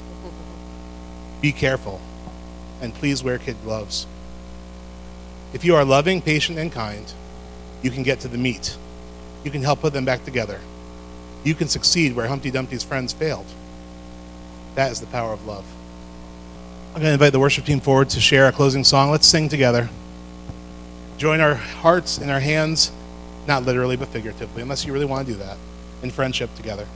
Be 1.43 1.53
careful, 1.53 2.01
and 2.80 2.95
please 2.95 3.22
wear 3.22 3.38
kid 3.38 3.57
gloves. 3.62 4.07
If 5.53 5.64
you 5.64 5.74
are 5.74 5.84
loving, 5.84 6.22
patient, 6.22 6.59
and 6.59 6.72
kind, 6.72 7.12
you 7.82 7.90
can 7.90 8.03
get 8.03 8.20
to 8.20 8.28
the 8.28 8.38
meat. 8.38 8.76
You 9.45 9.51
can 9.51 9.62
help 9.62 9.80
put 9.80 9.93
them 9.93 10.07
back 10.07 10.24
together. 10.24 10.61
You 11.45 11.55
can 11.55 11.68
succeed 11.68 12.16
where 12.16 12.28
Humpty 12.28 12.51
Dumpty's 12.51 12.84
friends 12.84 13.12
failed. 13.12 13.47
That 14.76 14.93
is 14.93 15.01
the 15.01 15.07
power 15.09 15.32
of 15.34 15.47
love. 15.47 15.66
I'm 16.95 17.01
going 17.01 17.09
to 17.09 17.14
invite 17.14 17.32
the 17.32 17.40
worship 17.40 17.64
team 17.64 17.80
forward 17.80 18.11
to 18.11 18.20
share 18.20 18.49
a 18.49 18.53
closing 18.53 18.84
song. 18.84 19.11
Let's 19.11 19.26
sing 19.26 19.49
together. 19.49 19.88
Join 21.16 21.40
our 21.40 21.55
hearts 21.55 22.18
and 22.18 22.30
our 22.30 22.40
hands, 22.40 22.93
not 23.47 23.62
literally, 23.62 23.97
but 23.97 24.09
figuratively, 24.09 24.61
unless 24.61 24.84
you 24.84 24.93
really 24.93 25.07
want 25.07 25.26
to 25.26 25.32
do 25.32 25.38
that, 25.38 25.57
in 26.03 26.11
friendship 26.11 26.55
together. 26.55 26.86